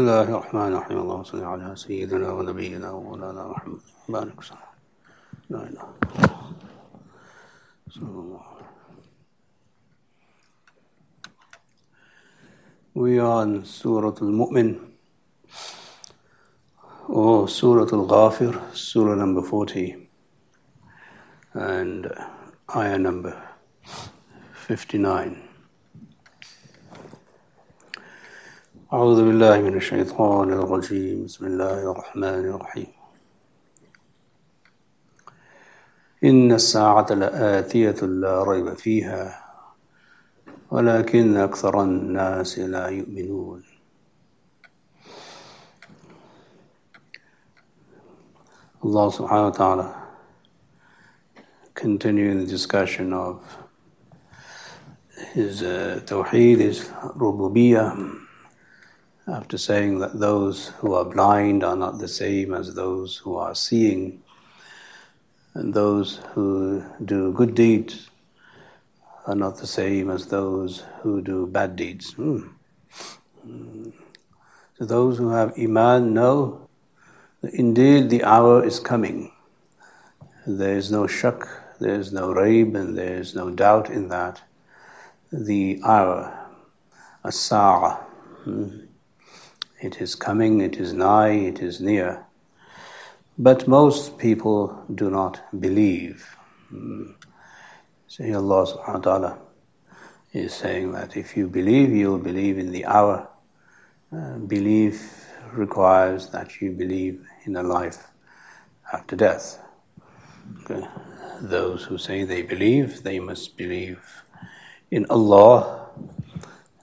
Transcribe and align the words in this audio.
بسم 0.00 0.08
الله 0.08 0.22
الرحمن 0.22 0.72
الرحيم 0.72 0.98
اللهم 0.98 1.24
صل 1.24 1.44
على 1.44 1.76
سيدنا 1.76 2.32
ونبينا 2.32 2.90
ومولانا 2.90 3.48
محمد 3.48 3.80
بارك 4.08 4.38
وسلم 4.38 4.72
لا 5.50 5.58
اله 5.58 5.84
الا 7.96 8.08
الله 8.08 8.40
We 12.94 13.18
are 13.18 13.42
on 13.42 13.64
Surah 13.66 14.16
Al-Mu'min. 14.22 14.78
Or 17.08 17.46
Surah 17.46 17.92
Al-Ghafir, 17.92 18.58
Surah 18.72 19.16
number 19.16 19.42
40 19.42 20.08
and 21.52 22.10
ayah 22.74 22.96
number 22.96 23.36
59 24.54 25.49
أعوذ 28.92 29.22
بالله 29.24 29.60
من 29.62 29.76
الشيطان 29.76 30.52
الرجيم. 30.52 31.24
بسم 31.24 31.46
الله 31.46 31.92
الرحمن 31.92 32.44
الرحيم. 32.50 32.92
إن 36.24 36.52
الساعة 36.52 37.06
لآتية 37.10 38.00
لا 38.02 38.42
ريب 38.42 38.74
فيها 38.74 39.44
ولكن 40.70 41.36
أكثر 41.36 41.82
الناس 41.82 42.58
لا 42.58 42.86
يؤمنون. 42.88 43.62
subhanahu 48.82 49.50
wa 49.50 49.50
ta'ala 49.50 49.94
continuing 51.74 52.40
the 52.40 52.46
discussion 52.46 53.12
of 53.12 53.38
his 55.34 55.62
uh, 55.62 56.00
tawheed, 56.04 56.58
his 56.58 56.90
rububiyyah, 57.14 58.26
after 59.30 59.56
saying 59.56 60.00
that 60.00 60.18
those 60.18 60.68
who 60.78 60.94
are 60.94 61.04
blind 61.04 61.62
are 61.62 61.76
not 61.76 61.98
the 61.98 62.08
same 62.08 62.52
as 62.52 62.74
those 62.74 63.16
who 63.16 63.36
are 63.36 63.54
seeing, 63.54 64.22
and 65.54 65.72
those 65.74 66.20
who 66.32 66.84
do 67.04 67.32
good 67.32 67.54
deeds 67.54 68.10
are 69.26 69.34
not 69.34 69.58
the 69.58 69.66
same 69.66 70.10
as 70.10 70.26
those 70.26 70.84
who 71.00 71.20
do 71.22 71.46
bad 71.46 71.76
deeds. 71.76 72.12
Hmm. 72.14 72.48
So 74.78 74.84
those 74.84 75.18
who 75.18 75.30
have 75.30 75.58
iman 75.58 76.14
know 76.14 76.68
that 77.42 77.54
indeed 77.54 78.10
the 78.10 78.24
hour 78.24 78.64
is 78.64 78.80
coming. 78.80 79.32
There 80.46 80.76
is 80.76 80.90
no 80.90 81.06
shak, 81.06 81.46
there 81.78 81.94
is 81.94 82.12
no 82.12 82.34
raib, 82.34 82.74
and 82.74 82.96
there 82.96 83.18
is 83.18 83.34
no 83.34 83.50
doubt 83.50 83.90
in 83.90 84.08
that. 84.08 84.40
The 85.32 85.80
hour, 85.84 86.48
as-sa'a, 87.24 87.96
hmm. 88.44 88.89
It 89.80 90.00
is 90.00 90.14
coming, 90.14 90.60
it 90.60 90.76
is 90.76 90.92
nigh, 90.92 91.30
it 91.30 91.60
is 91.60 91.80
near. 91.80 92.24
But 93.38 93.66
most 93.66 94.18
people 94.18 94.84
do 94.94 95.10
not 95.10 95.40
believe. 95.58 96.36
Hmm. 96.68 97.12
So 98.06 98.24
Allah 98.24 98.66
subhanahu 98.66 98.94
wa 98.94 99.00
ta'ala 99.00 99.38
is 100.32 100.52
saying 100.52 100.92
that 100.92 101.16
if 101.16 101.36
you 101.36 101.48
believe, 101.48 101.90
you 101.90 102.10
will 102.10 102.18
believe 102.18 102.58
in 102.58 102.72
the 102.72 102.84
hour. 102.86 103.28
Uh, 104.12 104.38
belief 104.38 105.28
requires 105.52 106.28
that 106.30 106.60
you 106.60 106.72
believe 106.72 107.24
in 107.44 107.56
a 107.56 107.62
life 107.62 108.08
after 108.92 109.16
death. 109.16 109.58
Okay. 110.62 110.86
Those 111.40 111.84
who 111.84 111.96
say 111.96 112.24
they 112.24 112.42
believe, 112.42 113.02
they 113.02 113.20
must 113.20 113.56
believe 113.56 114.02
in 114.90 115.06
Allah, 115.08 115.88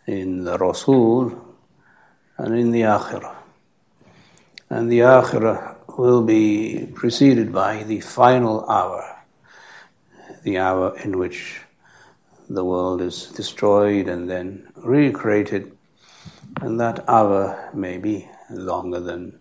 in 0.08 0.44
the 0.46 0.58
Rasul, 0.58 1.47
and 2.38 2.58
in 2.58 2.72
the 2.72 2.82
Akhirah. 2.82 3.36
And 4.70 4.92
the 4.92 5.00
Akhirah 5.00 5.76
will 5.98 6.22
be 6.22 6.88
preceded 6.94 7.52
by 7.52 7.84
the 7.84 8.00
final 8.02 8.70
hour 8.70 9.18
the 10.48 10.58
hour 10.58 10.98
in 11.04 11.18
which 11.18 11.60
the 12.50 12.64
world 12.64 13.02
is 13.02 13.26
destroyed 13.36 14.08
and 14.08 14.30
then 14.30 14.66
recreated, 14.78 15.76
and 16.62 16.80
that 16.80 17.04
hour 17.10 17.70
may 17.74 17.98
be 17.98 18.30
longer 18.50 19.02
than 19.02 19.38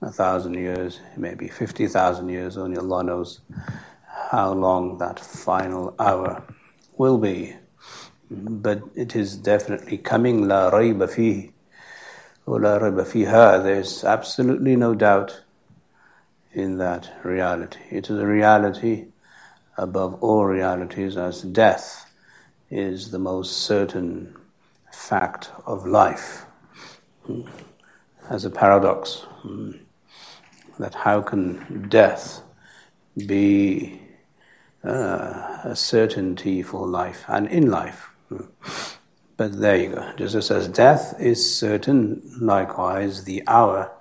a 0.00 0.10
thousand 0.10 0.54
years, 0.54 1.00
maybe 1.18 1.48
50,000 1.48 2.30
years, 2.30 2.56
only 2.56 2.78
Allah 2.78 3.02
knows 3.04 3.40
how 4.30 4.52
long 4.54 4.96
that 4.96 5.20
final 5.20 5.94
hour 5.98 6.42
will 6.96 7.18
be. 7.18 7.56
But 8.30 8.82
it 8.94 9.14
is 9.14 9.36
definitely 9.36 9.98
coming, 9.98 10.48
la 10.48 10.70
rayba 10.70 11.06
fihi, 11.14 11.52
rayba 12.46 13.04
fiha, 13.04 13.62
there's 13.62 14.04
absolutely 14.04 14.76
no 14.76 14.94
doubt 14.94 15.42
in 16.52 16.78
that 16.78 17.12
reality. 17.22 17.80
It 17.90 18.08
is 18.08 18.18
a 18.18 18.26
reality 18.26 19.06
above 19.76 20.14
all 20.22 20.46
realities 20.46 21.16
as 21.16 21.42
death 21.42 22.10
is 22.70 23.10
the 23.10 23.18
most 23.18 23.58
certain 23.58 24.36
fact 24.92 25.50
of 25.66 25.86
life. 25.86 26.46
As 28.30 28.44
a 28.44 28.50
paradox, 28.50 29.26
that 30.78 30.94
how 30.94 31.20
can 31.22 31.88
death 31.88 32.42
be 33.26 34.00
uh, 34.84 35.60
a 35.64 35.74
certainty 35.74 36.62
for 36.62 36.86
life 36.86 37.24
and 37.28 37.48
in 37.48 37.70
life? 37.70 38.10
But 39.36 39.60
there 39.60 39.76
you 39.76 39.90
go. 39.90 40.12
Just 40.16 40.50
as 40.50 40.66
death 40.68 41.14
is 41.20 41.54
certain, 41.58 42.22
likewise 42.40 43.24
the 43.24 43.42
hour 43.46 43.92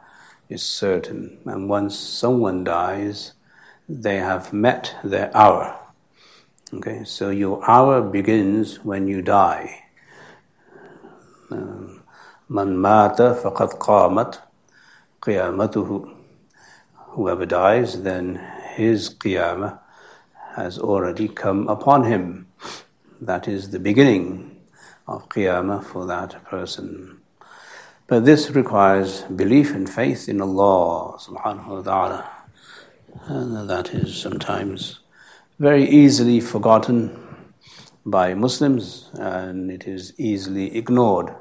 is 0.48 0.64
certain. 0.64 1.40
And 1.46 1.68
once 1.68 1.98
someone 1.98 2.64
dies, 2.64 3.34
they 3.90 4.16
have 4.18 4.54
met 4.54 4.96
their 5.04 5.36
hour. 5.36 5.78
Okay, 6.74 7.04
so 7.04 7.32
your 7.32 7.70
hour 7.70 8.02
begins 8.02 8.84
when 8.86 9.08
you 9.08 9.22
die. 9.22 9.84
Um, 11.52 12.02
Man 12.48 12.78
mata 12.78 13.36
faqad 13.44 13.80
qamat 13.80 14.38
qiyamatuhu. 15.22 16.16
Whoever 16.94 17.46
dies, 17.46 18.04
then 18.04 18.36
his 18.76 19.10
qiyamah 19.10 19.80
has 20.56 20.80
already 20.80 21.28
come 21.28 21.68
upon 21.68 22.04
him. 22.04 22.48
That 23.20 23.48
is 23.48 23.72
the 23.72 23.80
beginning 23.80 24.55
of 25.08 25.30
qiyamah 25.30 25.84
for 25.84 26.06
that 26.06 26.44
person. 26.46 27.20
But 28.08 28.26
this 28.26 28.52
requires 28.52 29.22
belief 29.24 29.74
and 29.74 29.90
faith 29.90 30.30
in 30.30 30.42
Allah 30.42 31.18
subhanahu 31.18 31.68
wa 31.68 31.82
ta'ala. 31.82 32.30
And 33.28 33.70
that 33.70 33.94
is 33.94 34.16
sometimes 34.16 35.00
very 35.58 35.90
easily 35.90 36.40
forgotten 36.40 37.18
by 38.06 38.36
Muslims 38.36 39.10
and 39.14 39.72
it 39.72 39.88
is 39.88 40.14
easily 40.20 40.76
ignored 40.76 41.34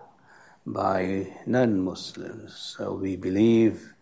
by 0.66 1.32
non 1.46 1.80
Muslims. 1.80 2.74
So 2.76 2.94
we 2.94 3.16
believe 3.16 3.94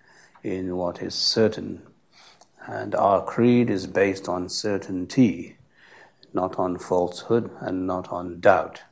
in 0.43 0.77
what 0.77 1.03
is 1.03 1.15
certain, 1.15 1.83
and 2.67 2.95
our 2.95 3.25
creed 3.25 3.71
is 3.71 3.87
based 3.87 4.29
on 4.29 4.49
certainty, 4.49 5.57
not 6.33 6.59
on 6.59 6.79
falsehood 6.79 7.51
and 7.61 7.87
not 7.87 8.09
on 8.13 8.41
doubt. 8.41 8.83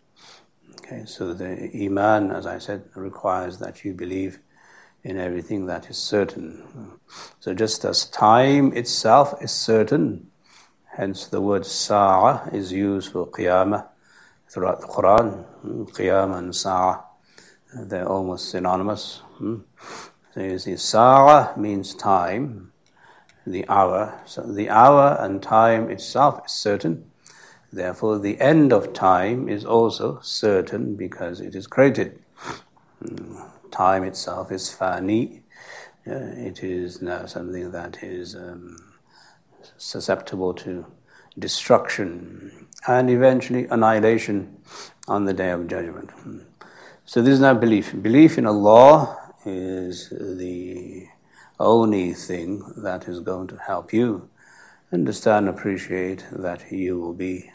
Okay, 0.91 1.05
so 1.07 1.33
the 1.33 1.71
Iman, 1.73 2.33
as 2.33 2.47
I 2.47 2.59
said, 2.59 2.83
requires 2.97 3.59
that 3.59 3.85
you 3.85 3.95
believe 3.95 4.41
in 5.05 5.19
everything 5.19 5.67
that 5.67 5.89
is 5.89 5.97
certain. 5.97 6.99
So 7.39 7.55
just 7.55 7.85
as 7.85 8.07
time 8.07 8.73
itself 8.73 9.41
is 9.41 9.53
certain, 9.53 10.33
hence 10.97 11.29
the 11.29 11.41
word 11.41 11.65
sa'a 11.65 12.49
is 12.53 12.73
used 12.73 13.13
for 13.13 13.29
qiyamah 13.29 13.87
throughout 14.49 14.81
the 14.81 14.89
Quran. 14.89 15.45
Hmm, 15.63 15.85
qiyamah 15.85 16.39
and 16.39 16.57
sa'a, 16.57 17.05
they're 17.73 18.09
almost 18.09 18.51
synonymous. 18.51 19.23
Hmm. 19.39 19.59
So 20.35 20.41
you 20.41 20.59
see, 20.59 20.77
sa'a 20.77 21.57
means 21.57 21.95
time, 21.95 22.73
the 23.47 23.65
hour. 23.69 24.21
So 24.27 24.43
the 24.43 24.69
hour 24.71 25.17
and 25.21 25.41
time 25.41 25.89
itself 25.89 26.45
is 26.47 26.53
certain. 26.53 27.10
Therefore, 27.73 28.19
the 28.19 28.41
end 28.41 28.73
of 28.73 28.93
time 28.93 29.49
is 29.49 29.65
also 29.65 30.19
certain 30.23 30.97
because 30.97 31.41
it 31.41 31.55
is 31.55 31.67
created 31.67 32.21
time 33.71 34.05
itself 34.05 34.51
is 34.51 34.73
fani. 34.73 35.43
It 36.05 36.65
is 36.65 37.01
now 37.01 37.27
something 37.27 37.71
that 37.71 38.03
is 38.03 38.35
um, 38.35 38.77
susceptible 39.77 40.53
to 40.55 40.87
destruction 41.39 42.67
and 42.89 43.09
eventually 43.09 43.67
annihilation 43.67 44.57
on 45.07 45.25
the 45.27 45.33
day 45.33 45.51
of 45.51 45.69
judgment. 45.69 46.11
So 47.05 47.23
this 47.23 47.35
is 47.35 47.41
not 47.41 47.61
belief. 47.61 47.95
Belief 48.03 48.37
in 48.37 48.47
Allah 48.47 49.17
is 49.47 50.11
the 50.11 51.07
only 51.61 52.15
thing 52.15 52.65
that 52.79 53.07
is 53.07 53.21
going 53.21 53.47
to 53.49 53.57
help 53.57 53.93
you 53.93 54.29
understand, 54.93 55.49
appreciate 55.49 56.25
that 56.33 56.73
you 56.73 56.99
will 56.99 57.15
be 57.15 57.51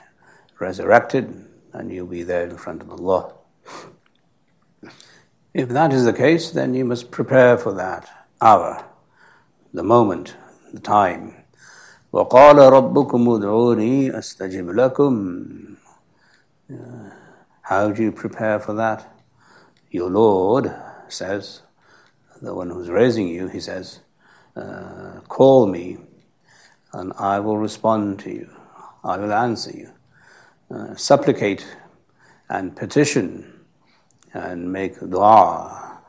resurrected 0.59 1.47
and 1.73 1.91
you'll 1.91 2.07
be 2.07 2.23
there 2.23 2.45
in 2.45 2.57
front 2.57 2.83
of 2.83 2.91
Allah. 2.91 3.35
If 5.53 5.69
that 5.71 5.93
is 5.93 6.05
the 6.05 6.13
case, 6.13 6.51
then 6.51 6.75
you 6.75 6.85
must 6.85 7.11
prepare 7.11 7.59
for 7.59 7.73
that 7.75 8.09
hour, 8.41 8.85
the 9.73 9.83
moment, 9.83 10.37
the 10.73 10.81
time. 10.81 11.35
وقال 12.13 12.59
ربكم 12.59 13.29
ادعوني 13.29 14.19
أستجب 14.19 14.71
لكم 14.71 15.77
How 17.63 17.91
do 17.91 18.03
you 18.03 18.13
prepare 18.13 18.59
for 18.59 18.75
that? 18.75 19.07
Your 19.91 20.11
Lord 20.11 20.75
says, 21.09 21.63
the 22.43 22.55
one 22.55 22.71
who's 22.71 22.89
raising 22.89 23.29
you, 23.29 23.49
he 23.49 23.61
says, 23.61 24.01
uh, 24.57 25.21
call 25.29 25.67
me 25.67 25.99
and 26.93 27.13
I 27.19 27.39
will 27.41 27.59
respond 27.59 28.19
to 28.21 28.31
you. 28.31 28.51
I 29.05 29.17
will 29.19 29.33
answer 29.33 29.71
you. 29.71 29.91
Uh, 30.70 30.96
supplicate 30.96 31.64
and 32.50 32.76
petition 32.76 33.66
and 34.34 34.72
make 34.72 35.00
dua. 35.00 36.02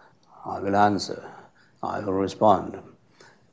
I 0.47 0.61
will 0.61 0.75
answer. 0.77 1.31
I 1.83 2.01
will 2.01 2.15
respond 2.15 2.79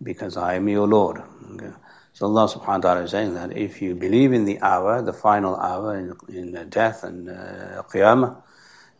because 0.01 0.37
I 0.37 0.53
am 0.55 0.69
your 0.69 0.87
Lord. 0.87 1.21
Okay. 1.53 1.71
So 2.13 2.27
Allah 2.27 2.47
subhanahu 2.47 2.67
wa 2.67 2.77
ta'ala 2.77 3.01
is 3.03 3.11
saying 3.11 3.33
that 3.33 3.57
if 3.57 3.81
you 3.81 3.95
believe 3.95 4.31
in 4.31 4.45
the 4.45 4.61
hour, 4.61 5.01
the 5.01 5.11
final 5.11 5.57
hour 5.57 5.97
in, 5.97 6.15
in 6.29 6.69
death 6.69 7.03
and 7.03 7.29
uh, 7.29 7.83
qiyamah, 7.91 8.41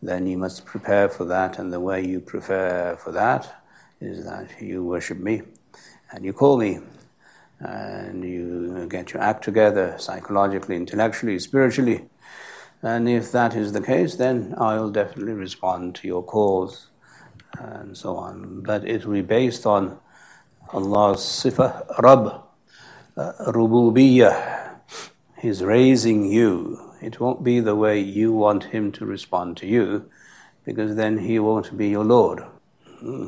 then 0.02 0.28
you 0.28 0.38
must 0.38 0.66
prepare 0.66 1.08
for 1.08 1.24
that. 1.26 1.58
And 1.58 1.72
the 1.72 1.80
way 1.80 2.06
you 2.06 2.20
prepare 2.20 2.98
for 2.98 3.12
that 3.14 3.64
is 4.02 4.26
that 4.26 4.50
you 4.60 4.84
worship 4.84 5.20
me 5.20 5.44
and 6.12 6.26
you 6.26 6.34
call 6.34 6.58
me 6.58 6.80
and 7.60 8.24
you 8.24 8.88
get 8.90 9.14
your 9.14 9.22
act 9.22 9.44
together 9.44 9.96
psychologically, 9.98 10.76
intellectually, 10.76 11.40
spiritually. 11.40 12.06
And 12.82 13.08
if 13.08 13.32
that 13.32 13.56
is 13.56 13.72
the 13.72 13.82
case, 13.82 14.16
then 14.16 14.54
I'll 14.58 14.90
definitely 14.90 15.34
respond 15.34 15.96
to 15.96 16.08
your 16.08 16.24
calls 16.24 16.88
and 17.60 17.98
so 17.98 18.18
on. 18.18 18.62
But 18.62 18.86
it 18.86 19.06
will 19.06 19.14
be 19.14 19.22
based 19.22 19.66
on 19.66 19.98
Allah's 20.74 21.20
sifah, 21.20 21.86
Rabb, 22.02 22.44
uh, 23.16 23.34
Rububiyyah. 23.48 24.80
He's 25.40 25.64
raising 25.64 26.32
you. 26.32 26.92
It 27.02 27.20
won't 27.20 27.44
be 27.44 27.60
the 27.60 27.76
way 27.76 28.00
you 28.00 28.34
want 28.34 28.66
Him 28.66 28.92
to 28.94 29.06
respond 29.06 29.58
to 29.58 29.68
you, 29.68 30.10
because 30.66 30.96
then 30.96 31.20
He 31.20 31.38
won't 31.38 31.78
be 31.78 31.90
your 31.90 32.06
Lord. 32.06 32.44
Hmm. 33.00 33.28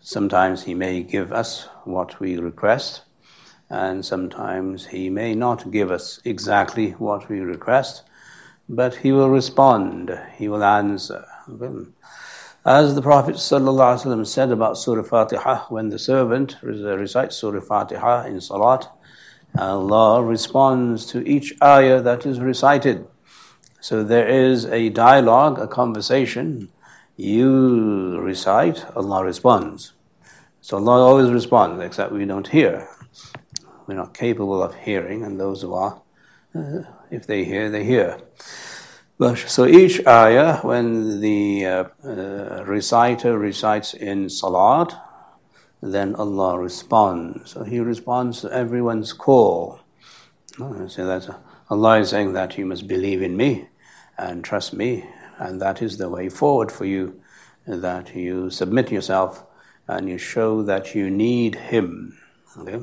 Sometimes 0.00 0.64
He 0.64 0.74
may 0.74 1.02
give 1.02 1.32
us 1.32 1.68
what 1.84 2.20
we 2.20 2.38
request, 2.38 3.02
and 3.70 4.04
sometimes 4.04 4.86
He 4.86 5.10
may 5.10 5.34
not 5.34 5.70
give 5.70 5.90
us 5.90 6.20
exactly 6.24 6.92
what 6.92 7.28
we 7.28 7.40
request, 7.40 8.02
but 8.68 8.96
He 8.96 9.12
will 9.12 9.30
respond, 9.30 10.18
He 10.36 10.48
will 10.48 10.64
answer. 10.64 11.24
As 12.64 12.94
the 12.94 13.02
Prophet 13.02 13.36
ﷺ 13.36 14.26
said 14.26 14.50
about 14.50 14.76
Surah 14.76 15.02
Fatiha, 15.02 15.66
when 15.68 15.88
the 15.88 15.98
servant 15.98 16.56
uh, 16.62 16.98
recites 16.98 17.36
Surah 17.36 17.60
Fatiha 17.60 18.24
in 18.26 18.40
Salat, 18.40 18.88
Allah 19.56 20.22
responds 20.22 21.06
to 21.06 21.26
each 21.26 21.54
ayah 21.62 22.02
that 22.02 22.26
is 22.26 22.40
recited. 22.40 23.06
So 23.80 24.04
there 24.04 24.28
is 24.28 24.66
a 24.66 24.90
dialogue, 24.90 25.58
a 25.58 25.66
conversation. 25.66 26.68
You 27.16 28.20
recite, 28.20 28.84
Allah 28.94 29.24
responds. 29.24 29.92
So 30.60 30.76
Allah 30.76 31.06
always 31.06 31.30
responds, 31.30 31.82
except 31.82 32.12
we 32.12 32.26
don't 32.26 32.48
hear. 32.48 32.88
We're 33.88 33.94
not 33.94 34.12
capable 34.12 34.62
of 34.62 34.74
hearing, 34.74 35.24
and 35.24 35.40
those 35.40 35.62
who 35.62 35.72
are, 35.72 36.02
uh, 36.54 36.82
if 37.10 37.26
they 37.26 37.44
hear, 37.44 37.70
they 37.70 37.84
hear. 37.84 38.20
So 39.46 39.64
each 39.66 40.06
ayah, 40.06 40.58
when 40.58 41.20
the 41.20 41.64
uh, 41.64 41.84
uh, 42.04 42.64
reciter 42.66 43.38
recites 43.38 43.94
in 43.94 44.28
salat, 44.28 44.94
then 45.80 46.14
Allah 46.16 46.58
responds. 46.58 47.52
So 47.52 47.64
He 47.64 47.80
responds 47.80 48.42
to 48.42 48.52
everyone's 48.52 49.14
call. 49.14 49.80
So 50.58 51.06
that's 51.06 51.30
Allah 51.70 52.00
is 52.00 52.10
saying 52.10 52.34
that 52.34 52.58
you 52.58 52.66
must 52.66 52.86
believe 52.86 53.22
in 53.22 53.38
me 53.38 53.68
and 54.18 54.44
trust 54.44 54.74
me, 54.74 55.08
and 55.38 55.62
that 55.62 55.80
is 55.80 55.96
the 55.96 56.10
way 56.10 56.28
forward 56.28 56.70
for 56.70 56.84
you. 56.84 57.22
That 57.66 58.14
you 58.14 58.50
submit 58.50 58.92
yourself 58.92 59.44
and 59.86 60.10
you 60.10 60.18
show 60.18 60.62
that 60.64 60.94
you 60.94 61.08
need 61.08 61.54
Him. 61.54 62.18
Okay? 62.58 62.80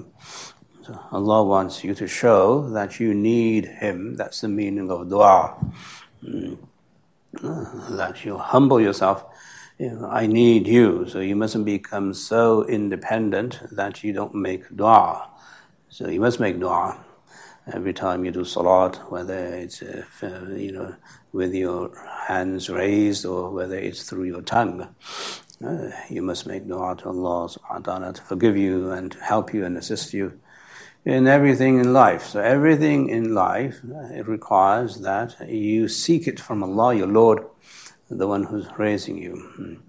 So 0.85 0.99
Allah 1.11 1.43
wants 1.43 1.83
you 1.83 1.95
to 1.95 2.07
show 2.07 2.69
that 2.69 2.99
you 2.99 3.15
need 3.15 3.65
Him. 3.65 4.17
That's 4.17 4.41
the 4.41 4.47
meaning 4.47 4.91
of 4.91 5.09
dua. 5.09 5.55
Mm. 6.23 6.59
That 7.97 8.23
you 8.23 8.37
humble 8.37 8.79
yourself. 8.79 9.25
You 9.79 9.93
know, 9.93 10.07
I 10.07 10.27
need 10.27 10.67
you, 10.67 11.09
so 11.09 11.21
you 11.21 11.35
mustn't 11.35 11.65
become 11.65 12.13
so 12.13 12.67
independent 12.67 13.61
that 13.71 14.03
you 14.03 14.13
don't 14.13 14.35
make 14.35 14.63
dua. 14.75 15.27
So 15.89 16.07
you 16.07 16.19
must 16.19 16.39
make 16.39 16.59
dua 16.59 17.03
every 17.73 17.93
time 17.93 18.23
you 18.23 18.29
do 18.29 18.45
salat, 18.45 19.11
whether 19.11 19.55
it's 19.55 19.81
uh, 19.81 20.05
you 20.55 20.71
know 20.71 20.95
with 21.33 21.55
your 21.55 21.97
hands 22.27 22.69
raised 22.69 23.25
or 23.25 23.49
whether 23.49 23.75
it's 23.75 24.07
through 24.07 24.25
your 24.25 24.43
tongue. 24.43 24.87
Uh, 25.65 25.89
you 26.11 26.21
must 26.21 26.45
make 26.45 26.67
dua 26.67 26.95
to 26.97 27.09
Allah 27.09 27.49
subhanahu 27.49 27.71
wa 27.71 27.79
ta'ala 27.79 28.13
to 28.13 28.21
forgive 28.21 28.55
you 28.55 28.91
and 28.91 29.15
help 29.15 29.51
you 29.51 29.65
and 29.65 29.77
assist 29.77 30.13
you 30.13 30.39
in 31.04 31.26
everything 31.26 31.78
in 31.78 31.92
life. 31.92 32.24
So 32.26 32.40
everything 32.40 33.08
in 33.08 33.34
life, 33.34 33.80
uh, 33.84 34.14
it 34.14 34.26
requires 34.28 35.00
that 35.00 35.36
you 35.48 35.88
seek 35.88 36.26
it 36.26 36.38
from 36.38 36.62
Allah, 36.62 36.94
your 36.94 37.06
Lord, 37.06 37.44
the 38.10 38.26
one 38.26 38.44
who's 38.44 38.66
raising 38.78 39.18
you. 39.18 39.80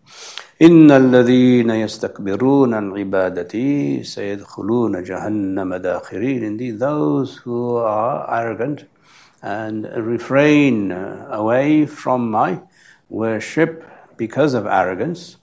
إن 0.62 0.92
الذين 0.92 1.70
يستكبرون 1.70 2.74
عن 2.74 2.92
عبادتي 2.98 4.04
سيدخلون 4.04 5.04
جهنم 5.04 5.76
داخرين 5.76 6.44
Indeed, 6.44 6.80
those 6.80 7.38
who 7.38 7.78
are 7.78 8.30
arrogant 8.32 8.86
and 9.42 9.86
refrain 9.96 10.92
away 10.92 11.88
from 11.88 12.30
my 12.30 12.60
worship 13.10 13.84
because 14.18 14.54
of 14.54 14.68
arrogance, 14.68 15.38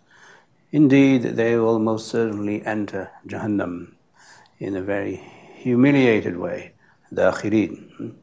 indeed 0.71 1.23
they 1.23 1.56
will 1.56 1.81
most 1.81 2.06
certainly 2.06 2.65
enter 2.65 3.11
Jahannam 3.27 3.95
in 4.61 4.77
a 4.77 4.83
very 4.83 5.31
humiliated 5.63 6.36
way, 6.36 6.74
dakhirin. 7.07 8.15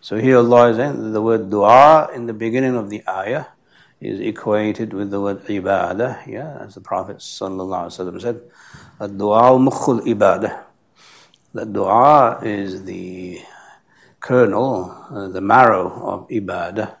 So 0.00 0.16
here 0.16 0.38
Allah 0.38 0.70
is 0.70 0.76
saying 0.76 1.12
the 1.12 1.20
word 1.20 1.50
dua 1.50 2.08
in 2.14 2.24
the 2.24 2.32
beginning 2.32 2.76
of 2.76 2.88
the 2.88 3.04
ayah 3.06 3.52
is 4.00 4.20
equated 4.20 4.94
with 4.94 5.10
the 5.10 5.20
word 5.20 5.44
ibadah, 5.44 6.26
yeah, 6.26 6.64
as 6.64 6.74
the 6.74 6.80
Prophet 6.80 7.18
ﷺ 7.18 8.20
said, 8.20 8.40
dua 9.18 9.52
mukhul 9.60 10.00
ibadah. 10.06 10.64
The 11.52 11.66
dua 11.66 12.40
is 12.42 12.84
the 12.84 13.40
kernel, 14.20 14.96
uh, 15.10 15.28
the 15.28 15.40
marrow 15.40 15.92
of 16.08 16.28
ibadah. 16.28 16.96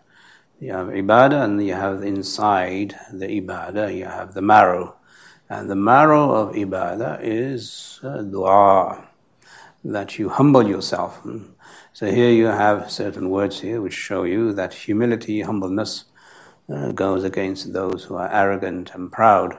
You 0.60 0.72
have 0.72 0.88
ibadah 0.88 1.44
and 1.44 1.64
you 1.64 1.74
have 1.74 2.02
inside 2.02 2.98
the 3.12 3.40
ibadah, 3.40 3.96
you 3.96 4.04
have 4.04 4.34
the 4.34 4.42
marrow. 4.42 4.96
And 5.48 5.70
the 5.70 5.76
marrow 5.76 6.34
of 6.34 6.56
ibadah 6.56 7.20
is 7.22 8.00
uh, 8.02 8.20
dua 8.22 9.07
that 9.84 10.18
you 10.18 10.28
humble 10.28 10.68
yourself. 10.68 11.26
So 11.92 12.10
here 12.10 12.30
you 12.30 12.46
have 12.46 12.90
certain 12.90 13.30
words 13.30 13.60
here 13.60 13.80
which 13.80 13.94
show 13.94 14.24
you 14.24 14.52
that 14.52 14.74
humility, 14.74 15.42
humbleness 15.42 16.04
uh, 16.68 16.92
goes 16.92 17.24
against 17.24 17.72
those 17.72 18.04
who 18.04 18.16
are 18.16 18.32
arrogant 18.32 18.90
and 18.94 19.10
proud. 19.10 19.58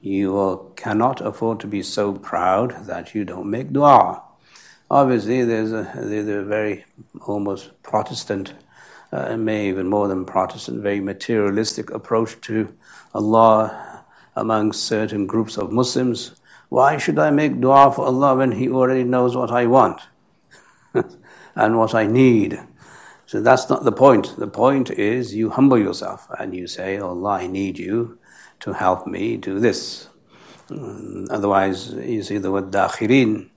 You 0.00 0.72
cannot 0.76 1.20
afford 1.20 1.60
to 1.60 1.66
be 1.66 1.82
so 1.82 2.14
proud 2.14 2.86
that 2.86 3.14
you 3.14 3.24
don't 3.24 3.50
make 3.50 3.72
dua. 3.72 4.22
Obviously, 4.90 5.44
there's 5.44 5.72
a, 5.72 5.90
there's 5.94 6.28
a 6.28 6.42
very 6.44 6.84
almost 7.26 7.82
Protestant, 7.82 8.54
uh, 9.12 9.36
may 9.36 9.68
even 9.68 9.88
more 9.88 10.08
than 10.08 10.24
Protestant, 10.24 10.82
very 10.82 11.00
materialistic 11.00 11.90
approach 11.90 12.40
to 12.42 12.74
Allah 13.12 14.04
among 14.36 14.72
certain 14.72 15.26
groups 15.26 15.58
of 15.58 15.72
Muslims 15.72 16.40
why 16.68 16.98
should 16.98 17.18
I 17.18 17.30
make 17.30 17.60
dua 17.60 17.92
for 17.92 18.06
Allah 18.06 18.36
when 18.36 18.52
He 18.52 18.68
already 18.68 19.04
knows 19.04 19.36
what 19.36 19.50
I 19.50 19.66
want 19.66 20.02
and 21.54 21.78
what 21.78 21.94
I 21.94 22.06
need? 22.06 22.60
So 23.26 23.40
that's 23.40 23.68
not 23.68 23.84
the 23.84 23.92
point. 23.92 24.36
The 24.38 24.48
point 24.48 24.90
is 24.90 25.34
you 25.34 25.50
humble 25.50 25.78
yourself 25.78 26.28
and 26.38 26.54
you 26.54 26.66
say, 26.66 26.98
oh 26.98 27.08
Allah, 27.08 27.40
I 27.40 27.46
need 27.46 27.78
you 27.78 28.18
to 28.60 28.72
help 28.72 29.06
me 29.06 29.36
do 29.36 29.60
this. 29.60 30.08
Mm, 30.68 31.28
otherwise, 31.30 31.92
you 31.92 32.22
see 32.22 32.38
the 32.38 32.50
word 32.50 32.70
dakhirin, 32.70 33.50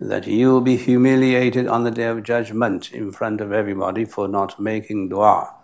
that 0.00 0.26
you 0.26 0.52
will 0.52 0.60
be 0.60 0.76
humiliated 0.76 1.66
on 1.66 1.84
the 1.84 1.90
day 1.90 2.04
of 2.04 2.22
judgment 2.22 2.92
in 2.92 3.10
front 3.10 3.40
of 3.40 3.52
everybody 3.52 4.04
for 4.04 4.28
not 4.28 4.60
making 4.60 5.08
dua. 5.08 5.54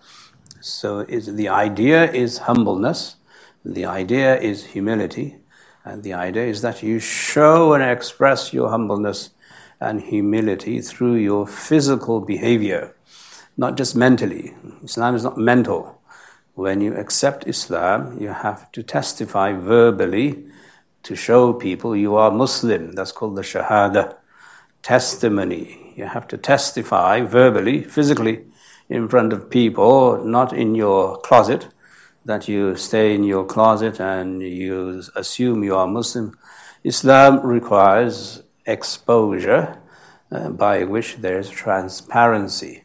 So 0.60 1.04
the 1.04 1.48
idea 1.48 2.10
is 2.10 2.38
humbleness, 2.38 3.16
the 3.64 3.84
idea 3.84 4.38
is 4.38 4.64
humility, 4.66 5.38
and 5.84 6.02
the 6.02 6.14
idea 6.14 6.44
is 6.46 6.62
that 6.62 6.82
you 6.82 6.98
show 6.98 7.74
and 7.74 7.82
express 7.82 8.52
your 8.52 8.70
humbleness 8.70 9.30
and 9.80 10.00
humility 10.00 10.80
through 10.80 11.16
your 11.16 11.46
physical 11.46 12.20
behavior, 12.20 12.94
not 13.56 13.76
just 13.76 13.94
mentally. 13.94 14.54
Islam 14.82 15.14
is 15.14 15.24
not 15.24 15.36
mental. 15.36 16.00
when 16.54 16.80
you 16.80 16.94
accept 16.94 17.48
Islam, 17.48 18.16
you 18.20 18.28
have 18.28 18.70
to 18.70 18.82
testify 18.82 19.52
verbally 19.52 20.46
to 21.02 21.16
show 21.16 21.52
people 21.52 21.96
you 21.96 22.14
are 22.14 22.30
Muslim. 22.30 22.92
That's 22.92 23.12
called 23.12 23.36
the 23.36 23.42
Shahada. 23.42 24.16
Testimony. 24.82 25.92
You 25.96 26.06
have 26.06 26.28
to 26.28 26.36
testify 26.36 27.22
verbally, 27.22 27.82
physically, 27.82 28.44
in 28.88 29.08
front 29.08 29.32
of 29.32 29.50
people, 29.50 30.24
not 30.24 30.52
in 30.52 30.74
your 30.74 31.18
closet, 31.18 31.68
that 32.24 32.48
you 32.48 32.76
stay 32.76 33.14
in 33.14 33.24
your 33.24 33.44
closet 33.44 34.00
and 34.00 34.42
you 34.42 35.02
assume 35.14 35.62
you 35.62 35.76
are 35.76 35.86
Muslim. 35.86 36.38
Islam 36.82 37.40
requires 37.40 38.42
exposure 38.66 39.80
uh, 40.30 40.48
by 40.50 40.84
which 40.84 41.16
there 41.16 41.38
is 41.38 41.50
transparency. 41.50 42.84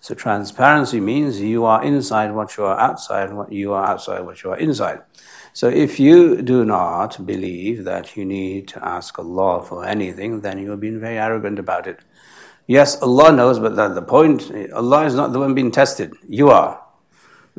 So 0.00 0.14
transparency 0.14 0.98
means 0.98 1.40
you 1.40 1.64
are 1.66 1.84
inside 1.84 2.32
what 2.32 2.56
you 2.56 2.64
are 2.64 2.78
outside, 2.78 3.32
what 3.34 3.52
you 3.52 3.72
are 3.72 3.86
outside 3.86 4.20
what 4.20 4.42
you 4.42 4.50
are 4.50 4.56
inside. 4.56 5.00
So 5.52 5.68
if 5.68 6.00
you 6.00 6.40
do 6.40 6.64
not 6.64 7.26
believe 7.26 7.84
that 7.84 8.16
you 8.16 8.24
need 8.24 8.68
to 8.68 8.84
ask 8.84 9.18
Allah 9.18 9.62
for 9.62 9.84
anything, 9.84 10.40
then 10.40 10.58
you 10.58 10.72
are 10.72 10.76
being 10.76 11.00
very 11.00 11.18
arrogant 11.18 11.58
about 11.58 11.86
it. 11.86 12.00
Yes, 12.66 13.02
Allah 13.02 13.32
knows, 13.32 13.58
but 13.58 13.76
that 13.76 13.94
the 13.94 14.02
point, 14.02 14.50
Allah 14.72 15.04
is 15.04 15.14
not 15.14 15.32
the 15.32 15.40
one 15.40 15.54
being 15.54 15.70
tested. 15.70 16.14
You 16.26 16.50
are. 16.50 16.79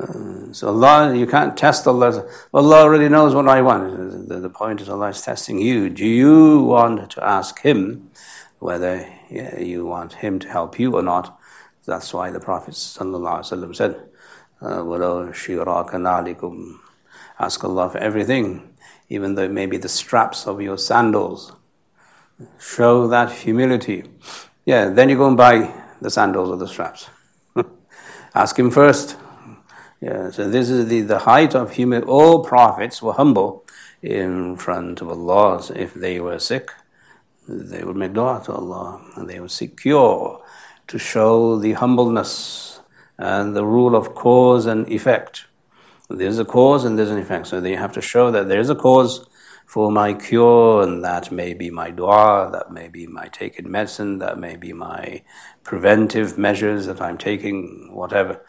Uh, 0.02 0.52
so 0.52 0.70
Allah, 0.70 1.16
you 1.16 1.28
can't 1.28 1.56
test 1.56 1.86
Allah. 1.86 2.26
Allah 2.54 2.78
already 2.78 3.08
knows 3.08 3.36
what 3.36 3.48
I 3.48 3.62
want. 3.62 4.28
The, 4.28 4.40
the, 4.40 4.50
point 4.50 4.82
is 4.82 4.90
Allah 4.90 5.10
is 5.10 5.22
testing 5.22 5.60
you. 5.60 5.90
Do 5.90 6.06
you 6.06 6.64
want 6.64 7.12
to 7.12 7.24
ask 7.24 7.62
Him 7.62 8.10
whether 8.60 9.08
you 9.30 9.86
want 9.86 10.14
Him 10.14 10.40
to 10.40 10.50
help 10.50 10.80
you 10.80 10.96
or 10.96 11.04
not? 11.04 11.38
That's 11.86 12.14
why 12.14 12.32
the 12.32 12.40
Prophet 12.40 12.74
ﷺ 12.74 13.76
said, 13.76 13.96
uh, 14.62 14.84
Ask 17.40 17.64
Allah 17.64 17.90
for 17.90 17.98
everything, 17.98 18.76
even 19.10 19.36
though 19.36 19.44
it 19.44 19.52
may 19.52 19.66
be 19.66 19.78
the 19.78 19.90
straps 19.90 20.48
of 20.48 20.62
your 20.62 20.78
sandals. 20.78 21.54
Show 22.60 23.08
that 23.08 23.32
humility. 23.32 24.06
Yeah, 24.66 24.90
then 24.90 25.10
you 25.10 25.18
go 25.18 25.28
and 25.28 25.38
buy 25.38 25.74
the 26.02 26.10
sandals 26.10 26.50
or 26.50 26.58
the 26.58 26.68
straps. 26.68 27.10
Ask 28.36 28.58
Him 28.58 28.72
first. 28.72 29.18
Yeah, 30.02 30.32
so 30.32 30.50
this 30.50 30.72
is 30.72 30.88
the, 30.88 31.02
the 31.02 31.20
height 31.20 31.54
of 31.54 31.74
humility. 31.74 32.08
All 32.08 32.44
prophets 32.44 33.04
were 33.04 33.14
humble 33.14 33.64
in 34.02 34.58
front 34.58 35.00
of 35.00 35.10
Allah. 35.10 35.64
If 35.76 35.94
they 35.94 36.20
were 36.20 36.40
sick, 36.40 36.72
they 37.48 37.84
would 37.84 37.96
make 37.96 38.14
dua 38.14 38.42
to 38.46 38.54
Allah 38.54 39.00
and 39.16 39.30
they 39.30 39.40
would 39.40 39.52
seek 39.52 39.80
cure 39.80 40.44
to 40.88 40.98
show 40.98 41.60
the 41.60 41.74
humbleness 41.74 42.80
and 43.20 43.56
the 43.56 43.64
rule 43.64 43.96
of 43.96 44.16
cause 44.16 44.66
and 44.66 44.88
effect. 44.90 45.46
There's 46.10 46.40
a 46.40 46.46
cause 46.46 46.84
and 46.84 46.98
there's 46.98 47.12
an 47.12 47.20
effect. 47.20 47.46
So 47.48 47.62
they 47.62 47.76
have 47.76 47.94
to 47.94 48.02
show 48.02 48.32
that 48.32 48.48
there's 48.48 48.72
a 48.72 48.76
cause 48.76 49.28
for 49.68 49.90
my 49.90 50.14
cure, 50.14 50.84
and 50.84 51.02
that 51.06 51.32
may 51.32 51.54
be 51.54 51.70
my 51.70 51.92
dua, 51.92 52.50
that 52.52 52.74
may 52.74 52.90
be 52.90 53.08
my 53.08 53.28
taking 53.28 53.72
medicine, 53.72 54.18
that 54.20 54.38
may 54.38 54.58
be 54.58 54.74
my 54.74 55.22
preventive 55.64 56.38
measures 56.38 56.88
that 56.88 57.00
I'm 57.00 57.18
taking, 57.18 57.88
whatever. 57.94 58.42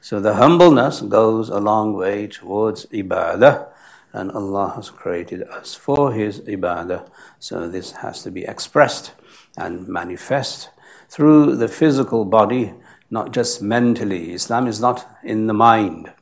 So 0.00 0.20
the 0.20 0.34
humbleness 0.34 1.00
goes 1.00 1.48
a 1.48 1.58
long 1.58 1.92
way 1.92 2.26
towards 2.28 2.86
ibadah, 2.86 3.68
and 4.12 4.30
Allah 4.32 4.72
has 4.76 4.90
created 4.90 5.42
us 5.42 5.74
for 5.74 6.12
His 6.12 6.40
ibadah. 6.40 7.08
So 7.38 7.68
this 7.68 7.92
has 7.92 8.22
to 8.22 8.30
be 8.30 8.44
expressed 8.44 9.12
and 9.56 9.88
manifest 9.88 10.70
through 11.08 11.56
the 11.56 11.68
physical 11.68 12.24
body, 12.24 12.74
not 13.10 13.32
just 13.32 13.60
mentally. 13.60 14.32
Islam 14.32 14.66
is 14.66 14.80
not 14.80 15.06
in 15.24 15.46
the 15.46 15.54
mind. 15.54 16.12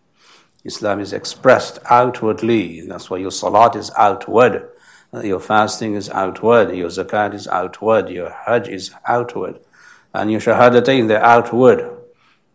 Islam 0.64 1.00
is 1.00 1.12
expressed 1.12 1.78
outwardly. 1.90 2.80
That's 2.80 3.08
why 3.08 3.18
your 3.18 3.30
salat 3.30 3.76
is 3.76 3.90
outward. 3.96 4.68
Your 5.22 5.38
fasting 5.38 5.94
is 5.94 6.10
outward. 6.10 6.74
Your 6.74 6.88
zakat 6.88 7.34
is 7.34 7.46
outward. 7.46 8.08
Your 8.08 8.30
hajj 8.30 8.68
is 8.68 8.90
outward. 9.06 9.60
And 10.12 10.30
your 10.30 10.40
shahadatain, 10.40 11.08
they're 11.08 11.22
outward. 11.22 11.95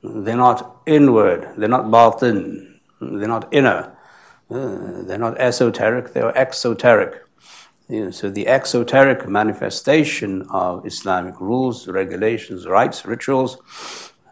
They're 0.04 0.36
not 0.36 0.82
inward, 0.86 1.54
they're 1.58 1.70
not 1.70 1.92
batin, 1.92 2.80
they're 3.00 3.28
not 3.28 3.48
inner, 3.54 3.96
uh, 4.50 5.04
they're 5.04 5.20
not 5.20 5.40
esoteric, 5.40 6.14
they're 6.14 6.36
exoteric. 6.36 7.22
You 7.88 8.06
know, 8.06 8.12
so 8.12 8.30
the 8.30 8.48
exoteric 8.48 9.28
manifestation 9.28 10.48
of 10.50 10.86
Islamic 10.86 11.40
rules, 11.40 11.88
regulations, 11.88 12.66
rites, 12.66 13.06
rituals, 13.06 13.58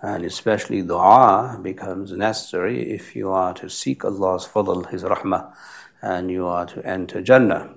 and 0.01 0.23
especially 0.23 0.81
dua 0.81 1.59
becomes 1.61 2.13
necessary 2.13 2.91
if 2.91 3.15
you 3.15 3.29
are 3.29 3.53
to 3.55 3.69
seek 3.69 4.05
Allah's 4.05 4.47
fadl, 4.47 4.89
His 4.89 5.03
rahmah, 5.03 5.53
and 6.01 6.31
you 6.31 6.47
are 6.47 6.65
to 6.65 6.85
enter 6.85 7.21
Jannah. 7.21 7.75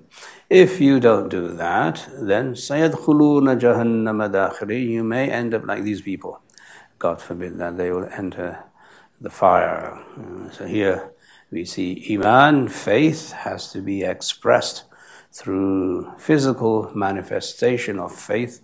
If 0.48 0.80
you 0.80 1.00
don't 1.00 1.28
do 1.28 1.48
that, 1.48 2.08
then 2.12 2.54
sayadkhuluna 2.54 3.60
jahannama 3.60 4.30
dakhiri, 4.30 4.86
you 4.86 5.02
may 5.02 5.30
end 5.30 5.52
up 5.52 5.66
like 5.66 5.82
these 5.82 6.00
people. 6.00 6.40
God 7.02 7.20
forbid 7.20 7.58
that 7.58 7.76
they 7.76 7.90
will 7.90 8.08
enter 8.16 8.62
the 9.20 9.28
fire. 9.28 9.98
So 10.52 10.66
here 10.66 11.10
we 11.50 11.64
see 11.64 12.06
Iman, 12.14 12.68
faith, 12.68 13.32
has 13.32 13.72
to 13.72 13.80
be 13.82 14.04
expressed 14.04 14.84
through 15.32 16.12
physical 16.16 16.92
manifestation 16.94 17.98
of 17.98 18.14
faith 18.14 18.60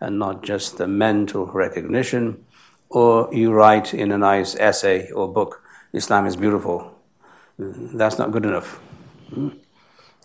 and 0.00 0.18
not 0.18 0.42
just 0.42 0.76
the 0.76 0.86
mental 0.86 1.46
recognition, 1.46 2.44
or 2.90 3.30
you 3.32 3.52
write 3.52 3.94
in 3.94 4.12
a 4.12 4.18
nice 4.18 4.54
essay 4.56 5.10
or 5.10 5.32
book, 5.32 5.62
Islam 5.94 6.26
is 6.26 6.36
beautiful. 6.36 6.92
That's 7.58 8.18
not 8.18 8.32
good 8.32 8.44
enough. 8.44 8.80
Hmm? 9.32 9.48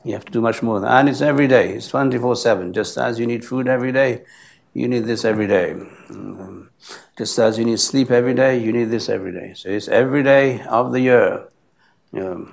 You 0.03 0.13
have 0.13 0.25
to 0.25 0.34
do 0.34 0.41
much 0.41 0.62
more. 0.62 0.86
And 0.86 1.08
it's 1.08 1.22
every 1.22 1.48
day, 1.48 1.75
it's 1.75 1.88
24 1.88 2.36
7. 2.36 2.74
Just 2.74 2.98
as 2.98 3.20
you 3.20 3.25
need 3.25 3.46
food 3.46 3.70
every 3.70 3.93
day, 3.93 4.25
you 4.75 4.88
need 4.88 5.04
this 5.04 5.25
every 5.25 5.46
day. 5.46 5.72
Hmm. 5.72 6.62
Just 7.16 7.38
as 7.38 7.58
you 7.58 7.64
need 7.64 7.80
sleep 7.80 8.10
every 8.10 8.34
day, 8.34 8.58
you 8.58 8.72
need 8.72 8.90
this 8.90 9.08
every 9.08 9.32
day. 9.32 9.54
So 9.54 9.68
it's 9.70 9.88
every 9.88 10.22
day 10.22 10.62
of 10.62 10.92
the 10.92 11.00
year. 11.00 11.48
You 12.12 12.20
know, 12.20 12.48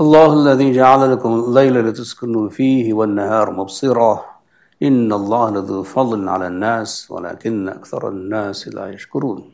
الله 0.00 0.32
الذي 0.32 0.72
جعل 0.72 1.12
لكم 1.12 1.32
الليل 1.34 1.88
لتسكنوا 1.88 2.48
فيه 2.48 2.94
والنهار 2.94 3.50
مبصرا 3.50 4.24
إن 4.82 5.12
الله 5.12 5.50
لذو 5.50 5.82
فضل 5.82 6.28
على 6.28 6.46
الناس 6.46 7.10
ولكن 7.10 7.68
أكثر 7.68 8.08
الناس 8.08 8.68
لا 8.68 8.88
يشكرون 8.88 9.52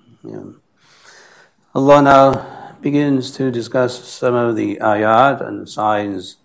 Allah 1.76 2.00
now 2.00 2.26
begins 2.81 3.29
to 3.31 3.51
discuss 3.51 4.07
some 4.07 4.33
of 4.33 4.55
the 4.55 4.77
ayat 4.77 5.45
and 5.45 5.69
signs 5.69 6.37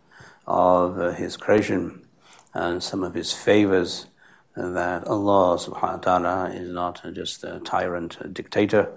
of 0.47 1.17
His 1.17 1.37
creation 1.37 2.07
and 2.53 2.83
some 2.83 3.03
of 3.03 3.15
His 3.15 3.33
favors 3.33 4.07
that 4.55 5.07
Allah 5.07 5.57
subhanahu 5.57 5.81
wa 5.81 6.19
ta'ala 6.19 6.51
is 6.51 6.71
not 6.71 7.03
just 7.15 7.43
a 7.43 7.61
tyrant, 7.61 8.19
a 8.21 8.29
dictator. 8.29 8.93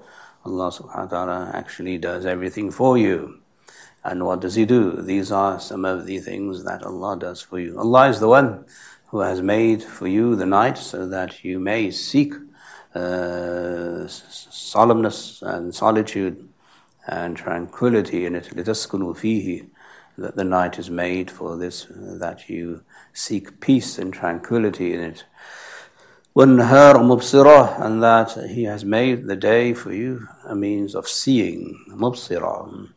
Allah 0.45 0.69
subhanahu 0.69 1.11
wa 1.11 1.25
ta'ala 1.25 1.51
actually 1.53 1.97
does 1.97 2.25
everything 2.25 2.71
for 2.71 2.97
you. 2.97 3.39
And 4.03 4.25
what 4.25 4.41
does 4.41 4.55
He 4.55 4.65
do? 4.65 5.01
These 5.01 5.31
are 5.31 5.61
some 5.61 5.85
of 5.85 6.05
the 6.05 6.19
things 6.19 6.65
that 6.65 6.83
Allah 6.83 7.17
does 7.17 7.41
for 7.41 7.57
you. 7.59 7.79
Allah 7.79 8.09
is 8.09 8.19
the 8.19 8.27
one 8.27 8.65
who 9.07 9.19
has 9.19 9.41
made 9.41 9.81
for 9.81 10.07
you 10.07 10.35
the 10.35 10.45
night 10.45 10.77
so 10.77 11.07
that 11.07 11.45
you 11.45 11.59
may 11.59 11.89
seek 11.89 12.33
uh, 12.95 14.07
solemnness 14.09 15.41
and 15.41 15.73
solitude 15.73 16.48
and 17.06 17.36
tranquility 17.36 18.26
in 18.26 18.34
it. 18.34 18.50
لِتَسْكُنُوا 18.54 19.16
فِيهِ 19.16 19.68
That 20.18 20.36
the 20.36 20.44
night 20.44 20.78
is 20.78 20.90
made 20.90 21.30
for 21.30 21.56
this, 21.56 21.86
that 21.90 22.48
you 22.48 22.82
seek 23.12 23.60
peace 23.60 23.98
and 23.98 24.12
tranquility 24.12 24.94
in 24.94 25.00
it. 25.00 25.24
وَالنَّهَارَ 26.36 26.94
مُبْصِرَةً 26.94 27.80
And 27.80 28.02
that 28.02 28.32
He 28.50 28.64
has 28.64 28.84
made 28.84 29.26
the 29.26 29.36
day 29.36 29.72
for 29.72 29.92
you 29.92 30.26
a 30.44 30.54
means 30.54 30.94
of 30.94 31.08
seeing. 31.08 31.84
مُبْصِرَةً 31.90 32.88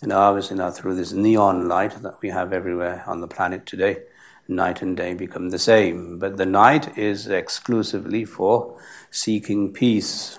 and 0.00 0.12
obviously 0.12 0.56
now 0.56 0.70
through 0.70 0.94
this 0.94 1.12
neon 1.12 1.68
light 1.68 2.02
that 2.02 2.20
we 2.22 2.28
have 2.28 2.52
everywhere 2.52 3.02
on 3.06 3.20
the 3.20 3.26
planet 3.26 3.66
today, 3.66 4.02
night 4.46 4.80
and 4.80 4.96
day 4.96 5.14
become 5.14 5.50
the 5.50 5.58
same. 5.58 6.18
But 6.18 6.36
the 6.36 6.46
night 6.46 6.96
is 6.96 7.26
exclusively 7.26 8.24
for 8.24 8.78
seeking 9.10 9.72
peace. 9.72 10.38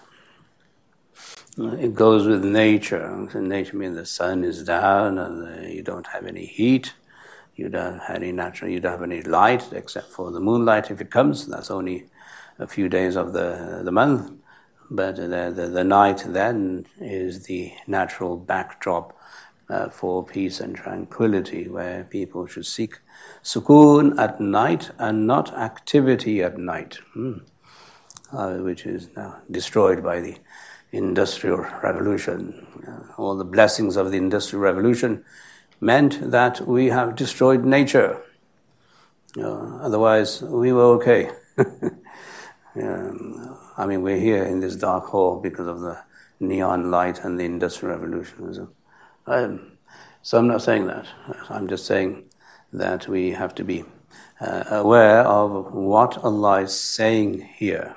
It 1.57 1.95
goes 1.95 2.27
with 2.27 2.45
nature. 2.45 3.05
And 3.05 3.49
nature 3.49 3.77
means 3.77 3.97
the 3.97 4.07
sun 4.07 4.43
is 4.43 4.65
down 4.65 5.19
and 5.19 5.73
you 5.73 5.83
don't 5.83 6.07
have 6.09 6.27
any 6.27 6.47
heat. 6.47 6.95
You 7.55 7.69
don't 7.69 8.01
have 8.01 8.17
any 8.17 8.33
natural, 8.33 8.71
you 8.71 8.81
don't 8.81 8.93
have 8.93 9.03
any 9.03 9.23
light 9.23 9.73
except 9.73 10.11
for 10.11 10.33
the 10.33 10.41
moonlight 10.41 10.91
if 10.91 11.01
it 11.01 11.11
comes. 11.11 11.47
That's 11.47 11.71
only 11.71 12.07
a 12.59 12.67
few 12.67 12.89
days 12.89 13.15
of 13.15 13.33
the, 13.33 13.83
the 13.85 13.93
month. 13.93 14.33
But 14.91 15.17
the, 15.17 15.53
the, 15.55 15.69
the 15.69 15.85
night 15.85 16.25
then 16.27 16.87
is 16.99 17.45
the 17.45 17.73
natural 17.87 18.37
backdrop 18.37 19.17
uh, 19.69 19.89
for 19.89 20.25
peace 20.25 20.61
and 20.61 20.77
tranquility, 20.77 21.69
where 21.69 22.05
people 22.05 22.47
should 22.47 22.67
seek 22.67 22.99
sukoon 23.43 24.19
at 24.19 24.41
night 24.41 24.91
and 24.99 25.27
not 25.27 25.55
activity 25.55 26.43
at 26.43 26.59
night, 26.59 26.99
hmm. 27.15 27.39
uh, 28.31 28.57
which 28.57 28.85
is 28.85 29.09
now 29.17 29.39
destroyed 29.51 30.03
by 30.03 30.21
the 30.21 30.37
industrial 30.97 31.59
revolution. 31.83 32.67
Uh, 32.87 33.21
all 33.21 33.37
the 33.37 33.45
blessings 33.45 33.97
of 33.97 34.11
the 34.11 34.17
industrial 34.17 34.63
revolution 34.63 35.25
meant 35.81 36.31
that 36.31 36.61
we 36.67 36.87
have 36.87 37.17
destroyed 37.17 37.65
nature. 37.65 38.23
Uh, 39.37 39.77
otherwise, 39.79 40.43
we 40.43 40.73
were 40.73 40.85
okay. 40.97 41.31
um, 42.77 43.59
I 43.77 43.87
mean, 43.87 44.03
we're 44.03 44.21
here 44.21 44.45
in 44.45 44.61
this 44.61 44.77
dark 44.77 45.07
hall 45.07 45.41
because 45.41 45.67
of 45.67 45.81
the 45.81 45.99
neon 46.41 46.91
light 46.91 47.25
and 47.25 47.39
the 47.39 47.45
industrial 47.45 47.97
revolution. 47.97 48.55
So, 48.55 48.69
um, 49.27 49.73
so 50.23 50.39
I'm 50.39 50.47
not 50.47 50.63
saying 50.63 50.87
that. 50.87 51.07
I'm 51.49 51.69
just 51.69 51.87
saying 51.87 52.25
that 52.73 53.09
we 53.09 53.33
have 53.33 53.55
to 53.57 53.65
be 53.65 53.85
uh, 54.41 54.65
aware 54.69 55.23
of 55.23 55.73
what 55.73 56.19
Allah 56.19 56.63
is 56.63 56.79
saying 56.79 57.43
here. 57.57 57.97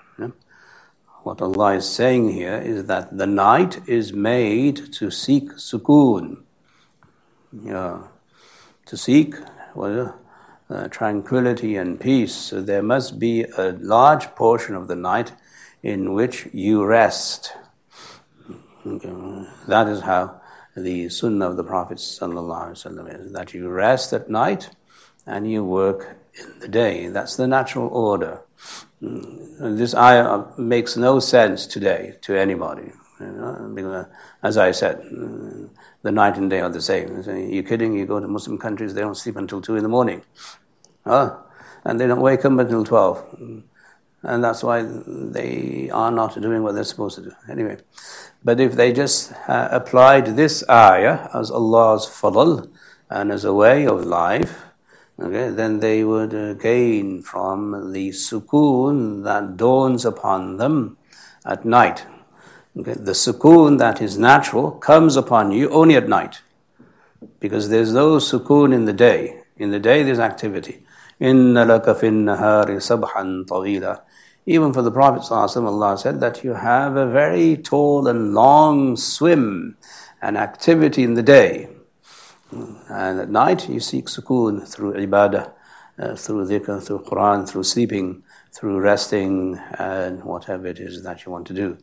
What 1.27 1.41
Allah 1.41 1.73
is 1.73 1.85
saying 1.85 2.29
here 2.29 2.55
is 2.55 2.85
that 2.85 3.17
the 3.17 3.27
night 3.27 3.81
is 3.85 4.13
made 4.13 4.93
to 4.93 5.11
seek 5.11 5.51
sukoon. 5.55 6.43
Yeah, 7.51 8.03
to 8.85 8.95
seek 8.95 9.35
well, 9.75 10.17
uh, 10.69 10.87
tranquility 10.87 11.75
and 11.75 11.99
peace. 11.99 12.33
So 12.33 12.61
there 12.61 12.81
must 12.81 13.19
be 13.19 13.43
a 13.43 13.73
large 13.73 14.35
portion 14.35 14.73
of 14.73 14.87
the 14.87 14.95
night 14.95 15.33
in 15.83 16.13
which 16.13 16.47
you 16.53 16.85
rest. 16.85 17.51
That 18.85 19.87
is 19.89 19.99
how 20.03 20.39
the 20.77 21.09
sunnah 21.09 21.49
of 21.49 21.57
the 21.57 21.65
Prophet 21.65 21.99
is 21.99 22.19
that 22.19 23.53
you 23.53 23.67
rest 23.67 24.13
at 24.13 24.29
night 24.29 24.69
and 25.25 25.51
you 25.51 25.65
work 25.65 26.19
in 26.35 26.59
the 26.59 26.69
day. 26.69 27.09
That's 27.09 27.35
the 27.35 27.47
natural 27.47 27.89
order. 27.89 28.43
This 28.99 29.93
ayah 29.93 30.45
makes 30.57 30.97
no 30.97 31.19
sense 31.19 31.67
today 31.67 32.15
to 32.21 32.39
anybody. 32.39 32.91
You 33.19 33.27
know, 33.27 33.71
because, 33.73 34.05
as 34.43 34.57
I 34.57 34.71
said, 34.71 35.01
mm, 35.01 35.69
the 36.03 36.11
night 36.11 36.37
and 36.37 36.49
day 36.49 36.61
are 36.61 36.69
the 36.69 36.81
same. 36.81 37.23
You're 37.51 37.63
kidding? 37.63 37.93
You 37.93 38.05
go 38.05 38.19
to 38.19 38.27
Muslim 38.27 38.57
countries, 38.57 38.93
they 38.93 39.01
don't 39.01 39.17
sleep 39.17 39.35
until 39.37 39.61
2 39.61 39.75
in 39.75 39.83
the 39.83 39.89
morning. 39.89 40.21
And 41.05 41.99
they 41.99 42.05
don't 42.05 42.21
wake 42.21 42.45
up 42.45 42.51
until 42.51 42.83
12. 42.83 43.63
And 44.23 44.43
that's 44.43 44.63
why 44.63 44.83
they 44.83 45.89
are 45.91 46.11
not 46.11 46.39
doing 46.39 46.63
what 46.63 46.73
they're 46.75 46.83
supposed 46.83 47.15
to 47.15 47.21
do. 47.21 47.31
Anyway, 47.49 47.77
but 48.43 48.59
if 48.59 48.73
they 48.73 48.91
just 48.91 49.31
uh, 49.47 49.69
applied 49.71 50.35
this 50.35 50.63
ayah 50.69 51.29
as 51.33 51.49
Allah's 51.49 52.05
fadl 52.05 52.69
and 53.09 53.31
as 53.31 53.45
a 53.45 53.53
way 53.53 53.87
of 53.87 54.05
life, 54.05 54.66
okay, 55.20 55.50
then 55.50 55.80
they 55.80 56.04
would 56.04 56.34
uh, 56.34 56.54
gain 56.54 57.22
from 57.22 57.92
the 57.92 58.10
sukoon 58.10 59.24
that 59.24 59.56
dawns 59.56 60.04
upon 60.04 60.56
them 60.56 60.96
at 61.44 61.64
night. 61.64 62.04
Okay, 62.76 62.94
the 62.94 63.12
sukoon 63.12 63.78
that 63.78 64.00
is 64.00 64.18
natural 64.18 64.70
comes 64.72 65.16
upon 65.16 65.52
you 65.52 65.68
only 65.70 65.96
at 65.96 66.08
night 66.08 66.42
because 67.40 67.68
there's 67.68 67.92
no 67.92 68.16
sukoon 68.16 68.72
in 68.74 68.84
the 68.84 68.92
day. 68.92 69.42
In 69.56 69.70
the 69.70 69.78
day, 69.78 70.02
there's 70.02 70.18
activity. 70.18 70.82
إِنَّ 71.20 71.54
لَكَ 71.54 71.84
فِي 71.84 72.08
النَّهَارِ 72.08 72.66
سَبْحًا 72.78 73.46
طَوِيلًا 73.46 74.00
even 74.46 74.72
for 74.72 74.82
the 74.82 74.90
Prophet 74.90 75.30
Allah 75.30 75.96
said 75.96 76.20
that 76.20 76.42
you 76.42 76.54
have 76.54 76.96
a 76.96 77.06
very 77.06 77.56
tall 77.56 78.08
and 78.08 78.34
long 78.34 78.96
swim 78.96 79.76
and 80.20 80.36
activity 80.36 81.04
in 81.04 81.14
the 81.14 81.22
day. 81.22 81.68
And 82.50 83.20
at 83.20 83.30
night 83.30 83.68
you 83.68 83.80
seek 83.80 84.06
sukoon 84.06 84.66
through 84.66 84.94
ibadah, 84.94 85.52
uh, 85.98 86.16
through 86.16 86.46
dhikr, 86.46 86.82
through 86.82 87.00
Quran, 87.00 87.48
through 87.48 87.64
sleeping, 87.64 88.22
through 88.52 88.80
resting, 88.80 89.58
and 89.78 90.22
whatever 90.24 90.66
it 90.66 90.78
is 90.78 91.02
that 91.02 91.24
you 91.24 91.32
want 91.32 91.46
to 91.46 91.54
do 91.54 91.78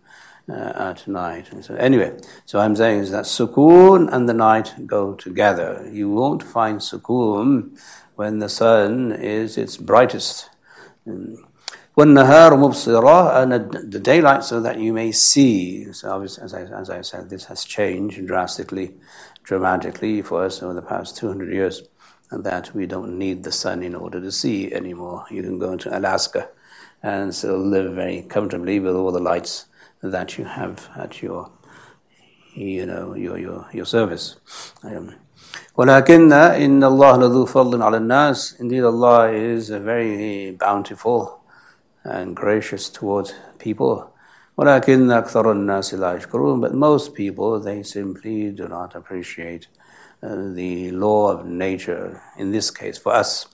uh, 0.50 0.90
at 0.92 1.08
night. 1.08 1.52
And 1.52 1.64
so 1.64 1.76
anyway, 1.76 2.18
so 2.46 2.60
I'm 2.60 2.76
saying 2.76 3.00
is 3.00 3.12
that 3.12 3.26
sukoon 3.26 4.12
and 4.12 4.28
the 4.28 4.34
night 4.34 4.86
go 4.86 5.14
together. 5.14 5.90
You 5.92 6.10
won't 6.10 6.44
find 6.44 6.80
sukoon 6.80 7.80
when 8.16 8.40
the 8.40 8.50
sun 8.50 9.12
is 9.12 9.58
its 9.58 9.78
brightest. 9.78 10.50
وَالنَّهَارُ 11.98 12.52
مُبْصِرًا 12.52 13.44
and 13.44 13.92
the 13.92 14.00
daylight 14.00 14.44
so 14.44 14.62
that 14.62 14.80
you 14.80 14.94
may 14.94 15.12
see. 15.12 15.92
So 15.92 16.12
obviously, 16.12 16.44
as 16.46 16.54
I, 16.54 16.62
as 16.62 16.90
I 16.90 17.02
said, 17.02 17.30
this 17.30 17.46
has 17.46 17.66
changed 17.66 18.26
drastically, 18.26 18.96
dramatically 19.44 20.22
for 20.22 20.44
us 20.44 20.62
over 20.62 20.74
the 20.74 20.82
past 20.82 21.18
200 21.18 21.52
years, 21.54 21.84
and 22.32 22.44
that 22.44 22.74
we 22.74 22.86
don't 22.86 23.18
need 23.18 23.44
the 23.44 23.52
sun 23.52 23.82
in 23.84 23.96
order 23.96 24.22
to 24.22 24.32
see 24.32 24.72
anymore. 24.74 25.26
You 25.32 25.42
can 25.42 25.58
go 25.60 25.72
into 25.72 25.96
Alaska 25.98 26.50
and 27.02 27.34
still 27.34 27.58
live 27.58 27.94
very 27.94 28.22
comfortably 28.24 28.80
with 28.80 28.96
all 28.96 29.12
the 29.12 29.20
lights 29.20 29.66
that 30.02 30.38
you 30.38 30.46
have 30.46 30.90
at 30.96 31.22
your, 31.22 31.52
you 32.54 32.86
know, 32.86 33.16
your, 33.16 33.38
your, 33.38 33.70
your 33.74 33.86
service. 33.86 34.36
Um, 34.84 35.16
ولكن 35.78 36.34
إن 36.34 36.84
الله 36.84 37.18
لذو 37.18 37.46
فضل 37.46 37.82
على 37.82 37.98
الناس 37.98 38.60
Indeed 38.60 38.84
Allah 38.84 39.32
is 39.32 39.70
very 39.70 40.52
bountiful 40.52 41.40
and 42.04 42.36
gracious 42.36 42.90
towards 42.90 43.34
people. 43.58 44.12
but 44.57 44.89
most 46.75 47.15
people, 47.15 47.61
they 47.61 47.83
simply 47.83 48.53
do 48.53 48.69
not 48.69 48.95
appreciate 48.95 49.67
uh, 50.23 50.53
the 50.53 50.93
law 50.93 51.33
of 51.33 51.45
nature, 51.45 52.23
in 52.39 52.53
this 52.53 52.71
case 52.71 52.97
for 52.97 53.13
us. 53.13 53.49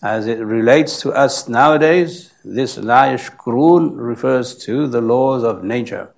As 0.00 0.28
it 0.28 0.38
relates 0.38 1.00
to 1.00 1.10
us 1.10 1.48
nowadays, 1.48 2.32
this 2.44 2.78
la 2.78 3.06
yashkurun 3.06 3.94
refers 3.96 4.54
to 4.58 4.86
the 4.86 5.00
laws 5.00 5.42
of 5.42 5.64
nature. 5.64 6.10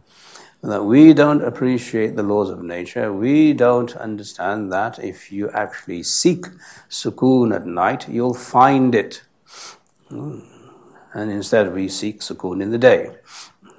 That 0.62 0.84
we 0.84 1.14
don't 1.14 1.42
appreciate 1.42 2.16
the 2.16 2.22
laws 2.22 2.50
of 2.50 2.62
nature. 2.62 3.12
We 3.12 3.54
don't 3.54 3.96
understand 3.96 4.70
that 4.72 4.98
if 4.98 5.32
you 5.32 5.48
actually 5.50 6.02
seek 6.02 6.44
sukoon 6.90 7.54
at 7.54 7.66
night, 7.66 8.06
you'll 8.08 8.34
find 8.34 8.94
it. 8.94 9.22
Hmm 10.08 10.40
and 11.16 11.30
instead 11.32 11.72
we 11.72 11.88
seek 11.88 12.20
sukoon 12.20 12.62
in 12.62 12.70
the 12.70 12.78
day, 12.78 13.10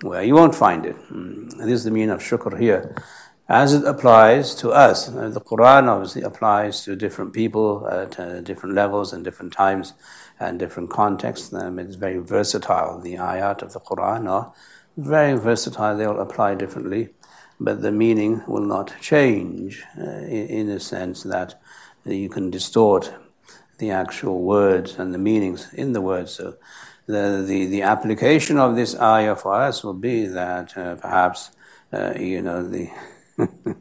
where 0.01 0.23
you 0.23 0.35
won't 0.35 0.55
find 0.55 0.85
it. 0.85 0.95
Hmm. 0.95 1.49
this 1.49 1.79
is 1.79 1.83
the 1.83 1.91
meaning 1.91 2.11
of 2.11 2.21
shukr 2.21 2.59
here. 2.59 2.95
As 3.49 3.73
it 3.73 3.85
applies 3.85 4.53
to 4.55 4.71
us, 4.71 5.07
uh, 5.07 5.29
the 5.29 5.39
Quran 5.39 5.87
obviously 5.87 6.21
applies 6.21 6.83
to 6.83 6.97
different 6.97 7.31
people 7.31 7.87
at 7.87 8.19
uh, 8.19 8.41
different 8.41 8.75
levels 8.75 9.13
and 9.13 9.23
different 9.23 9.53
times 9.53 9.93
and 10.37 10.59
different 10.59 10.89
contexts. 10.89 11.53
Um, 11.53 11.79
it's 11.79 11.95
very 11.95 12.17
versatile. 12.17 12.99
The 12.99 13.15
ayat 13.15 13.61
of 13.61 13.71
the 13.71 13.79
Quran 13.79 14.29
are 14.29 14.53
very 14.97 15.39
versatile, 15.39 15.95
they'll 15.95 16.19
apply 16.19 16.55
differently, 16.55 17.09
but 17.57 17.81
the 17.81 17.91
meaning 17.91 18.43
will 18.47 18.65
not 18.65 18.93
change 18.99 19.83
uh, 19.97 20.01
in, 20.01 20.47
in 20.47 20.67
the 20.67 20.79
sense 20.79 21.23
that 21.23 21.55
you 22.03 22.29
can 22.29 22.49
distort 22.49 23.13
the 23.77 23.91
actual 23.91 24.41
words 24.41 24.97
and 24.99 25.13
the 25.13 25.19
meanings 25.19 25.73
in 25.73 25.93
the 25.93 26.01
words. 26.01 26.33
So 26.33 26.55
the, 27.07 27.43
the, 27.45 27.65
the 27.65 27.81
application 27.81 28.57
of 28.57 28.75
this 28.75 28.95
ayah 28.99 29.35
for 29.35 29.55
us 29.55 29.83
will 29.83 29.93
be 29.93 30.27
that 30.27 30.77
uh, 30.77 30.95
perhaps, 30.95 31.51
uh, 31.91 32.13
you 32.19 32.41
know, 32.41 32.67
the 32.67 32.89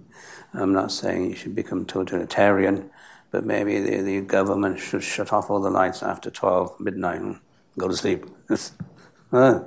I'm 0.55 0.73
not 0.73 0.93
saying 0.93 1.31
you 1.31 1.37
should 1.37 1.55
become 1.55 1.85
totalitarian, 1.85 2.91
but 3.31 3.45
maybe 3.45 3.81
the, 3.81 4.01
the 4.01 4.21
government 4.23 4.79
should 4.79 5.03
shut 5.03 5.33
off 5.33 5.51
all 5.51 5.61
the 5.61 5.71
lights 5.71 6.03
after 6.03 6.31
12 6.31 6.81
midnight 6.81 7.21
and 7.21 7.41
go 7.77 7.89
to 7.89 7.97
sleep. 7.97 8.25
uh, 9.33 9.61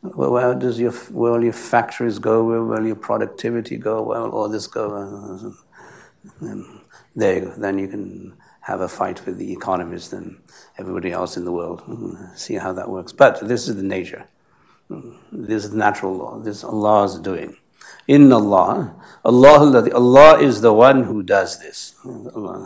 where 0.00 0.54
does 0.54 0.78
your 0.78 0.92
where 0.92 1.32
will 1.32 1.44
your 1.44 1.52
factories 1.52 2.18
go? 2.18 2.44
Where 2.44 2.62
will 2.62 2.86
your 2.86 2.96
productivity 2.96 3.76
go? 3.76 4.02
Where 4.02 4.20
will 4.20 4.30
all 4.30 4.48
this 4.48 4.66
go? 4.66 5.54
And 6.40 6.80
there 7.14 7.34
you 7.36 7.40
go. 7.42 7.54
Then 7.56 7.78
you 7.78 7.88
can 7.88 8.36
have 8.66 8.80
a 8.80 8.88
fight 8.88 9.24
with 9.24 9.38
the 9.38 9.52
economists 9.52 10.12
and 10.12 10.40
everybody 10.76 11.12
else 11.12 11.36
in 11.36 11.44
the 11.44 11.52
world. 11.52 11.82
Mm-hmm. 11.82 12.34
See 12.34 12.54
how 12.54 12.72
that 12.72 12.90
works. 12.90 13.12
But 13.12 13.46
this 13.46 13.68
is 13.68 13.76
the 13.76 13.84
nature. 13.84 14.26
Mm-hmm. 14.90 15.46
This 15.46 15.64
is 15.64 15.70
the 15.70 15.76
natural 15.76 16.16
law. 16.16 16.40
This 16.40 16.64
Allah 16.64 17.04
is 17.04 17.20
doing. 17.20 17.58
In 18.08 18.32
Allah, 18.32 18.96
Allah, 19.24 19.88
Allah 19.94 20.40
is 20.40 20.62
the 20.62 20.72
one 20.72 21.04
who 21.04 21.22
does 21.22 21.60
this. 21.60 21.94
Mm-hmm. 22.04 22.64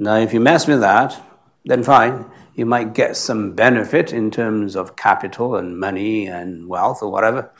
Now, 0.00 0.16
if 0.16 0.34
you 0.34 0.40
mess 0.40 0.66
with 0.66 0.80
that, 0.80 1.22
then 1.64 1.84
fine. 1.84 2.26
You 2.56 2.66
might 2.66 2.92
get 2.92 3.16
some 3.16 3.52
benefit 3.52 4.12
in 4.12 4.32
terms 4.32 4.74
of 4.74 4.96
capital 4.96 5.54
and 5.54 5.78
money 5.78 6.26
and 6.26 6.66
wealth 6.68 7.04
or 7.04 7.12
whatever, 7.12 7.52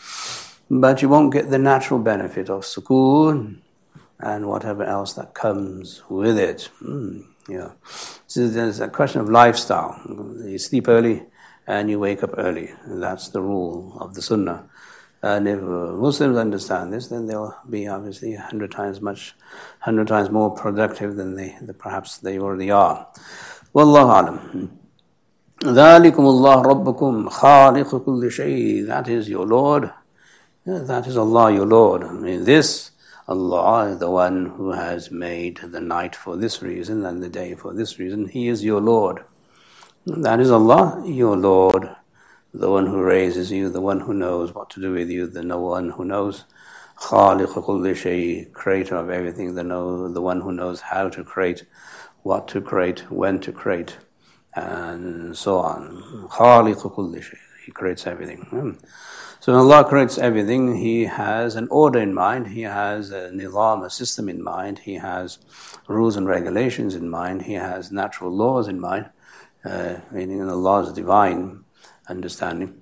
but 0.69 1.03
you 1.03 1.09
won't 1.09 1.33
get 1.33 1.51
the 1.51 1.59
natural 1.59 2.01
benefit 2.01 2.51
of 2.51 2.63
sukoon 2.63 3.59
and 4.19 4.49
whatever 4.49 4.83
else 4.83 5.13
that 5.13 5.35
comes 5.35 6.03
with 6.09 6.37
it. 6.37 6.69
Mm. 6.83 7.27
Yeah. 7.48 7.72
So 8.28 8.48
there's 8.48 8.80
a 8.80 8.88
question 8.88 9.22
of 9.22 9.30
lifestyle. 9.30 10.00
You 10.46 10.58
sleep 10.58 10.88
early 10.88 11.24
and 11.68 11.90
you 11.90 12.00
wake 12.00 12.24
up 12.24 12.32
early. 12.38 12.74
That's 12.86 13.30
the 13.30 13.42
rule 13.42 13.98
of 14.00 14.14
the 14.14 14.22
Sunnah. 14.22 14.70
And 15.24 15.48
if 15.48 15.60
uh, 15.60 15.94
Muslims 15.94 16.38
understand 16.38 16.94
this, 16.94 17.08
then 17.08 17.28
they'll 17.28 17.56
be 17.70 17.88
obviously 17.88 18.34
a 18.34 18.42
hundred 18.42 18.72
times 18.72 19.02
much, 19.02 19.36
hundred 19.80 20.08
times 20.08 20.32
more 20.32 20.50
productive 20.50 21.16
than 21.16 21.36
they, 21.36 21.56
perhaps 21.78 22.18
they 22.18 22.40
already 22.40 22.72
are. 22.72 23.08
Wallahu 23.74 24.22
alam. 24.22 24.78
ذلكم 25.62 26.26
الله 26.26 26.62
ربكم 26.62 27.30
خالق 27.30 27.96
كل 27.96 28.32
شيء 28.32 28.88
That 28.88 29.08
is 29.08 29.30
your 29.30 29.46
Lord. 29.46 29.92
That 30.66 31.06
is 31.06 31.16
Allah 31.16 31.54
your 31.54 31.68
Lord. 31.68 32.04
I 32.04 32.14
mean, 32.14 32.46
this 32.46 32.90
Allah 33.29 33.89
is 33.89 33.99
the 33.99 34.11
one 34.11 34.47
who 34.47 34.71
has 34.73 35.11
made 35.11 35.59
the 35.59 35.81
night 35.81 36.15
for 36.15 36.37
this 36.37 36.63
reason 36.63 37.05
and 37.05 37.23
the 37.23 37.29
day 37.29 37.55
for 37.55 37.75
this 37.75 37.99
reason. 37.99 38.29
He 38.29 38.47
is 38.47 38.65
your 38.65 38.81
Lord. 38.81 39.25
That 40.07 40.39
is 40.39 40.51
Allah, 40.51 41.03
your 41.05 41.37
Lord, 41.37 41.91
the 42.55 42.71
one 42.71 42.87
who 42.87 43.03
raises 43.03 43.51
you, 43.51 43.69
the 43.69 43.81
one 43.81 44.01
who 44.01 44.15
knows 44.15 44.55
what 44.55 44.71
to 44.71 44.81
do 44.81 44.93
with 44.93 45.11
you, 45.11 45.27
the 45.27 45.43
no 45.43 45.61
one 45.61 45.91
who 45.91 46.05
knows. 46.05 46.45
Khaliq 46.99 48.53
creator 48.53 48.97
of 48.97 49.11
everything, 49.11 49.55
the, 49.55 49.65
know, 49.65 50.09
the 50.09 50.23
one 50.23 50.41
who 50.41 50.53
knows 50.53 50.81
how 50.81 51.09
to 51.09 51.25
create, 51.25 51.65
what 52.23 52.47
to 52.49 52.61
create, 52.61 53.11
when 53.11 53.41
to 53.41 53.53
create 53.53 53.97
and 54.55 55.37
so 55.37 55.59
on. 55.59 56.29
He 57.65 57.73
creates 57.73 58.07
everything. 58.07 58.47
Hmm. 58.51 58.71
Hmm. 59.46 59.46
So 59.46 59.54
when 59.54 59.62
Allah 59.62 59.84
creates 59.86 60.18
everything, 60.18 60.78
He 60.78 61.06
has 61.06 61.56
an 61.56 61.68
order 61.70 62.00
in 62.00 62.14
mind, 62.14 62.48
He 62.48 62.62
has 62.62 63.12
a 63.12 63.32
nizam, 63.32 63.84
a 63.86 63.90
system 63.90 64.30
in 64.30 64.44
mind, 64.44 64.80
He 64.80 64.96
has 64.96 65.40
rules 65.88 66.16
and 66.16 66.28
regulations 66.28 66.96
in 66.96 67.10
mind, 67.10 67.44
He 67.44 67.54
has 67.54 67.92
natural 67.92 68.32
laws 68.32 68.68
in 68.68 68.80
mind, 68.80 69.10
uh, 69.66 69.96
meaning 70.12 70.46
the 70.46 70.56
laws 70.56 70.94
divine 70.94 71.64
understanding, 72.08 72.80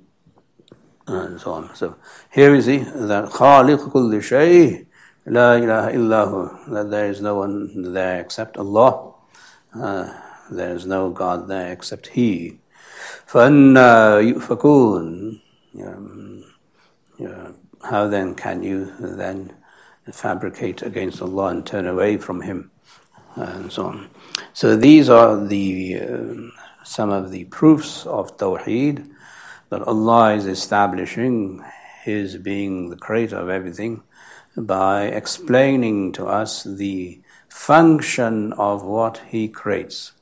and 1.07 1.39
so 1.39 1.51
on. 1.51 1.75
So 1.75 1.95
here 2.29 2.53
is 2.53 2.65
He, 2.65 2.77
that 2.79 3.25
khaliq 3.29 3.91
kulli 3.91 4.21
shay, 4.21 4.85
la 5.25 5.53
ilaha 5.53 5.91
illahu, 5.91 6.69
that 6.71 6.91
there 6.91 7.09
is 7.09 7.21
no 7.21 7.35
one 7.35 7.93
there 7.93 8.19
except 8.19 8.57
Allah. 8.57 9.13
Uh, 9.73 10.13
there 10.51 10.75
is 10.75 10.85
no 10.85 11.09
God 11.11 11.47
there 11.47 11.71
except 11.71 12.07
He. 12.07 12.59
فَأَنَّا 13.27 14.33
يُؤْفَكُونَ 14.33 15.39
how 17.82 18.08
then 18.08 18.34
can 18.34 18.62
you 18.62 18.92
then 18.98 19.52
fabricate 20.10 20.82
against 20.82 21.22
Allah 21.22 21.48
and 21.48 21.66
turn 21.66 21.86
away 21.86 22.16
from 22.16 22.42
Him? 22.42 22.70
And 23.36 23.72
so 23.72 23.86
on. 23.86 24.10
So 24.52 24.76
these 24.76 25.08
are 25.08 25.44
the 25.44 26.00
uh, 26.00 26.34
some 26.84 27.10
of 27.10 27.30
the 27.30 27.44
proofs 27.46 28.06
of 28.06 28.36
Tawheed 28.36 29.10
that 29.70 29.82
Allah 29.82 30.34
is 30.34 30.46
establishing 30.46 31.64
His 32.02 32.36
being 32.36 32.90
the 32.90 32.96
creator 32.96 33.36
of 33.36 33.48
everything 33.48 34.02
by 34.56 35.06
explaining 35.06 36.12
to 36.12 36.26
us 36.26 36.62
the 36.62 37.20
function 37.48 38.52
of 38.52 38.84
what 38.84 39.18
He 39.28 39.48
creates 39.48 40.12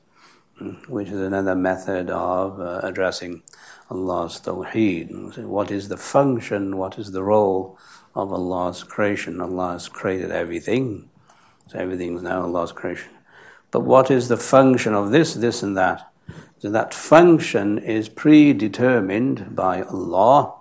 which 0.87 1.09
is 1.09 1.19
another 1.19 1.55
method 1.55 2.09
of 2.09 2.59
uh, 2.59 2.79
addressing 2.83 3.43
Allah's 3.89 4.39
tawheed. 4.39 5.37
What 5.45 5.71
is 5.71 5.89
the 5.89 5.97
function, 5.97 6.77
what 6.77 6.97
is 6.97 7.11
the 7.11 7.23
role 7.23 7.77
of 8.15 8.31
Allah's 8.31 8.83
creation? 8.83 9.41
Allah 9.41 9.73
has 9.73 9.89
created 9.89 10.31
everything, 10.31 11.09
so 11.67 11.79
everything 11.79 12.15
is 12.15 12.23
now 12.23 12.43
Allah's 12.43 12.71
creation. 12.71 13.11
But 13.71 13.81
what 13.81 14.11
is 14.11 14.27
the 14.27 14.37
function 14.37 14.93
of 14.93 15.11
this, 15.11 15.33
this, 15.33 15.63
and 15.63 15.75
that? 15.77 16.11
So 16.59 16.69
that 16.69 16.93
function 16.93 17.77
is 17.77 18.07
predetermined 18.07 19.55
by 19.55 19.81
Allah. 19.81 20.53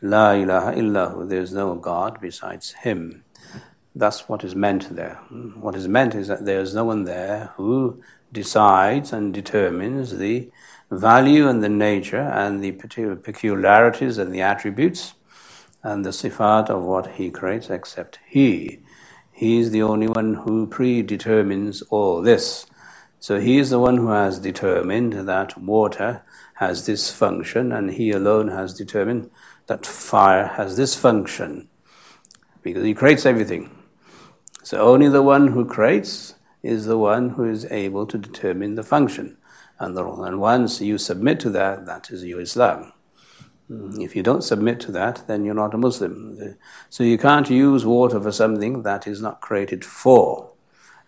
La 0.00 0.32
ilaha 0.32 0.72
illahu, 0.72 1.28
there 1.28 1.40
is 1.40 1.52
no 1.52 1.74
God 1.74 2.18
besides 2.20 2.72
Him. 2.72 3.24
That's 3.94 4.28
what 4.28 4.44
is 4.44 4.54
meant 4.54 4.94
there. 4.94 5.16
What 5.56 5.74
is 5.74 5.88
meant 5.88 6.14
is 6.14 6.28
that 6.28 6.44
there 6.44 6.60
is 6.60 6.74
no 6.74 6.84
one 6.84 7.04
there 7.04 7.52
who 7.56 8.02
decides 8.32 9.12
and 9.12 9.32
determines 9.32 10.18
the 10.18 10.50
value 10.90 11.48
and 11.48 11.62
the 11.62 11.68
nature 11.68 12.20
and 12.20 12.62
the 12.62 12.72
peculiarities 12.72 14.18
and 14.18 14.32
the 14.32 14.42
attributes 14.42 15.14
and 15.82 16.04
the 16.04 16.10
sifat 16.10 16.68
of 16.68 16.82
what 16.82 17.14
he 17.14 17.30
creates 17.30 17.70
except 17.70 18.18
he. 18.28 18.80
He 19.32 19.58
is 19.58 19.70
the 19.70 19.82
only 19.82 20.08
one 20.08 20.34
who 20.34 20.66
predetermines 20.66 21.82
all 21.90 22.22
this. 22.22 22.66
So 23.18 23.40
he 23.40 23.58
is 23.58 23.70
the 23.70 23.78
one 23.78 23.96
who 23.96 24.08
has 24.08 24.38
determined 24.38 25.12
that 25.28 25.58
water 25.60 26.22
has 26.54 26.86
this 26.86 27.10
function, 27.10 27.72
and 27.72 27.90
he 27.90 28.10
alone 28.10 28.48
has 28.48 28.72
determined 28.72 29.30
that 29.66 29.84
fire 29.84 30.46
has 30.46 30.76
this 30.76 30.94
function. 30.94 31.68
Because 32.62 32.84
he 32.84 32.94
creates 32.94 33.26
everything. 33.26 33.70
So 34.62 34.78
only 34.78 35.08
the 35.08 35.22
one 35.22 35.48
who 35.48 35.64
creates 35.64 36.34
is 36.62 36.86
the 36.86 36.98
one 36.98 37.30
who 37.30 37.44
is 37.44 37.64
able 37.66 38.06
to 38.06 38.18
determine 38.18 38.74
the 38.74 38.82
function 38.82 39.36
and 39.78 39.96
the. 39.96 40.04
And 40.04 40.40
once 40.40 40.80
you 40.80 40.98
submit 40.98 41.40
to 41.40 41.50
that, 41.50 41.86
that 41.86 42.10
is 42.10 42.24
your 42.24 42.40
Islam. 42.40 42.92
Mm, 43.70 44.00
if 44.02 44.14
you 44.14 44.22
don't 44.22 44.42
submit 44.42 44.80
to 44.80 44.92
that, 44.92 45.26
then 45.26 45.44
you're 45.44 45.54
not 45.54 45.74
a 45.74 45.78
Muslim. 45.78 46.56
So 46.88 47.02
you 47.02 47.18
can't 47.18 47.50
use 47.50 47.84
water 47.84 48.20
for 48.20 48.32
something 48.32 48.82
that 48.82 49.06
is 49.06 49.20
not 49.20 49.40
created 49.40 49.84
for. 49.84 50.52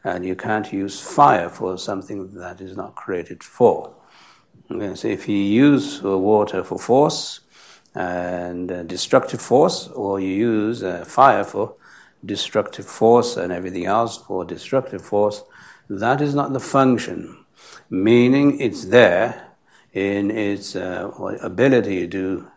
And 0.04 0.24
you 0.24 0.36
can't 0.36 0.72
use 0.72 1.00
fire 1.00 1.48
for 1.48 1.78
something 1.78 2.34
that 2.34 2.60
is 2.60 2.76
not 2.76 2.94
created 2.94 3.42
for. 3.42 3.94
So 4.68 5.08
if 5.08 5.28
you 5.28 5.36
use 5.36 6.02
water 6.02 6.62
for 6.62 6.78
force 6.78 7.40
and 7.94 8.70
uh, 8.70 8.82
destructive 8.84 9.40
force, 9.40 9.88
or 9.88 10.20
you 10.20 10.28
use 10.28 10.82
uh, 10.82 11.04
fire 11.04 11.42
for 11.42 11.74
destructive 12.24 12.86
force 12.86 13.36
and 13.36 13.52
everything 13.52 13.86
else 13.86 14.18
for 14.18 14.44
destructive 14.44 15.02
force, 15.02 15.42
that 15.88 16.20
is 16.20 16.34
not 16.34 16.52
the 16.52 16.60
function. 16.60 17.44
Meaning 17.90 18.60
it's 18.60 18.86
there 18.86 19.54
in 19.92 20.30
its 20.30 20.76
uh, 20.76 21.10
ability 21.42 22.00
to 22.00 22.06
do 22.06 22.48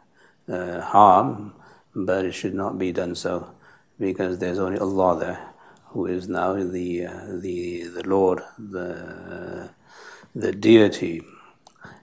uh, 0.53 0.81
harm, 0.81 1.53
but 1.95 2.25
it 2.25 2.33
should 2.33 2.53
not 2.53 2.77
be 2.77 2.91
done 2.91 3.15
so 3.15 3.51
because 3.99 4.39
there's 4.39 4.59
only 4.59 4.79
Allah 4.79 5.19
there 5.19 5.51
who 5.91 6.05
is 6.05 6.27
now 6.27 6.53
the, 6.53 7.05
uh, 7.05 7.25
the, 7.39 7.83
the 7.83 8.03
Lord, 8.07 8.41
the, 8.57 9.69
the 10.33 10.51
deity. 10.51 11.21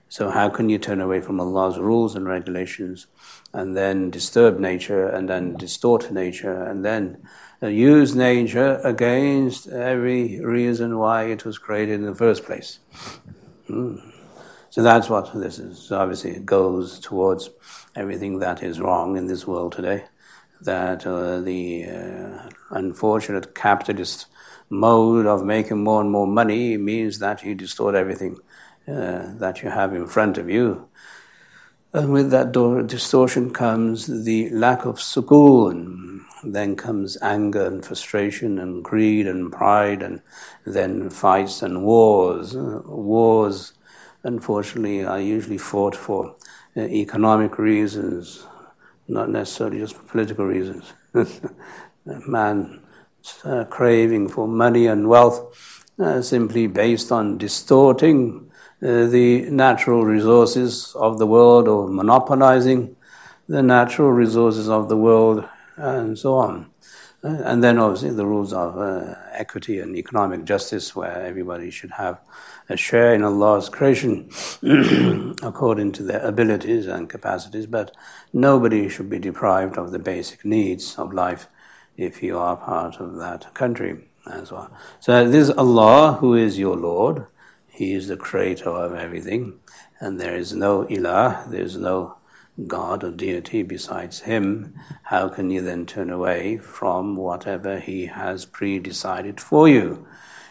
So, 0.07 0.29
how 0.29 0.49
can 0.49 0.69
you 0.69 0.79
turn 0.79 1.01
away 1.01 1.21
from 1.21 1.39
Allah's 1.39 1.77
rules 1.77 2.15
and 2.15 2.27
regulations 2.27 3.07
and 3.53 3.77
then 3.77 4.09
disturb 4.09 4.59
nature 4.59 5.07
and 5.07 5.29
then 5.29 5.55
distort 5.55 6.11
nature 6.11 6.63
and 6.63 6.83
then 6.83 7.21
use 7.67 8.15
nature 8.15 8.79
against 8.83 9.67
every 9.67 10.39
reason 10.39 10.97
why 10.97 11.23
it 11.23 11.43
was 11.45 11.57
created 11.57 11.95
in 11.95 12.05
the 12.05 12.15
first 12.15 12.45
place. 12.45 12.79
Mm. 13.67 14.01
So 14.69 14.83
that's 14.83 15.09
what 15.09 15.33
this 15.33 15.59
is. 15.59 15.91
Obviously, 15.91 16.31
it 16.31 16.45
goes 16.45 16.99
towards 16.99 17.49
everything 17.95 18.39
that 18.39 18.63
is 18.63 18.79
wrong 18.79 19.17
in 19.17 19.27
this 19.27 19.45
world 19.45 19.73
today. 19.73 20.05
That 20.61 21.05
uh, 21.05 21.41
the 21.41 21.85
uh, 21.85 22.49
unfortunate 22.71 23.55
capitalist 23.55 24.27
mode 24.69 25.25
of 25.25 25.43
making 25.43 25.83
more 25.83 26.01
and 26.01 26.11
more 26.11 26.27
money 26.27 26.77
means 26.77 27.19
that 27.19 27.43
you 27.43 27.55
distort 27.55 27.95
everything 27.95 28.37
uh, 28.87 29.33
that 29.37 29.63
you 29.63 29.69
have 29.69 29.93
in 29.93 30.07
front 30.07 30.37
of 30.37 30.49
you. 30.49 30.87
And 31.91 32.13
with 32.13 32.29
that 32.31 32.51
distortion 32.87 33.51
comes 33.51 34.05
the 34.25 34.49
lack 34.51 34.85
of 34.85 34.97
sukoon, 34.97 36.08
then 36.43 36.75
comes 36.75 37.17
anger 37.21 37.65
and 37.65 37.85
frustration 37.85 38.59
and 38.59 38.83
greed 38.83 39.27
and 39.27 39.51
pride, 39.51 40.01
and 40.01 40.21
then 40.65 41.09
fights 41.09 41.61
and 41.61 41.83
wars. 41.83 42.55
wars, 42.55 43.73
unfortunately, 44.23 45.03
are 45.03 45.19
usually 45.19 45.57
fought 45.57 45.95
for 45.95 46.35
uh, 46.77 46.81
economic 46.81 47.57
reasons, 47.57 48.45
not 49.07 49.29
necessarily 49.29 49.79
just 49.79 49.95
for 49.95 50.03
political 50.03 50.45
reasons. 50.45 50.93
Man 52.05 52.81
uh, 53.43 53.65
craving 53.65 54.29
for 54.29 54.47
money 54.47 54.87
and 54.87 55.07
wealth 55.09 55.85
uh, 55.99 56.21
simply 56.21 56.67
based 56.67 57.11
on 57.11 57.37
distorting 57.37 58.49
the 58.81 59.45
natural 59.49 60.05
resources 60.05 60.93
of 60.95 61.19
the 61.19 61.27
world 61.27 61.67
or 61.67 61.89
monopolizing 61.89 62.95
the 63.49 63.61
natural 63.61 64.09
resources 64.09 64.69
of 64.69 64.87
the 64.87 64.95
world 64.95 65.43
and 65.79 66.17
so 66.17 66.35
on. 66.35 66.69
Uh, 67.21 67.41
and 67.43 67.61
then 67.63 67.77
obviously 67.77 68.11
the 68.11 68.25
rules 68.25 68.53
of 68.53 68.77
uh, 68.77 69.13
equity 69.33 69.79
and 69.79 69.95
economic 69.95 70.45
justice, 70.45 70.95
where 70.95 71.21
everybody 71.21 71.69
should 71.69 71.91
have 71.91 72.19
a 72.69 72.77
share 72.77 73.13
in 73.13 73.23
Allah's 73.23 73.67
creation 73.67 74.29
according 75.43 75.91
to 75.93 76.03
their 76.03 76.21
abilities 76.21 76.85
and 76.87 77.09
capacities, 77.09 77.65
but 77.65 77.93
nobody 78.31 78.87
should 78.87 79.09
be 79.09 79.19
deprived 79.19 79.77
of 79.77 79.91
the 79.91 79.99
basic 79.99 80.45
needs 80.45 80.97
of 80.97 81.13
life 81.13 81.47
if 81.97 82.23
you 82.23 82.37
are 82.37 82.55
part 82.55 82.97
of 83.01 83.17
that 83.17 83.53
country 83.53 84.05
as 84.25 84.51
well. 84.51 84.71
So 85.01 85.27
this 85.27 85.49
is 85.49 85.55
Allah 85.55 86.17
who 86.21 86.35
is 86.35 86.57
your 86.57 86.77
Lord. 86.77 87.27
He 87.67 87.93
is 87.93 88.07
the 88.07 88.17
creator 88.17 88.69
of 88.69 88.93
everything, 88.93 89.59
and 89.99 90.19
there 90.19 90.35
is 90.35 90.53
no 90.53 90.85
ilah, 90.85 91.49
there 91.49 91.63
is 91.63 91.75
no 91.75 92.18
God 92.67 93.03
or 93.03 93.11
deity 93.11 93.63
besides 93.63 94.21
Him, 94.21 94.73
how 95.03 95.29
can 95.29 95.49
you 95.49 95.61
then 95.61 95.85
turn 95.85 96.09
away 96.09 96.57
from 96.57 97.15
whatever 97.15 97.79
He 97.79 98.07
has 98.07 98.45
pre 98.45 98.79
decided 98.79 99.39
for 99.39 99.67
you 99.67 100.05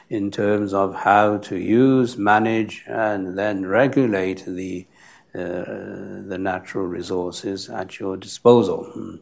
in 0.09 0.31
terms 0.31 0.73
of 0.73 0.95
how 0.95 1.37
to 1.37 1.57
use, 1.57 2.17
manage, 2.17 2.85
and 2.87 3.39
then 3.39 3.67
regulate 3.67 4.45
the 4.47 4.87
uh, 5.35 6.25
the 6.27 6.39
natural 6.41 6.87
resources 6.87 7.69
at 7.69 8.01
your 8.01 8.17
disposal. 8.17 8.85
Hmm. 8.85 9.17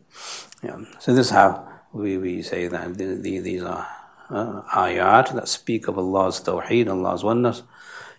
Yeah. 0.62 0.84
So 1.00 1.12
this 1.12 1.26
is 1.26 1.32
how 1.32 1.68
we, 1.92 2.16
we 2.16 2.42
say 2.42 2.68
that 2.68 2.96
the, 2.96 3.16
the, 3.16 3.40
these 3.40 3.62
are 3.62 3.86
uh, 4.30 4.62
ayat 4.72 5.34
that 5.34 5.48
speak 5.48 5.88
of 5.88 5.98
Allah's 5.98 6.40
tawheed, 6.40 6.88
Allah's 6.88 7.24
oneness. 7.24 7.64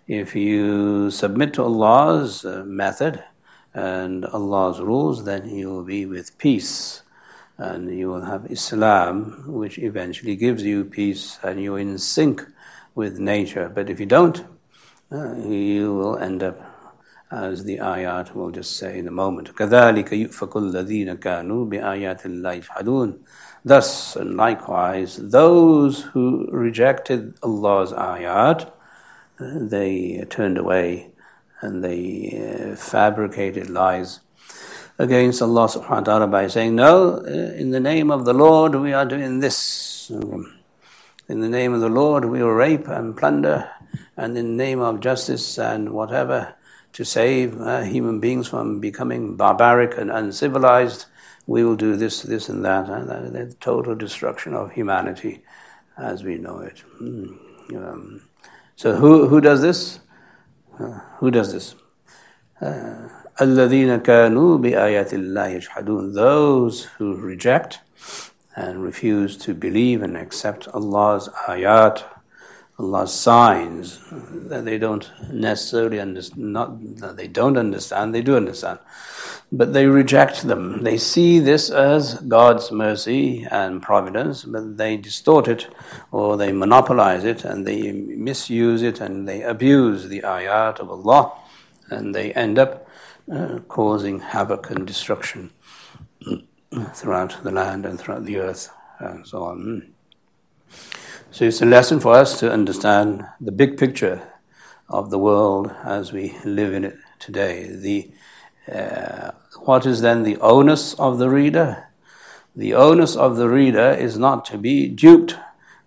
If 0.06 0.36
you 0.36 1.10
submit 1.12 1.54
to 1.54 1.64
Allah's 1.64 2.46
uh, 2.46 2.64
method 2.66 3.24
and 3.75 4.25
Allah's 4.27 4.81
rules, 4.81 5.25
then 5.25 5.49
you 5.49 5.69
will 5.69 5.85
be 5.85 6.07
with 6.07 6.37
peace. 6.39 7.03
And 7.59 7.97
you 7.97 8.09
will 8.09 8.25
have 8.25 8.51
Islam, 8.51 9.45
which 9.47 9.79
eventually 9.79 10.37
gives 10.37 10.63
you 10.63 10.85
peace, 10.85 11.39
and 11.43 11.63
you're 11.63 11.79
in 11.79 11.99
sync 11.99 12.45
with 12.95 13.19
nature. 13.19 13.69
But 13.69 13.89
if 13.89 14.01
you 14.01 14.07
don't, 14.07 14.45
uh, 15.11 15.37
you 15.37 15.95
will 15.95 16.19
end 16.19 16.43
up 16.43 16.73
as 17.33 17.65
the 17.65 17.79
ayat 17.79 18.35
will 18.35 18.51
just 18.51 18.77
say 18.77 18.99
in 18.99 19.09
a 19.09 19.11
moment. 19.11 19.55
كَذَلِكَ 19.55 20.09
يُؤْفَكُ 20.09 20.53
الَّذِينَ 20.53 21.17
كَانُوا 21.17 21.71
بِآيَاتِ 21.71 22.27
اللَّهِ 22.27 22.63
يَجْحَدُونَ 22.63 23.19
Thus, 23.65 24.17
and 24.17 24.37
likewise, 24.37 25.17
those 25.17 26.03
who 26.03 26.47
rejected 26.53 27.35
Allah's 27.43 27.93
ayat, 27.93 28.71
they 29.39 30.25
turned 30.29 30.59
away 30.59 31.13
and 31.62 31.84
they 31.84 32.72
uh, 32.72 32.76
fabricated 32.76 33.70
lies 33.70 34.20
against 35.00 35.42
Allah 35.42 35.68
subhanahu 35.68 35.90
wa 35.90 36.00
ta'ala 36.02 36.28
by 36.28 36.48
saying, 36.48 36.76
No, 36.76 37.18
uh, 37.18 37.30
in 37.30 37.72
the 37.72 37.80
name 37.80 38.12
of 38.12 38.26
the 38.26 38.34
Lord 38.34 38.76
we 38.76 38.94
are 38.94 39.06
doing 39.06 39.40
this. 39.40 40.10
In 40.10 41.42
the 41.42 41.50
name 41.50 41.74
of 41.74 41.82
the 41.82 41.90
Lord 41.90 42.26
we 42.26 42.42
will 42.42 42.52
rape 42.52 42.88
and 42.88 43.16
plunder, 43.16 43.70
and 44.16 44.38
in 44.38 44.58
the 44.58 44.64
name 44.64 44.80
of 44.80 45.00
justice 45.00 45.58
and 45.58 45.92
whatever 45.92 46.56
to 46.94 47.06
save 47.06 47.60
uh, 47.62 47.82
human 47.82 48.20
beings 48.20 48.48
from 48.48 48.80
becoming 48.80 49.36
barbaric 49.36 49.98
and 49.98 50.10
uncivilized, 50.10 51.06
we 51.46 51.64
will 51.64 51.76
do 51.76 51.96
this, 51.96 52.24
this, 52.24 52.50
and 52.50 52.66
that, 52.66 52.90
and 52.90 53.36
the 53.36 53.54
total 53.60 53.94
destruction 53.94 54.54
of 54.54 54.72
humanity 54.72 55.44
as 55.98 56.24
we 56.24 56.38
know 56.38 56.60
it. 56.60 56.84
Mm. 57.02 57.38
Um, 57.76 58.22
so, 58.76 58.96
who, 58.96 59.28
who 59.28 59.42
does 59.42 59.62
this? 59.62 60.00
Uh, 60.79 61.01
who 61.19 61.31
does 61.31 61.53
this? 61.53 61.75
الذين 63.41 63.97
كانوا 63.97 64.59
بآيات 64.59 65.15
الله 65.15 65.47
يجحدون 65.47 66.15
Those 66.15 66.85
who 66.99 67.17
reject 67.17 67.81
and 68.55 68.83
refuse 68.83 69.37
to 69.39 69.55
believe 69.55 70.03
and 70.03 70.17
accept 70.17 70.69
Allah's 70.69 71.29
ayat 71.49 72.05
Allah's 72.79 73.13
signs 73.13 74.01
that 74.11 74.65
they 74.65 74.79
don't 74.79 75.11
necessarily 75.31 76.01
understand, 76.01 76.53
not 76.53 76.97
that 76.97 77.17
they 77.17 77.29
don't 77.29 77.57
understand, 77.57 78.15
they 78.15 78.23
do 78.23 78.37
understand, 78.37 78.79
but 79.52 79.74
they 79.74 79.86
reject 79.86 80.44
them. 80.44 80.84
They 80.84 80.98
see 80.98 81.40
this 81.40 81.70
as 81.70 82.16
God's 82.16 82.72
mercy 82.72 83.48
and 83.50 83.82
providence, 83.82 84.44
but 84.44 84.78
they 84.78 84.98
distort 84.98 85.48
it 85.48 85.68
or 86.12 86.36
they 86.36 86.52
monopolize 86.52 87.24
it 87.24 87.46
and 87.46 87.66
they 87.66 87.92
misuse 87.92 88.82
it 88.82 89.00
and 89.00 89.28
they 89.28 89.44
abuse 89.44 90.10
the 90.10 90.22
ayat 90.22 90.80
of 90.80 90.90
Allah 90.90 91.32
and 91.90 92.14
they 92.14 92.34
end 92.34 92.60
up 92.60 92.88
uh, 93.32 93.60
causing 93.68 94.20
havoc 94.20 94.70
and 94.70 94.86
destruction 94.86 95.52
throughout 96.94 97.42
the 97.44 97.52
land 97.52 97.86
and 97.86 98.00
throughout 98.00 98.26
the 98.26 98.38
earth 98.38 98.70
and 99.00 99.26
so 99.26 99.44
on. 99.44 99.94
So 101.32 101.46
it's 101.46 101.62
a 101.62 101.66
lesson 101.66 102.00
for 102.00 102.14
us 102.14 102.40
to 102.40 102.52
understand 102.52 103.26
the 103.40 103.52
big 103.52 103.78
picture 103.78 104.22
of 104.90 105.10
the 105.10 105.20
world 105.20 105.74
as 105.84 106.12
we 106.12 106.38
live 106.44 106.74
in 106.74 106.84
it 106.84 106.98
today. 107.20 107.68
The, 107.70 108.12
uh, 108.72 109.32
what 109.60 109.86
is 109.86 110.02
then 110.02 110.24
the 110.24 110.38
onus 110.38 110.94
of 110.96 111.20
the 111.20 111.30
reader? 111.30 111.88
The 112.56 112.74
onus 112.74 113.16
of 113.16 113.38
the 113.38 113.50
reader 113.50 113.92
is 113.92 114.18
not 114.18 114.46
to 114.46 114.58
be 114.58 114.88
duped 114.88 115.36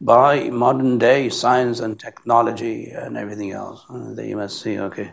by 0.00 0.50
modern 0.50 0.98
day 0.98 1.28
science 1.28 1.80
and 1.80 1.98
technology 1.98 2.90
and 2.90 3.16
everything 3.16 3.50
else. 3.52 3.84
Uh, 3.90 4.14
that 4.14 4.26
you 4.26 4.36
must 4.36 4.62
see, 4.62 4.78
okay, 4.78 5.12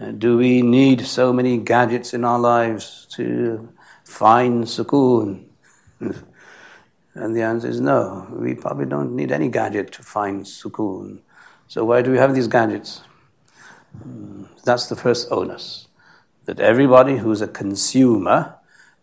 uh, 0.00 0.10
do 0.12 0.36
we 0.36 0.62
need 0.62 1.06
so 1.06 1.32
many 1.32 1.58
gadgets 1.58 2.14
in 2.14 2.24
our 2.24 2.38
lives 2.38 3.06
to 3.12 3.72
find 4.04 4.64
sukoon? 4.64 5.44
And 7.14 7.36
the 7.36 7.42
answer 7.42 7.68
is 7.68 7.80
no. 7.80 8.26
We 8.32 8.54
probably 8.54 8.86
don't 8.86 9.14
need 9.14 9.30
any 9.30 9.48
gadget 9.48 9.92
to 9.92 10.02
find 10.02 10.44
sukoon. 10.44 11.20
So 11.68 11.84
why 11.84 12.02
do 12.02 12.10
we 12.10 12.18
have 12.18 12.34
these 12.34 12.48
gadgets? 12.48 13.02
Hmm, 14.02 14.44
that's 14.64 14.88
the 14.88 14.96
first 14.96 15.30
onus. 15.30 15.83
That 16.44 16.60
everybody 16.60 17.18
who's 17.18 17.40
a 17.40 17.48
consumer 17.48 18.56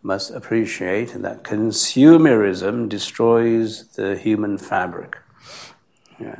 must 0.03 0.31
appreciate 0.31 1.13
that 1.21 1.43
consumerism 1.43 2.89
destroys 2.89 3.87
the 3.89 4.17
human 4.17 4.57
fabric. 4.57 5.17
Yeah. 6.19 6.39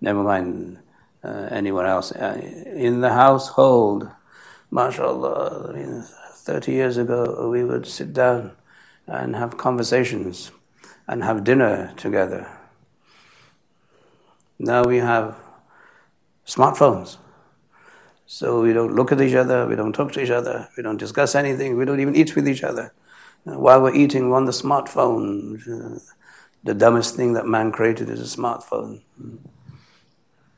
Never 0.00 0.22
mind 0.22 0.78
uh, 1.22 1.48
anyone 1.50 1.86
else. 1.86 2.12
Uh, 2.12 2.40
in 2.74 3.00
the 3.00 3.12
household, 3.12 4.10
mashallah, 4.70 5.70
I 5.70 5.72
mean, 5.72 6.04
30 6.34 6.72
years 6.72 6.96
ago, 6.96 7.48
we 7.50 7.64
would 7.64 7.86
sit 7.86 8.12
down 8.12 8.52
and 9.06 9.36
have 9.36 9.58
conversations 9.58 10.52
and 11.06 11.24
have 11.24 11.44
dinner 11.44 11.92
together. 11.96 12.48
Now 14.58 14.84
we 14.84 14.98
have 14.98 15.36
smartphones. 16.46 17.16
So 18.32 18.62
we 18.62 18.72
don't 18.72 18.94
look 18.94 19.10
at 19.10 19.20
each 19.20 19.34
other, 19.34 19.66
we 19.66 19.74
don't 19.74 19.92
talk 19.92 20.12
to 20.12 20.22
each 20.22 20.30
other, 20.30 20.68
we 20.76 20.84
don't 20.84 20.98
discuss 20.98 21.34
anything, 21.34 21.76
we 21.76 21.84
don't 21.84 21.98
even 21.98 22.14
eat 22.14 22.36
with 22.36 22.46
each 22.46 22.62
other. 22.62 22.94
Uh, 23.44 23.58
while 23.58 23.82
we're 23.82 23.92
eating, 23.92 24.30
we're 24.30 24.36
on 24.36 24.44
the 24.44 24.52
smartphone. 24.52 25.58
Uh, 25.66 25.98
the 26.62 26.72
dumbest 26.72 27.16
thing 27.16 27.32
that 27.32 27.46
man 27.46 27.72
created 27.72 28.08
is 28.08 28.20
a 28.20 28.36
smartphone. 28.36 29.00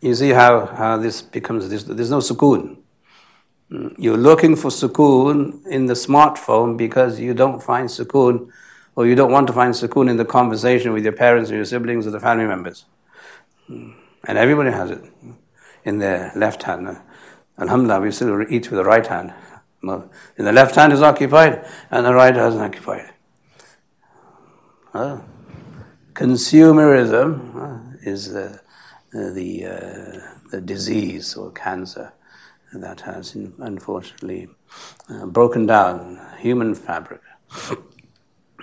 You 0.03 0.15
see 0.15 0.29
how, 0.29 0.67
how 0.67 0.99
this 0.99 1.23
becomes 1.23 1.71
this, 1.71 1.85
there's 1.85 2.11
no 2.11 2.19
sukoon. 2.19 2.77
Mm, 3.71 3.95
you're 3.97 4.19
looking 4.19 4.55
for 4.55 4.69
sukoon 4.69 5.67
in 5.67 5.87
the 5.87 5.95
smartphone 5.95 6.77
because 6.77 7.19
you 7.19 7.33
don't 7.33 7.63
find 7.63 7.89
sukoon 7.89 8.51
or 8.97 9.07
you 9.07 9.15
don't 9.15 9.33
want 9.33 9.47
to 9.47 9.55
find 9.55 9.73
sukoon 9.73 10.11
in 10.11 10.19
the 10.19 10.27
conversation 10.27 10.93
with 10.93 11.05
your 11.05 11.15
parents 11.15 11.51
or 11.51 11.55
your 11.55 11.65
siblings 11.65 12.07
or 12.07 12.11
the 12.11 12.21
family 12.21 12.45
members. 12.45 12.85
And 13.67 14.37
everybody 14.37 14.73
has 14.73 14.91
it 14.91 15.03
in 15.85 16.01
their 16.01 16.33
left 16.37 16.65
hand. 16.65 16.99
Alhamdulillah, 17.59 18.01
we 18.01 18.11
still 18.11 18.43
eat 18.51 18.71
with 18.71 18.79
the 18.79 18.85
right 18.85 19.07
hand. 19.07 19.33
In 19.83 20.45
the 20.45 20.53
left 20.53 20.75
hand 20.75 20.93
is 20.93 21.03
occupied 21.03 21.67
and 21.91 22.07
the 22.07 22.15
right 22.15 22.35
hand 22.35 22.55
is 22.55 22.61
occupied. 22.61 23.11
Uh, 24.95 25.21
consumerism 26.13 27.57
uh, 27.57 27.97
is 28.03 28.35
uh, 28.35 28.59
the, 29.13 30.23
the 30.51 30.61
disease 30.61 31.35
or 31.35 31.51
cancer 31.51 32.13
that 32.73 33.01
has 33.01 33.35
unfortunately 33.35 34.49
uh, 35.09 35.27
broken 35.27 35.67
down 35.67 36.21
human 36.39 36.75
fabric. 36.75 37.21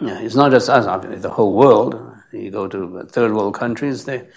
Yeah, 0.01 0.19
it's 0.19 0.35
not 0.35 0.51
just 0.51 0.69
us, 0.69 0.85
the 1.21 1.29
whole 1.29 1.53
world. 1.53 2.15
You 2.31 2.51
go 2.51 2.67
to 2.67 3.03
third 3.03 3.33
world 3.33 3.55
countries, 3.55 4.05
they, 4.05 4.27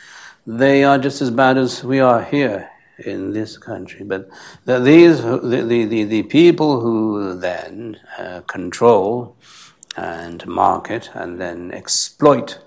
they 0.46 0.82
are 0.82 0.98
just 0.98 1.22
as 1.22 1.30
bad 1.30 1.58
as 1.58 1.84
we 1.84 2.00
are 2.00 2.22
here 2.24 2.68
in 3.06 3.32
this 3.32 3.58
country. 3.58 4.04
But 4.04 4.28
the, 4.64 4.78
these, 4.78 5.22
the, 5.22 5.64
the, 5.66 6.04
the, 6.04 6.22
people 6.22 6.80
who 6.80 7.38
then 7.38 7.98
uh, 8.18 8.42
control 8.46 9.36
and 9.96 10.46
market 10.46 11.10
and 11.14 11.40
then 11.40 11.72
exploit 11.72 12.58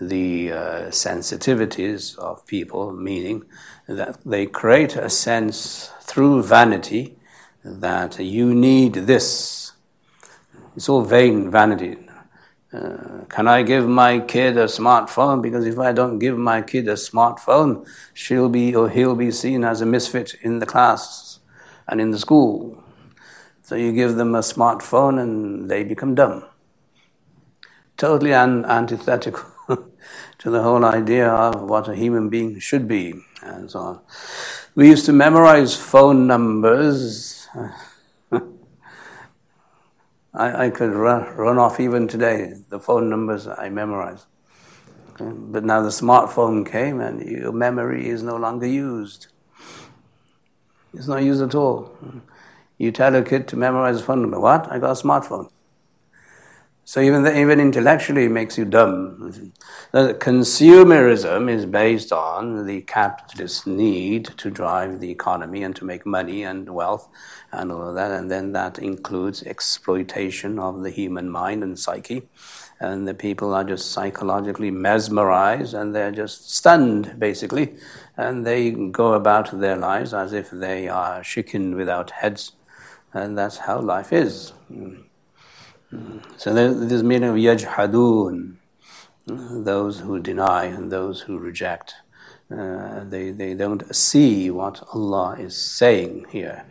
the 0.00 0.52
uh, 0.52 0.58
sensitivities 0.90 2.18
of 2.18 2.44
people, 2.46 2.92
meaning 2.92 3.44
that 3.86 4.18
they 4.24 4.46
create 4.46 4.96
a 4.96 5.08
sense 5.08 5.90
through 6.00 6.42
vanity 6.42 7.16
that 7.64 8.18
you 8.18 8.54
need 8.54 8.94
this. 8.94 9.72
It's 10.76 10.88
all 10.88 11.02
vain 11.02 11.50
vanity. 11.50 11.98
Uh, 12.72 13.24
can 13.28 13.48
I 13.48 13.62
give 13.62 13.86
my 13.86 14.20
kid 14.20 14.56
a 14.56 14.64
smartphone? 14.64 15.42
Because 15.42 15.66
if 15.66 15.78
I 15.78 15.92
don't 15.92 16.18
give 16.18 16.38
my 16.38 16.62
kid 16.62 16.88
a 16.88 16.94
smartphone, 16.94 17.86
she'll 18.14 18.48
be 18.48 18.74
or 18.74 18.88
he'll 18.88 19.14
be 19.14 19.30
seen 19.30 19.62
as 19.62 19.82
a 19.82 19.86
misfit 19.86 20.34
in 20.40 20.58
the 20.58 20.66
class 20.66 21.40
and 21.86 22.00
in 22.00 22.12
the 22.12 22.18
school. 22.18 22.82
So 23.62 23.74
you 23.74 23.92
give 23.92 24.16
them 24.16 24.34
a 24.34 24.40
smartphone 24.40 25.20
and 25.20 25.70
they 25.70 25.84
become 25.84 26.14
dumb. 26.14 26.44
Totally 27.98 28.32
an- 28.32 28.64
antithetical 28.64 29.44
to 30.38 30.50
the 30.50 30.62
whole 30.62 30.84
idea 30.84 31.28
of 31.28 31.68
what 31.68 31.88
a 31.88 31.94
human 31.94 32.30
being 32.30 32.58
should 32.58 32.88
be 32.88 33.14
and 33.42 33.70
so 33.70 33.78
on. 33.78 34.00
We 34.74 34.88
used 34.88 35.04
to 35.06 35.12
memorize 35.12 35.76
phone 35.76 36.26
numbers. 36.26 37.48
I, 40.34 40.66
I 40.66 40.70
could 40.70 40.92
run, 40.92 41.36
run 41.36 41.58
off 41.58 41.78
even 41.78 42.08
today, 42.08 42.54
the 42.70 42.80
phone 42.80 43.10
numbers 43.10 43.46
I 43.46 43.68
memorize. 43.68 44.26
Okay? 45.10 45.30
But 45.34 45.64
now 45.64 45.82
the 45.82 45.90
smartphone 45.90 46.70
came 46.70 47.00
and 47.00 47.20
your 47.20 47.52
memory 47.52 48.08
is 48.08 48.22
no 48.22 48.36
longer 48.36 48.66
used. 48.66 49.28
It's 50.94 51.08
not 51.08 51.22
used 51.22 51.42
at 51.42 51.54
all. 51.54 51.94
You 52.78 52.92
tell 52.92 53.14
a 53.14 53.22
kid 53.22 53.46
to 53.48 53.56
memorize 53.56 54.00
a 54.00 54.04
phone 54.04 54.22
number. 54.22 54.40
What? 54.40 54.70
I 54.72 54.78
got 54.78 54.98
a 54.98 55.02
smartphone. 55.02 55.50
So 56.84 57.00
even 57.00 57.22
the, 57.22 57.38
even 57.38 57.60
intellectually, 57.60 58.24
it 58.24 58.30
makes 58.30 58.58
you 58.58 58.64
dumb. 58.64 59.52
The 59.92 60.14
consumerism 60.14 61.48
is 61.48 61.64
based 61.64 62.12
on 62.12 62.66
the 62.66 62.82
capitalist 62.82 63.66
need 63.66 64.24
to 64.38 64.50
drive 64.50 64.98
the 64.98 65.10
economy 65.10 65.62
and 65.62 65.76
to 65.76 65.84
make 65.84 66.04
money 66.04 66.42
and 66.42 66.68
wealth 66.74 67.08
and 67.52 67.70
all 67.70 67.88
of 67.88 67.94
that, 67.94 68.10
and 68.10 68.30
then 68.30 68.52
that 68.52 68.78
includes 68.78 69.42
exploitation 69.44 70.58
of 70.58 70.82
the 70.82 70.90
human 70.90 71.30
mind 71.30 71.62
and 71.62 71.78
psyche. 71.78 72.28
And 72.80 73.06
the 73.06 73.14
people 73.14 73.54
are 73.54 73.62
just 73.62 73.92
psychologically 73.92 74.72
mesmerized 74.72 75.74
and 75.74 75.94
they're 75.94 76.10
just 76.10 76.52
stunned, 76.52 77.14
basically. 77.16 77.76
And 78.16 78.44
they 78.44 78.72
go 78.72 79.12
about 79.12 79.60
their 79.60 79.76
lives 79.76 80.12
as 80.12 80.32
if 80.32 80.50
they 80.50 80.88
are 80.88 81.22
chicken 81.22 81.76
without 81.76 82.10
heads. 82.10 82.52
And 83.12 83.38
that's 83.38 83.58
how 83.58 83.80
life 83.80 84.12
is. 84.12 84.52
So 86.36 86.52
this 86.52 87.02
meaning 87.02 87.30
of 87.30 87.36
yajhadun, 87.36 88.56
those 89.26 90.00
who 90.00 90.20
deny 90.20 90.64
and 90.64 90.90
those 90.90 91.22
who 91.22 91.38
reject. 91.38 91.94
Uh, 92.50 93.04
they, 93.04 93.30
they 93.30 93.54
don't 93.54 93.94
see 93.94 94.50
what 94.50 94.82
Allah 94.92 95.36
is 95.38 95.56
saying 95.56 96.26
here. 96.30 96.66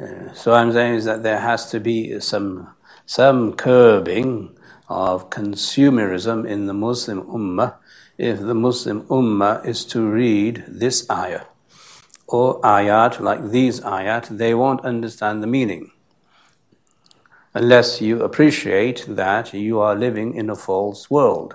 Uh, 0.00 0.32
so 0.32 0.54
I'm 0.54 0.72
saying 0.72 0.94
is 0.94 1.04
that 1.04 1.22
there 1.22 1.38
has 1.38 1.70
to 1.70 1.78
be 1.78 2.18
some, 2.18 2.74
some 3.06 3.52
curbing 3.52 4.56
of 4.88 5.30
consumerism 5.30 6.48
in 6.48 6.66
the 6.66 6.74
Muslim 6.74 7.22
Ummah 7.22 7.74
if 8.16 8.38
the 8.38 8.54
Muslim 8.54 9.02
Ummah 9.08 9.66
is 9.66 9.84
to 9.86 10.08
read 10.08 10.64
this 10.68 11.08
ayah 11.10 11.46
or 12.28 12.60
ayat 12.60 13.18
like 13.18 13.50
these 13.50 13.80
ayat, 13.80 14.38
they 14.38 14.54
won't 14.54 14.84
understand 14.84 15.42
the 15.42 15.48
meaning 15.48 15.90
unless 17.54 18.00
you 18.00 18.22
appreciate 18.22 19.04
that 19.08 19.54
you 19.54 19.78
are 19.78 19.94
living 19.94 20.34
in 20.34 20.50
a 20.50 20.56
false 20.56 21.08
world. 21.08 21.54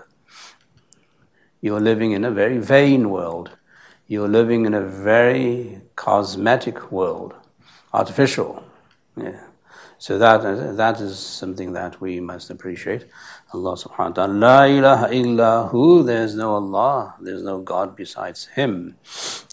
You 1.62 1.76
are 1.76 1.82
living 1.82 2.14
in 2.14 2.24
a 2.24 2.32
very 2.32 2.58
vain 2.58 3.10
world. 3.10 3.52
You 4.08 4.24
are 4.24 4.30
living 4.30 4.66
in 4.66 4.74
a 4.74 4.82
very 4.82 5.82
cosmetic 5.96 6.92
world, 6.92 7.34
artificial. 7.94 8.64
Yeah. 9.18 9.44
So 9.98 10.18
that, 10.18 10.78
that 10.78 11.02
is 11.02 11.20
something 11.20 11.74
that 11.74 12.00
we 12.00 12.22
must 12.22 12.50
appreciate. 12.50 13.06
Allah 13.54 13.76
subhanahu 13.76 14.16
wa 14.16 14.28
ta'ala, 14.28 14.34
La 14.34 14.64
ilaha 14.64 15.08
illahu, 15.14 16.06
there's 16.06 16.36
no 16.36 16.56
Allah, 16.56 17.16
there's 17.20 17.44
no 17.44 17.60
God 17.60 17.98
besides 17.98 18.46
Him. 18.56 18.96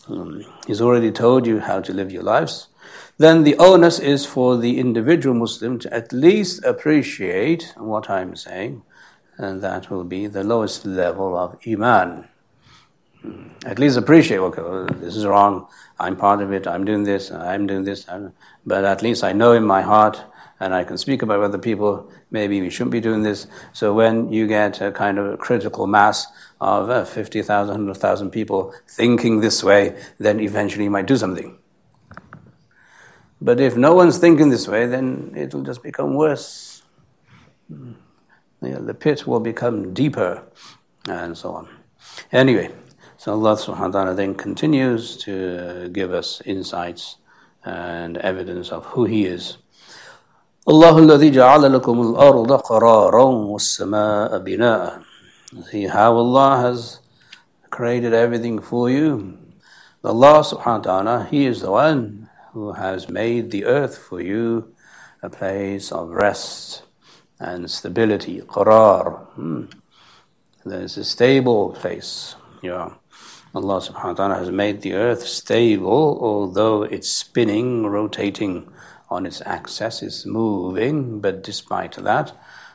Um, 0.08 0.44
he's 0.68 0.80
already 0.80 1.10
told 1.10 1.48
you 1.48 1.58
how 1.58 1.80
to 1.80 1.92
live 1.92 2.12
your 2.12 2.22
lives 2.22 2.68
then 3.18 3.44
the 3.44 3.56
onus 3.58 3.98
is 3.98 4.26
for 4.26 4.56
the 4.56 4.78
individual 4.78 5.34
Muslim 5.34 5.78
to 5.78 5.92
at 5.92 6.12
least 6.12 6.64
appreciate 6.64 7.72
what 7.76 8.10
I'm 8.10 8.36
saying, 8.36 8.82
and 9.38 9.62
that 9.62 9.90
will 9.90 10.04
be 10.04 10.26
the 10.26 10.44
lowest 10.44 10.84
level 10.84 11.36
of 11.36 11.58
Iman. 11.66 12.28
Hmm. 13.22 13.48
At 13.64 13.78
least 13.78 13.96
appreciate, 13.96 14.38
okay, 14.38 14.94
this 15.00 15.16
is 15.16 15.24
wrong, 15.24 15.66
I'm 15.98 16.16
part 16.16 16.42
of 16.42 16.52
it, 16.52 16.66
I'm 16.66 16.84
doing 16.84 17.04
this, 17.04 17.30
I'm 17.30 17.66
doing 17.66 17.84
this, 17.84 18.06
I'm, 18.08 18.34
but 18.66 18.84
at 18.84 19.02
least 19.02 19.24
I 19.24 19.32
know 19.32 19.52
in 19.52 19.64
my 19.64 19.80
heart 19.80 20.22
and 20.60 20.74
I 20.74 20.84
can 20.84 20.98
speak 20.98 21.22
about 21.22 21.40
other 21.40 21.58
people, 21.58 22.10
maybe 22.30 22.60
we 22.60 22.70
shouldn't 22.70 22.92
be 22.92 23.00
doing 23.00 23.22
this. 23.22 23.46
So 23.72 23.92
when 23.92 24.32
you 24.32 24.46
get 24.46 24.80
a 24.80 24.90
kind 24.90 25.18
of 25.18 25.26
a 25.26 25.36
critical 25.36 25.86
mass 25.86 26.26
of 26.60 26.88
uh, 26.88 27.04
50,000, 27.04 27.68
100,000 27.68 28.30
people 28.30 28.74
thinking 28.88 29.40
this 29.40 29.62
way, 29.62 29.98
then 30.18 30.40
eventually 30.40 30.84
you 30.84 30.90
might 30.90 31.06
do 31.06 31.16
something. 31.16 31.58
But 33.41 33.59
if 33.59 33.75
no 33.75 33.95
one's 33.95 34.19
thinking 34.19 34.49
this 34.49 34.67
way, 34.67 34.85
then 34.85 35.33
it'll 35.35 35.63
just 35.63 35.81
become 35.81 36.13
worse. 36.13 36.83
the 38.61 38.93
pit 38.93 39.25
will 39.25 39.39
become 39.39 39.93
deeper, 39.93 40.43
and 41.09 41.35
so 41.35 41.53
on. 41.53 41.67
Anyway, 42.31 42.69
so 43.17 43.33
Allah 43.33 43.55
subhanahu 43.55 43.93
wa 43.93 44.03
ta'ala 44.03 44.13
then 44.13 44.35
continues 44.35 45.17
to 45.25 45.89
give 45.89 46.13
us 46.13 46.41
insights 46.45 47.17
and 47.65 48.17
evidence 48.17 48.69
of 48.69 48.85
who 48.85 49.05
He 49.05 49.25
is. 49.25 49.57
الله 50.69 50.97
الذي 50.99 51.31
جعل 51.31 51.73
لكم 51.73 52.01
الأرض 52.01 52.51
قرارا 52.51 53.23
والسماء 53.23 54.37
بناء. 54.39 55.03
See 55.71 55.87
how 55.87 56.13
Allah 56.15 56.61
has 56.61 56.99
created 57.71 58.13
everything 58.13 58.59
for 58.59 58.89
you. 58.89 59.37
Allah 60.03 60.41
subhanahu 60.41 60.85
wa 60.85 61.01
ta'ala, 61.01 61.27
He 61.31 61.45
is 61.45 61.61
the 61.61 61.71
one 61.71 62.24
who 62.56 62.72
has 62.72 63.06
made 63.10 63.50
the 63.50 63.66
earth 63.66 63.98
for 63.98 64.18
you 64.18 64.72
a 65.22 65.28
place 65.28 65.92
of 65.92 66.08
rest 66.08 66.84
and 67.38 67.70
stability, 67.70 68.40
qarar. 68.40 69.26
Hmm. 69.36 69.64
There's 70.64 70.96
a 70.96 71.04
stable 71.04 71.72
place. 71.72 72.34
Yeah. 72.62 72.94
Allah 73.54 73.78
subhanahu 73.84 74.16
wa 74.16 74.20
ta'ala 74.20 74.34
has 74.36 74.50
made 74.50 74.80
the 74.80 74.94
earth 74.94 75.26
stable, 75.28 76.18
although 76.18 76.82
it's 76.82 77.10
spinning, 77.10 77.84
rotating 77.84 78.72
on 79.10 79.26
its 79.26 79.42
axis, 79.44 80.02
it's 80.02 80.24
moving, 80.24 81.20
but 81.20 81.42
despite 81.42 81.96
that, 81.96 82.32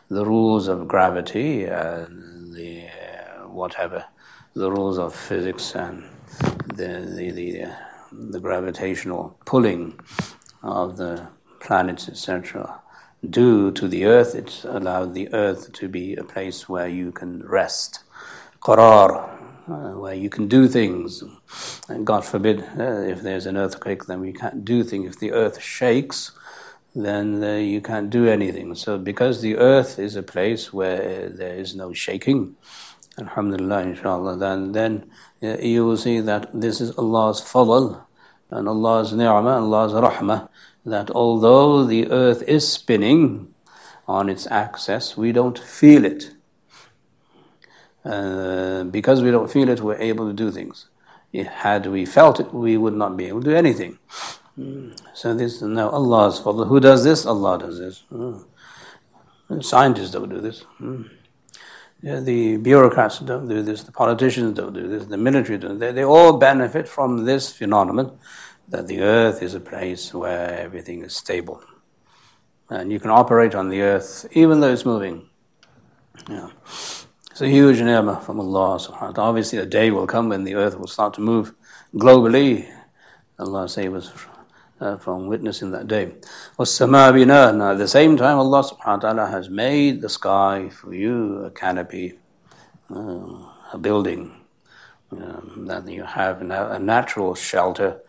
the 0.10 0.24
rules 0.24 0.68
of 0.68 0.88
gravity 0.88 1.66
and 1.66 2.54
the 2.54 2.86
uh, 2.86 3.50
whatever, 3.50 4.06
the 4.54 4.70
rules 4.70 5.00
of 5.00 5.16
physics 5.16 5.74
and 5.74 6.06
the, 6.76 7.02
the, 7.18 7.32
the 7.32 7.64
uh, 7.64 7.74
the 8.12 8.40
gravitational 8.40 9.38
pulling 9.46 10.00
of 10.64 10.98
the 10.98 11.30
planets, 11.60 12.10
etc., 12.10 12.82
do 13.30 13.72
to 13.72 13.88
the 13.88 14.06
earth, 14.06 14.34
it's 14.34 14.64
allowed 14.64 15.14
the 15.14 15.32
earth 15.34 15.72
to 15.74 15.88
be 15.88 16.16
a 16.16 16.24
place 16.24 16.68
where 16.68 16.88
you 16.88 17.12
can 17.12 17.48
rest. 17.48 18.04
Qarar, 18.62 19.30
uh, 19.68 19.92
where 20.00 20.14
you 20.14 20.30
can 20.30 20.48
do 20.48 20.68
things. 20.68 21.24
And 21.88 22.06
God 22.06 22.26
forbid, 22.26 22.62
uh, 22.80 23.02
if 23.02 23.22
there's 23.22 23.46
an 23.46 23.58
earthquake, 23.58 24.06
then 24.06 24.22
we 24.22 24.34
can't 24.34 24.66
do 24.66 24.84
things. 24.84 25.08
If 25.08 25.20
the 25.20 25.32
earth 25.32 25.62
shakes, 25.62 26.32
then 26.96 27.44
uh, 27.44 27.56
you 27.56 27.80
can't 27.80 28.10
do 28.10 28.28
anything. 28.28 28.76
So, 28.76 28.98
because 28.98 29.42
the 29.42 29.58
earth 29.58 30.00
is 30.00 30.16
a 30.16 30.24
place 30.24 30.74
where 30.74 31.30
there 31.30 31.56
is 31.56 31.76
no 31.76 31.94
shaking, 31.94 32.56
Alhamdulillah, 33.20 33.82
inshallah, 33.84 34.38
then, 34.38 34.72
then 34.72 35.12
uh, 35.44 35.58
you 35.58 35.86
will 35.86 35.98
see 35.98 36.22
that 36.22 36.50
this 36.54 36.80
is 36.80 36.98
Allah's 36.98 37.42
fadl 37.42 38.04
and 38.50 38.68
Allah's 38.68 39.14
ni'mah, 39.14 39.60
Allah's 39.60 39.94
rahmah, 39.94 40.50
that 40.86 41.12
although 41.12 41.84
the 41.84 42.10
earth 42.10 42.42
is 42.44 42.68
spinning 42.68 43.54
on 44.08 44.30
its 44.30 44.48
axis, 44.48 45.18
we 45.18 45.32
don't 45.32 45.60
feel 45.60 46.06
it. 46.06 46.32
Uh, 48.04 48.84
because 48.86 49.22
we 49.22 49.30
don't 49.30 49.52
feel 49.52 49.70
it, 49.70 49.82
we're 49.82 50.00
able 50.00 50.28
to 50.28 50.34
do 50.34 50.50
things. 50.50 50.88
Had 51.34 51.86
we 51.86 52.06
felt 52.06 52.40
it, 52.40 52.54
we 52.54 52.78
would 52.78 52.96
not 52.96 53.16
be 53.16 53.26
able 53.26 53.42
to 53.42 53.52
do 53.52 53.56
anything. 53.56 54.00
Mm. 54.58 54.98
So 55.14 55.34
this 55.34 55.56
is 55.56 55.62
now 55.64 55.90
Allah's 55.90 56.40
fadl. 56.42 56.68
Who 56.68 56.80
does 56.80 57.04
this? 57.04 57.26
Allah 57.26 57.60
does 57.60 57.78
this. 57.80 58.04
Mm. 58.12 58.44
Scientists 59.64 60.12
don't 60.12 60.30
do 60.30 60.42
this. 60.42 60.66
Mm. 60.80 61.10
The 62.04 62.58
bureaucrats 62.58 63.20
don't 63.20 63.48
do 63.48 63.62
this, 63.62 63.84
the 63.84 63.92
politicians 63.92 64.58
don't 64.58 64.74
do 64.74 64.88
this, 64.88 65.06
the 65.06 65.18
military 65.18 65.60
don't. 65.60 65.78
They, 65.78 65.92
they 65.92 66.04
all 66.04 66.38
benefit 66.38 66.88
from 66.88 67.26
this 67.26 67.52
phenomenon 67.54 68.18
that 68.70 68.88
the 68.88 69.02
earth 69.02 69.44
is 69.44 69.54
a 69.54 69.60
place 69.60 70.14
where 70.14 70.60
everything 70.60 71.04
is 71.04 71.16
stable. 71.16 71.62
And 72.70 72.92
you 72.92 73.00
can 73.00 73.12
operate 73.12 73.54
on 73.54 73.70
the 73.70 73.82
earth 73.82 74.26
even 74.32 74.62
though 74.62 74.72
it's 74.72 74.86
moving. 74.86 75.30
Yeah. 76.28 76.50
It's 77.32 77.42
a 77.42 77.48
huge 77.48 77.80
ni'mah 77.82 78.22
from 78.22 78.40
Allah 78.40 78.78
subhanahu 78.80 79.02
wa 79.02 79.12
ta'ala. 79.12 79.30
Obviously, 79.30 79.60
a 79.60 79.66
day 79.66 79.92
will 79.92 80.08
come 80.08 80.30
when 80.30 80.44
the 80.44 80.56
earth 80.56 80.78
will 80.78 80.88
start 80.88 81.14
to 81.16 81.22
move 81.22 81.54
globally. 81.94 82.70
Allah 83.40 83.70
save 83.70 83.94
us 83.94 84.12
uh, 84.81 84.97
from 84.97 85.27
witnessing 85.27 85.71
that 85.71 85.87
day. 85.87 86.13
وَالسَّمَاء 86.59 87.27
Now, 87.57 87.73
at 87.73 87.79
the 87.79 87.89
same 87.89 88.17
time, 88.17 88.39
Allah 88.39 88.63
subhanahu 88.63 88.87
wa 88.87 88.97
ta'ala 88.97 89.27
has 89.31 89.49
made 89.49 90.01
the 90.01 90.09
sky 90.09 90.69
for 90.69 90.95
you 90.95 91.45
a 91.45 91.51
canopy, 91.51 92.19
uh, 92.91 93.49
a 93.73 93.79
building, 93.81 94.37
um, 95.13 95.65
that 95.67 95.89
you 95.89 96.05
have 96.05 96.43
a 96.43 96.79
natural 96.79 97.35
shelter 97.35 98.03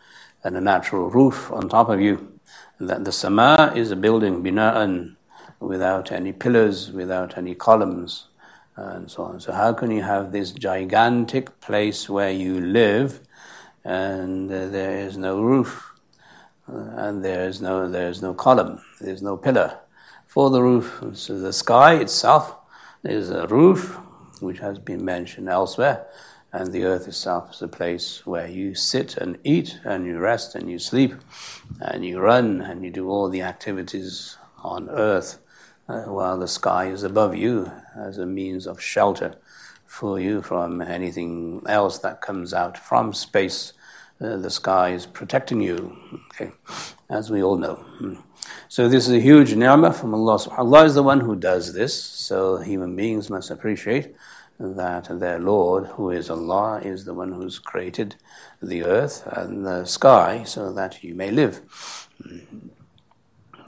and 0.44 0.56
a 0.56 0.60
natural 0.60 1.10
roof 1.10 1.50
on 1.52 1.68
top 1.68 1.88
of 1.88 2.00
you. 2.00 2.38
That 2.80 3.04
the 3.04 3.12
sama 3.12 3.72
is 3.74 3.90
a 3.90 3.96
building, 3.96 4.42
bina'an, 4.42 5.16
without 5.60 6.12
any 6.12 6.32
pillars, 6.32 6.92
without 6.92 7.36
any 7.36 7.54
columns, 7.54 8.28
and 8.76 9.10
so 9.10 9.24
on. 9.24 9.40
So, 9.40 9.52
how 9.52 9.72
can 9.72 9.90
you 9.90 10.02
have 10.02 10.30
this 10.30 10.52
gigantic 10.52 11.60
place 11.60 12.08
where 12.08 12.30
you 12.30 12.60
live 12.60 13.20
and 13.84 14.50
uh, 14.52 14.68
there 14.68 14.98
is 14.98 15.16
no 15.16 15.40
roof? 15.42 15.91
And 16.67 17.23
there 17.23 17.47
is 17.47 17.61
no 17.61 17.89
there 17.89 18.09
is 18.09 18.21
no 18.21 18.33
column, 18.33 18.81
there 19.01 19.13
is 19.13 19.21
no 19.21 19.37
pillar 19.37 19.79
for 20.27 20.49
the 20.49 20.61
roof. 20.61 21.03
So 21.13 21.39
the 21.39 21.53
sky 21.53 21.95
itself 21.95 22.55
is 23.03 23.29
a 23.29 23.47
roof, 23.47 23.97
which 24.39 24.59
has 24.59 24.79
been 24.79 25.03
mentioned 25.03 25.49
elsewhere, 25.49 26.07
and 26.51 26.71
the 26.71 26.85
earth 26.85 27.07
itself 27.07 27.53
is 27.53 27.61
a 27.61 27.67
place 27.67 28.25
where 28.25 28.47
you 28.47 28.75
sit 28.75 29.17
and 29.17 29.37
eat, 29.43 29.79
and 29.83 30.05
you 30.05 30.19
rest, 30.19 30.55
and 30.55 30.69
you 30.71 30.79
sleep, 30.79 31.13
and 31.81 32.05
you 32.05 32.19
run, 32.19 32.61
and 32.61 32.83
you 32.83 32.91
do 32.91 33.09
all 33.09 33.29
the 33.29 33.41
activities 33.41 34.37
on 34.63 34.89
earth, 34.89 35.39
uh, 35.89 36.03
while 36.03 36.39
the 36.39 36.47
sky 36.47 36.85
is 36.85 37.03
above 37.03 37.35
you 37.35 37.71
as 37.95 38.17
a 38.17 38.25
means 38.25 38.65
of 38.65 38.81
shelter 38.81 39.35
for 39.85 40.19
you 40.19 40.41
from 40.41 40.81
anything 40.81 41.61
else 41.67 41.99
that 41.99 42.21
comes 42.21 42.53
out 42.53 42.77
from 42.77 43.13
space. 43.13 43.73
Uh, 44.20 44.36
the 44.36 44.50
sky 44.50 44.90
is 44.90 45.06
protecting 45.06 45.60
you, 45.60 45.96
okay, 46.30 46.50
as 47.08 47.30
we 47.30 47.42
all 47.42 47.56
know. 47.56 47.76
Hmm. 47.98 48.14
So 48.68 48.88
this 48.88 49.06
is 49.06 49.14
a 49.14 49.20
huge 49.20 49.54
ni'mah 49.54 49.92
from 49.92 50.12
Allah. 50.12 50.38
Allah 50.56 50.84
is 50.84 50.94
the 50.94 51.02
one 51.02 51.20
who 51.20 51.36
does 51.36 51.72
this, 51.72 51.94
so 52.02 52.56
human 52.58 52.96
beings 52.96 53.30
must 53.30 53.50
appreciate 53.50 54.14
that 54.58 55.08
their 55.20 55.38
Lord, 55.38 55.86
who 55.86 56.10
is 56.10 56.30
Allah, 56.30 56.80
is 56.80 57.04
the 57.04 57.14
one 57.14 57.32
who's 57.32 57.58
created 57.58 58.16
the 58.60 58.84
earth 58.84 59.22
and 59.26 59.64
the 59.64 59.84
sky 59.84 60.42
so 60.44 60.72
that 60.72 61.04
you 61.04 61.14
may 61.14 61.30
live. 61.30 61.60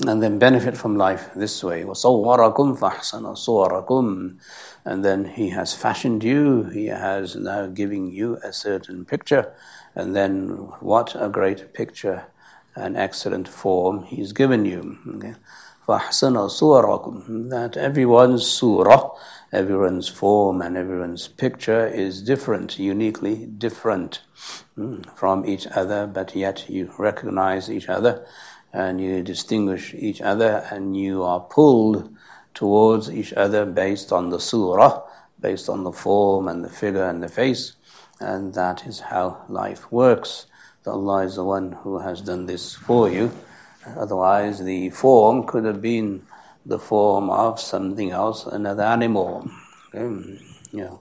And 0.06 0.22
then 0.22 0.38
benefit 0.38 0.76
from 0.76 0.96
life 0.96 1.30
this 1.36 1.62
way. 1.62 1.84
وَصَوَّرَكُمْ 1.84 2.78
فَأَحْسَنَ 2.78 3.22
صُوَرَكُمْ 3.22 4.38
And 4.84 5.04
then 5.04 5.26
He 5.26 5.50
has 5.50 5.74
fashioned 5.74 6.24
you, 6.24 6.64
He 6.64 6.86
has 6.86 7.36
now 7.36 7.66
giving 7.66 8.10
you 8.10 8.38
a 8.42 8.52
certain 8.52 9.04
picture. 9.04 9.54
And 9.94 10.14
then 10.14 10.50
what 10.80 11.14
a 11.14 11.28
great 11.28 11.74
picture, 11.74 12.26
an 12.74 12.96
excellent 12.96 13.48
form 13.48 14.04
He's 14.04 14.32
given 14.32 14.64
you. 14.64 14.98
Okay? 15.16 15.34
فَأَحْسَنَ 15.86 16.36
صُوَرَكُمْ 16.48 17.50
That 17.50 17.76
everyone's 17.76 18.46
surah 18.46 19.10
everyone's 19.52 20.08
form 20.08 20.62
and 20.62 20.76
everyone's 20.76 21.26
picture 21.26 21.86
is 21.86 22.22
different, 22.22 22.78
uniquely 22.78 23.46
different 23.46 24.22
mm, 24.78 25.04
from 25.16 25.44
each 25.44 25.66
other, 25.68 26.06
but 26.06 26.36
yet 26.36 26.68
you 26.68 26.92
recognize 26.98 27.70
each 27.70 27.88
other 27.88 28.24
and 28.72 29.00
you 29.00 29.22
distinguish 29.22 29.94
each 29.94 30.20
other 30.20 30.64
and 30.70 30.96
you 30.96 31.22
are 31.22 31.40
pulled 31.40 32.14
towards 32.54 33.10
each 33.10 33.32
other 33.32 33.64
based 33.64 34.12
on 34.12 34.30
the 34.30 34.38
surah, 34.38 35.02
based 35.40 35.68
on 35.68 35.82
the 35.82 35.92
form 35.92 36.46
and 36.46 36.64
the 36.64 36.70
figure 36.70 37.04
and 37.04 37.22
the 37.22 37.28
face, 37.28 37.74
and 38.19 38.53
that 38.53 38.85
is 38.85 38.99
how 38.99 39.45
life 39.49 39.91
works. 39.91 40.47
Allah 40.87 41.23
is 41.23 41.35
the 41.35 41.43
one 41.43 41.71
who 41.71 41.99
has 41.99 42.21
done 42.21 42.45
this 42.45 42.75
for 42.75 43.09
you. 43.09 43.31
Otherwise, 43.97 44.63
the 44.63 44.89
form 44.91 45.45
could 45.45 45.65
have 45.65 45.81
been 45.81 46.23
the 46.65 46.79
form 46.79 47.29
of 47.29 47.59
something 47.59 48.11
else, 48.11 48.45
another 48.45 48.83
animal. 48.83 49.49
Okay? 49.93 50.39
Yeah. 50.71 50.97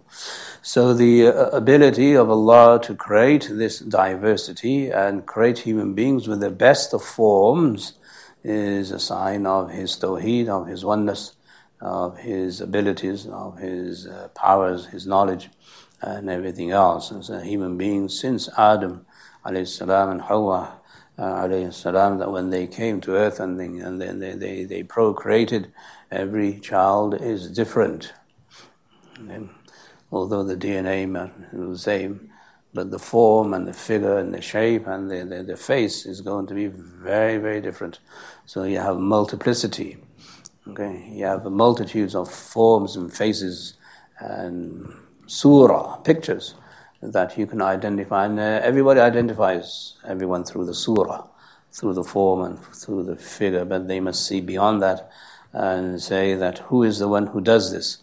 So 0.62 0.94
the 0.94 1.26
uh, 1.26 1.48
ability 1.50 2.14
of 2.14 2.30
Allah 2.30 2.80
to 2.84 2.94
create 2.94 3.48
this 3.50 3.80
diversity 3.80 4.90
and 4.90 5.26
create 5.26 5.58
human 5.58 5.94
beings 5.94 6.28
with 6.28 6.40
the 6.40 6.50
best 6.50 6.94
of 6.94 7.02
forms 7.02 7.94
is 8.42 8.90
a 8.90 9.00
sign 9.00 9.46
of 9.46 9.70
His 9.70 9.96
tawheed, 9.96 10.48
of 10.48 10.66
His 10.66 10.84
oneness, 10.84 11.34
of 11.80 12.18
His 12.18 12.60
abilities, 12.60 13.26
of 13.26 13.58
His 13.58 14.06
uh, 14.06 14.28
powers, 14.34 14.86
His 14.86 15.06
knowledge, 15.06 15.50
and 16.00 16.28
everything 16.28 16.70
else. 16.70 17.10
And 17.10 17.24
so 17.24 17.40
human 17.40 17.76
beings 17.76 18.18
since 18.18 18.48
Adam 18.58 19.06
salam 19.64 20.10
and 20.10 20.20
Hawa 20.22 20.80
uh, 21.18 21.70
salam, 21.70 22.18
that 22.18 22.30
when 22.30 22.50
they 22.50 22.66
came 22.66 23.00
to 23.02 23.12
earth 23.12 23.40
and, 23.40 23.58
they, 23.60 23.66
and 23.66 24.00
then 24.00 24.18
they, 24.18 24.32
they, 24.32 24.64
they 24.64 24.82
procreated, 24.82 25.72
every 26.10 26.58
child 26.60 27.20
is 27.20 27.50
different. 27.50 28.12
And 29.18 29.50
although 30.10 30.42
the 30.42 30.56
DNA 30.56 31.04
is 31.52 31.68
the 31.68 31.78
same, 31.78 32.30
but 32.72 32.90
the 32.90 32.98
form 32.98 33.54
and 33.54 33.68
the 33.68 33.72
figure 33.72 34.18
and 34.18 34.34
the 34.34 34.42
shape 34.42 34.86
and 34.86 35.08
the, 35.10 35.24
the, 35.24 35.42
the, 35.44 35.56
face 35.56 36.04
is 36.04 36.20
going 36.20 36.48
to 36.48 36.54
be 36.54 36.66
very, 36.66 37.38
very 37.38 37.60
different. 37.60 38.00
So 38.46 38.64
you 38.64 38.78
have 38.78 38.98
multiplicity. 38.98 39.98
Okay, 40.66 41.08
you 41.12 41.24
have 41.26 41.44
multitudes 41.44 42.16
of 42.16 42.28
forms 42.28 42.96
and 42.96 43.12
faces 43.12 43.74
and 44.18 44.92
surah, 45.26 45.96
pictures 45.98 46.54
that 47.02 47.36
you 47.36 47.46
can 47.46 47.60
identify. 47.60 48.26
And 48.26 48.38
uh, 48.38 48.60
everybody 48.62 49.00
identifies 49.00 49.94
everyone 50.06 50.44
through 50.44 50.66
the 50.66 50.74
surah, 50.74 51.26
through 51.72 51.94
the 51.94 52.04
form 52.04 52.42
and 52.42 52.58
through 52.58 53.04
the 53.04 53.16
figure, 53.16 53.64
but 53.64 53.88
they 53.88 54.00
must 54.00 54.26
see 54.26 54.40
beyond 54.40 54.82
that 54.82 55.10
and 55.52 56.00
say 56.00 56.34
that 56.34 56.58
who 56.58 56.82
is 56.82 56.98
the 56.98 57.08
one 57.08 57.28
who 57.28 57.40
does 57.40 57.72
this? 57.72 57.98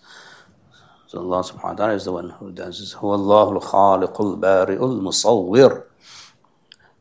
So 1.07 1.19
Allah 1.19 1.43
subhanahu 1.43 1.63
wa 1.63 1.73
ta'ala 1.73 1.93
is 1.93 2.05
the 2.05 2.13
one 2.13 2.29
who 2.29 2.51
does 2.53 2.79
this. 2.79 2.93
Who 2.93 3.07
Allahul 3.07 3.61
Khaliqul 3.61 4.39
Bari'ul 4.39 5.01
Musawwir. 5.01 5.83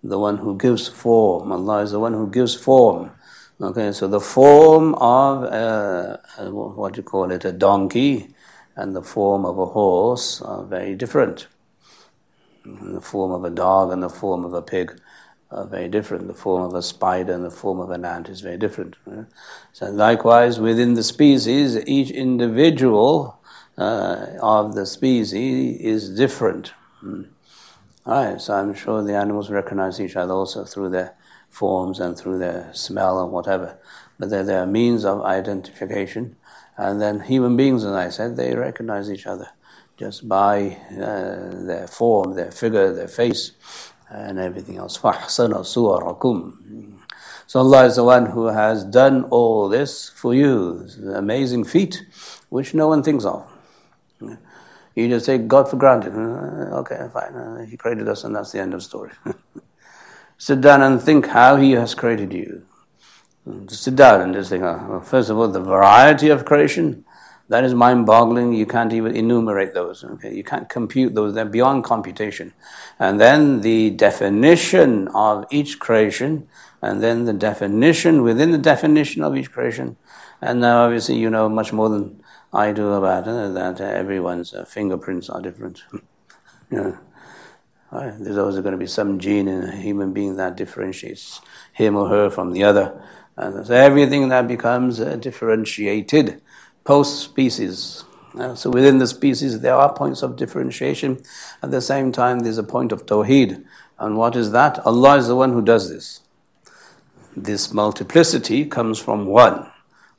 The 0.03 0.19
one 0.19 0.39
who 0.39 0.57
gives 0.59 0.89
form. 0.89 1.53
Allah 1.53 1.83
is 1.83 1.93
the 1.93 2.01
one 2.01 2.15
who 2.15 2.29
gives 2.29 2.55
form. 2.55 3.13
Okay, 3.61 3.93
so 3.93 4.09
the 4.09 4.21
form 4.21 4.95
of 4.95 5.45
uh, 5.45 6.17
uh, 6.39 6.51
what 6.51 6.95
do 6.95 7.01
you 7.01 7.03
call 7.05 7.31
it, 7.31 7.45
a 7.45 7.53
donkey 7.53 8.35
and 8.77 8.95
the 8.95 9.03
form 9.03 9.45
of 9.45 9.59
a 9.59 9.67
horse 9.67 10.41
are 10.43 10.65
very 10.65 10.95
different 10.95 11.47
the 12.65 13.01
form 13.01 13.33
of 13.33 13.45
a 13.45 13.51
dog 13.51 13.93
and 13.93 14.03
the 14.03 14.09
form 14.09 14.45
of 14.45 14.53
a 14.53 14.63
pig 14.63 15.01
are 15.51 15.67
very 15.67 15.89
different. 15.89 16.29
The 16.29 16.35
form 16.35 16.63
of 16.63 16.75
a 16.75 16.83
spider 16.83 17.33
and 17.33 17.45
the 17.45 17.51
form 17.51 17.81
of 17.81 17.91
an 17.91 18.05
ant 18.05 18.29
is 18.29 18.41
very 18.41 18.57
different. 18.57 18.97
So, 19.73 19.91
likewise, 19.91 20.61
within 20.61 20.95
the 20.95 21.03
species, 21.03 21.77
each 21.87 22.11
individual 22.11 23.41
uh, 23.77 24.27
of 24.41 24.75
the 24.75 24.87
species 24.87 25.33
is 25.81 26.11
different. 26.11 26.73
Mm. 27.03 27.29
Right, 28.07 28.41
so 28.41 28.55
I'm 28.55 28.75
sure 28.75 29.03
the 29.03 29.15
animals 29.17 29.51
recognize 29.51 30.01
each 30.01 30.17
other 30.17 30.33
also 30.33 30.65
through 30.65 30.91
their 30.91 31.15
forms 31.49 32.01
and 32.01 32.17
through 32.17 32.39
their 32.39 32.71
smell 32.73 33.23
and 33.23 33.33
whatever. 33.33 33.79
But 34.19 34.31
they're, 34.31 34.45
they're 34.45 34.67
means 34.67 35.05
of 35.05 35.23
identification. 35.23 36.37
And 36.80 37.02
then 37.02 37.22
human 37.22 37.56
beings, 37.56 37.84
as 37.86 37.94
I 37.94 38.10
said, 38.10 38.36
they 38.36 38.54
recognize 38.56 39.10
each 39.10 39.26
other 39.26 39.50
just 39.98 40.28
by 40.28 40.78
uh, 40.92 41.64
their 41.66 41.88
form, 41.88 42.36
their 42.36 42.52
figure, 42.52 42.94
their 42.94 43.08
face, 43.08 43.52
and 44.10 44.38
everything 44.40 44.78
else. 44.78 44.98
فَحْسَنَ 44.98 45.54
صُوَرَكُمْ 45.54 46.98
So 47.48 47.60
Allah 47.60 47.86
is 47.86 47.96
the 47.96 48.04
one 48.04 48.26
who 48.28 48.48
has 48.48 48.84
done 48.84 49.24
all 49.26 49.70
this 49.70 50.10
for 50.10 50.34
you. 50.34 50.82
It's 50.84 50.98
an 50.98 51.16
amazing 51.16 51.64
feat 51.64 52.06
which 52.50 52.74
no 52.74 52.88
one 52.88 53.04
thinks 53.04 53.26
of. 53.26 53.46
You 54.96 55.10
just 55.10 55.26
take 55.26 55.48
God 55.48 55.70
for 55.70 55.76
granted. 55.76 56.14
Uh, 56.14 56.80
okay, 56.80 57.08
fine. 57.12 57.36
Uh, 57.36 57.66
he 57.66 57.76
created 57.76 58.08
us 58.08 58.24
and 58.24 58.36
that's 58.36 58.52
the 58.52 58.62
end 58.62 58.74
of 58.74 58.80
the 58.80 58.86
story. 58.86 59.12
sit 60.38 60.62
down 60.62 60.82
and 60.82 61.02
think 61.02 61.28
how 61.28 61.58
He 61.58 61.72
has 61.72 61.94
created 61.96 62.32
you. 62.34 62.64
Just 63.67 63.83
sit 63.83 63.97
down 63.97 64.21
and 64.21 64.35
just 64.35 64.51
think, 64.51 64.63
oh, 64.65 65.03
first 65.05 65.31
of 65.31 65.39
all, 65.39 65.49
the 65.49 65.61
variety 65.61 66.29
of 66.29 66.45
creation 66.45 67.05
that 67.51 67.65
is 67.65 67.75
mind 67.75 68.07
boggling. 68.07 68.53
You 68.53 68.65
can't 68.65 68.93
even 68.93 69.15
enumerate 69.17 69.75
those. 69.75 70.05
Okay? 70.05 70.33
You 70.33 70.45
can't 70.45 70.69
compute 70.69 71.17
those. 71.17 71.35
They're 71.35 71.45
beyond 71.45 71.83
computation. 71.83 72.55
And 72.99 73.21
then 73.21 73.61
the 73.61 73.91
definition 73.91 75.09
of 75.09 75.45
each 75.51 75.81
creation, 75.81 76.47
and 76.81 77.03
then 77.03 77.25
the 77.25 77.33
definition 77.33 78.23
within 78.23 78.53
the 78.53 78.59
definition 78.59 79.25
of 79.25 79.37
each 79.37 79.51
creation. 79.51 79.97
And 80.41 80.61
now, 80.61 80.85
obviously, 80.85 81.17
you 81.19 81.29
know 81.29 81.49
much 81.49 81.73
more 81.73 81.89
than 81.89 82.23
I 82.53 82.71
do 82.73 82.93
about 82.93 83.27
it, 83.27 83.55
that 83.55 83.81
everyone's 83.81 84.55
uh, 84.55 84.65
fingerprints 84.65 85.29
are 85.29 85.43
different. 85.43 85.83
yeah. 86.71 86.99
Right. 87.91 88.15
There's 88.17 88.39
always 88.39 88.55
going 88.61 88.71
to 88.71 88.79
be 88.79 88.87
some 88.87 89.19
gene 89.19 89.49
in 89.49 89.65
a 89.65 89.77
human 89.77 90.13
being 90.13 90.37
that 90.37 90.57
differentiates 90.57 91.41
him 91.73 91.97
or 91.97 92.09
her 92.09 92.31
from 92.31 92.53
the 92.53 92.63
other. 92.63 93.03
And 93.37 93.67
so 93.67 93.75
everything 93.75 94.29
that 94.29 94.49
becomes 94.49 95.01
uh, 95.01 95.17
differentiated 95.17 96.43
post 96.85 97.21
species. 97.21 98.05
Uh, 98.39 98.55
so 98.55 98.71
within 98.71 98.99
the 98.99 99.07
species, 99.07 99.61
there 99.61 99.75
are 99.75 99.93
points 99.93 100.23
of 100.23 100.37
differentiation. 100.37 101.23
At 101.63 101.71
the 101.71 101.81
same 101.81 102.13
time, 102.13 102.41
there's 102.41 102.59
a 102.59 102.63
point 102.63 102.93
of 102.93 103.07
tawheed. 103.07 103.65
And 103.99 104.17
what 104.17 104.37
is 104.37 104.53
that? 104.53 104.79
Allah 104.87 105.17
is 105.19 105.29
the 105.29 105.37
one 105.37 105.53
who 105.53 105.63
does 105.63 105.91
this. 105.91 106.21
This 107.37 107.73
multiplicity 107.73 108.65
comes 108.65 108.99
from 108.99 109.27
one. 109.27 109.71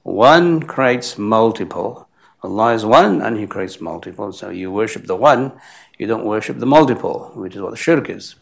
One 0.03 0.63
creates 0.63 1.17
multiple. 1.17 2.07
Allah 2.43 2.73
is 2.73 2.85
one 2.85 3.21
and 3.21 3.37
He 3.37 3.45
creates 3.45 3.79
multiple. 3.79 4.31
So 4.33 4.49
you 4.49 4.71
worship 4.71 5.05
the 5.05 5.15
one, 5.15 5.51
you 5.97 6.07
don't 6.07 6.25
worship 6.25 6.57
the 6.57 6.65
multiple, 6.65 7.31
which 7.35 7.55
is 7.55 7.61
what 7.61 7.71
the 7.71 7.77
shirk 7.77 8.09
is. 8.09 8.35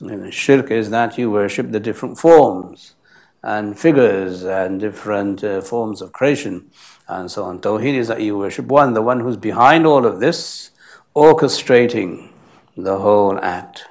And 0.00 0.22
the 0.22 0.32
shirk 0.32 0.70
is 0.70 0.90
that 0.90 1.18
you 1.18 1.30
worship 1.30 1.70
the 1.70 1.80
different 1.80 2.18
forms 2.18 2.94
and 3.42 3.78
figures 3.78 4.44
and 4.44 4.78
different 4.80 5.42
uh, 5.42 5.60
forms 5.60 6.00
of 6.00 6.12
creation 6.12 6.70
and 7.08 7.30
so 7.30 7.44
on. 7.44 7.60
Tawheed 7.60 7.94
is 7.94 8.08
that 8.08 8.20
you 8.20 8.38
worship 8.38 8.66
one, 8.66 8.94
the 8.94 9.02
one 9.02 9.20
who's 9.20 9.36
behind 9.36 9.86
all 9.86 10.06
of 10.06 10.20
this, 10.20 10.70
orchestrating 11.14 12.30
the 12.76 12.98
whole 12.98 13.38
act, 13.42 13.84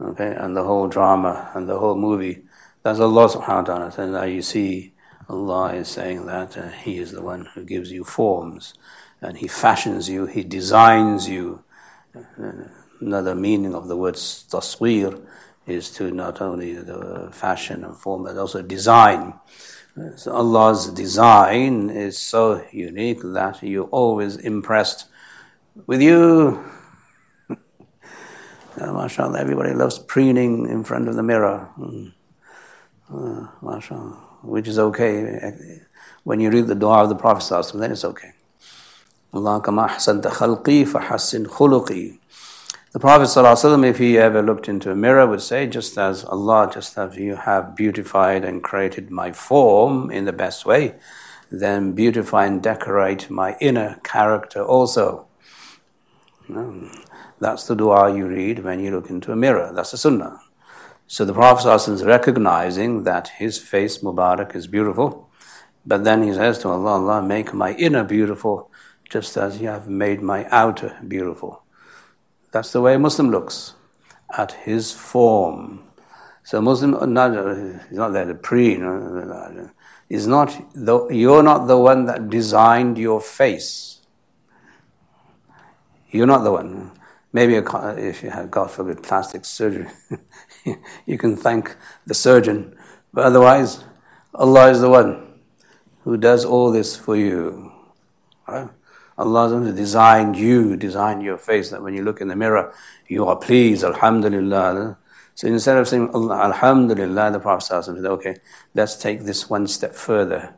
okay, 0.00 0.34
and 0.36 0.56
the 0.56 0.64
whole 0.64 0.88
drama 0.88 1.50
and 1.54 1.68
the 1.68 1.78
whole 1.78 1.96
movie. 1.96 2.42
That's 2.82 3.00
Allah 3.00 3.28
subhanahu 3.28 3.46
wa 3.46 3.62
ta'ala. 3.62 3.94
And 3.98 4.12
now 4.12 4.24
you 4.24 4.42
see 4.42 4.92
Allah 5.28 5.74
is 5.74 5.88
saying 5.88 6.26
that 6.26 6.56
uh, 6.56 6.68
He 6.68 6.98
is 6.98 7.12
the 7.12 7.22
one 7.22 7.46
who 7.54 7.64
gives 7.64 7.92
you 7.92 8.04
forms 8.04 8.74
and 9.20 9.38
He 9.38 9.48
fashions 9.48 10.08
you, 10.08 10.26
He 10.26 10.42
designs 10.42 11.28
you. 11.28 11.64
Uh, 12.14 12.68
another 13.00 13.34
meaning 13.34 13.74
of 13.74 13.86
the 13.86 13.96
word 13.96 14.14
taswir 14.14 15.24
is 15.68 15.90
to 15.92 16.10
not 16.10 16.40
only 16.40 16.74
the 16.74 17.28
fashion 17.32 17.84
and 17.84 17.96
form 17.96 18.24
but 18.24 18.36
also 18.36 18.62
design. 18.62 19.34
So 20.16 20.32
Allah's 20.32 20.90
design 20.90 21.90
is 21.90 22.18
so 22.18 22.64
unique 22.70 23.20
that 23.22 23.62
you're 23.62 23.88
always 23.88 24.36
impressed 24.36 25.06
with 25.86 26.00
you. 26.00 26.64
uh, 27.50 28.92
mashallah, 28.92 29.40
everybody 29.40 29.74
loves 29.74 29.98
preening 29.98 30.68
in 30.68 30.84
front 30.84 31.08
of 31.08 31.16
the 31.16 31.22
mirror. 31.22 31.68
Mm. 31.78 32.12
Uh, 33.12 33.48
mashallah 33.60 34.28
which 34.42 34.68
is 34.68 34.78
okay. 34.78 35.80
When 36.24 36.40
you 36.40 36.50
read 36.50 36.66
the 36.66 36.74
dua 36.74 37.04
of 37.04 37.08
the 37.08 37.14
Prophet 37.14 37.72
then 37.74 37.92
it's 37.92 38.04
okay. 38.04 38.32
Kama 39.32 39.88
ahsanta 39.88 40.30
khalqi 40.30 40.84
fahassin 40.84 41.46
khuluqi. 41.46 42.17
The 42.90 42.98
Prophet 43.00 43.24
ﷺ, 43.24 43.84
if 43.86 43.98
he 43.98 44.16
ever 44.16 44.42
looked 44.42 44.66
into 44.66 44.90
a 44.90 44.96
mirror, 44.96 45.26
would 45.26 45.42
say, 45.42 45.66
just 45.66 45.98
as 45.98 46.24
Allah, 46.24 46.70
just 46.72 46.96
as 46.96 47.16
you 47.16 47.36
have 47.36 47.76
beautified 47.76 48.46
and 48.46 48.64
created 48.64 49.10
my 49.10 49.30
form 49.30 50.10
in 50.10 50.24
the 50.24 50.32
best 50.32 50.64
way, 50.64 50.94
then 51.50 51.92
beautify 51.92 52.46
and 52.46 52.62
decorate 52.62 53.28
my 53.28 53.58
inner 53.60 54.00
character 54.04 54.64
also. 54.64 55.26
That's 57.38 57.66
the 57.66 57.76
dua 57.76 58.16
you 58.16 58.26
read 58.26 58.64
when 58.64 58.80
you 58.80 58.90
look 58.90 59.10
into 59.10 59.32
a 59.32 59.36
mirror. 59.36 59.70
That's 59.74 59.90
the 59.90 59.98
sunnah. 59.98 60.40
So 61.06 61.26
the 61.26 61.34
Prophet 61.34 61.68
ﷺ 61.68 61.92
is 61.92 62.04
recognizing 62.04 63.04
that 63.04 63.28
his 63.36 63.58
face 63.58 63.98
Mubarak 63.98 64.56
is 64.56 64.66
beautiful, 64.66 65.28
but 65.84 66.04
then 66.04 66.22
he 66.22 66.32
says 66.32 66.58
to 66.60 66.70
Allah, 66.70 66.92
Allah, 66.92 67.22
make 67.22 67.52
my 67.52 67.74
inner 67.74 68.04
beautiful 68.04 68.70
just 69.10 69.36
as 69.36 69.60
you 69.60 69.68
have 69.68 69.90
made 69.90 70.22
my 70.22 70.46
outer 70.46 70.96
beautiful. 71.06 71.64
That's 72.52 72.72
the 72.72 72.80
way 72.80 72.94
a 72.94 72.98
Muslim 72.98 73.30
looks 73.30 73.74
at 74.36 74.52
his 74.52 74.92
form. 74.92 75.84
So 76.42 76.60
Muslim, 76.62 76.94
uh, 76.94 77.06
not, 77.06 77.36
uh, 77.36 77.54
he's 77.88 77.98
not 77.98 78.12
there 78.14 78.24
to 78.24 78.34
pre, 78.34 78.74
is 80.08 80.26
uh, 80.26 80.30
not 80.30 80.72
the, 80.74 81.06
you're 81.08 81.42
not 81.42 81.66
the 81.66 81.76
one 81.76 82.06
that 82.06 82.30
designed 82.30 82.96
your 82.96 83.20
face. 83.20 84.00
You're 86.10 86.26
not 86.26 86.44
the 86.44 86.52
one. 86.52 86.92
Maybe 87.34 87.56
if 87.56 88.22
you 88.22 88.30
had, 88.30 88.50
God 88.50 88.70
forbid, 88.70 89.02
plastic 89.02 89.44
surgery, 89.44 89.88
you 91.06 91.18
can 91.18 91.36
thank 91.36 91.76
the 92.06 92.14
surgeon. 92.14 92.74
But 93.12 93.26
otherwise, 93.26 93.84
Allah 94.34 94.70
is 94.70 94.80
the 94.80 94.88
one 94.88 95.40
who 96.04 96.16
does 96.16 96.46
all 96.46 96.72
this 96.72 96.96
for 96.96 97.14
you. 97.14 97.72
Right? 98.46 98.70
Allah 99.17 99.63
has 99.63 99.75
designed 99.75 100.35
you, 100.35 100.75
designed 100.75 101.23
your 101.23 101.37
face, 101.37 101.69
that 101.69 101.83
when 101.83 101.93
you 101.93 102.03
look 102.03 102.21
in 102.21 102.27
the 102.27 102.35
mirror, 102.35 102.73
you 103.07 103.25
are 103.25 103.35
pleased, 103.35 103.83
Alhamdulillah. 103.83 104.97
So 105.35 105.47
instead 105.47 105.77
of 105.77 105.87
saying 105.87 106.09
Alhamdulillah, 106.13 107.31
the 107.31 107.39
Prophet 107.39 107.83
said, 107.83 107.97
okay, 107.97 108.37
let's 108.73 108.95
take 108.95 109.23
this 109.23 109.49
one 109.49 109.67
step 109.67 109.93
further. 109.93 110.55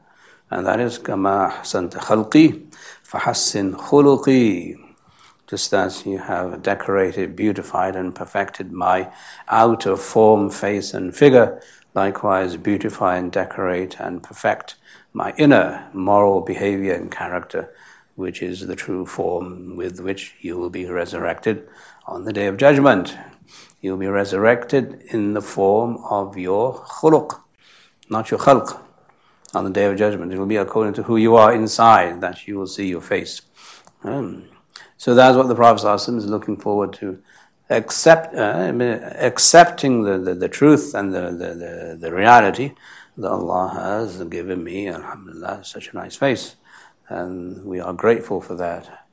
And 0.51 0.65
that 0.67 0.79
is, 0.79 0.99
كما 0.99 1.47
أحسنت 1.47 1.97
خلقي 1.97 2.61
فحسن 3.03 3.77
خلقي 3.77 4.85
just 5.47 5.73
as 5.73 6.05
you 6.05 6.17
have 6.17 6.63
decorated, 6.63 7.35
beautified, 7.35 7.95
and 7.95 8.15
perfected 8.15 8.71
my 8.71 9.11
outer 9.47 9.95
form, 9.95 10.49
face, 10.49 10.93
and 10.93 11.15
figure, 11.15 11.61
likewise 11.93 12.57
beautify 12.57 13.15
and 13.17 13.31
decorate 13.31 13.99
and 13.99 14.23
perfect 14.23 14.75
my 15.13 15.33
inner 15.37 15.87
moral 15.93 16.41
behavior 16.41 16.93
and 16.93 17.11
character, 17.11 17.73
which 18.20 18.42
is 18.42 18.66
the 18.66 18.76
true 18.76 19.06
form 19.06 19.76
with 19.76 19.98
which 20.00 20.34
you 20.40 20.58
will 20.58 20.70
be 20.70 20.84
resurrected 20.84 21.66
on 22.06 22.24
the 22.24 22.32
day 22.32 22.46
of 22.46 22.58
judgment. 22.58 23.16
You'll 23.80 23.96
be 23.96 24.06
resurrected 24.06 25.02
in 25.10 25.32
the 25.32 25.40
form 25.40 25.96
of 26.08 26.36
your 26.36 26.74
khuluq, 26.74 27.40
not 28.10 28.30
your 28.30 28.38
khalq. 28.40 28.78
On 29.54 29.64
the 29.64 29.70
day 29.70 29.86
of 29.86 29.96
judgment, 29.96 30.32
it 30.32 30.38
will 30.38 30.46
be 30.46 30.56
according 30.56 30.92
to 30.94 31.02
who 31.04 31.16
you 31.16 31.34
are 31.34 31.52
inside 31.52 32.20
that 32.20 32.46
you 32.46 32.56
will 32.58 32.66
see 32.66 32.88
your 32.88 33.00
face. 33.00 33.42
Um, 34.04 34.44
so 34.96 35.14
that's 35.14 35.36
what 35.36 35.48
the 35.48 35.54
Prophet 35.54 35.84
ﷺ 35.84 36.18
is 36.18 36.26
looking 36.26 36.56
forward 36.56 36.92
to. 37.00 37.22
Accept, 37.70 38.34
uh, 38.34 38.72
accepting 39.30 40.02
the, 40.02 40.18
the, 40.18 40.34
the, 40.34 40.48
truth 40.48 40.94
and 40.94 41.14
the, 41.14 41.30
the, 41.30 41.96
the, 41.98 42.12
reality 42.12 42.72
that 43.16 43.30
Allah 43.30 43.68
has 43.74 44.22
given 44.24 44.62
me, 44.64 44.88
Alhamdulillah, 44.88 45.64
such 45.64 45.88
a 45.88 45.96
nice 45.96 46.16
face. 46.16 46.56
And 47.10 47.64
we 47.64 47.80
are 47.80 47.92
grateful 47.92 48.40
for 48.40 48.54
that. 48.54 49.06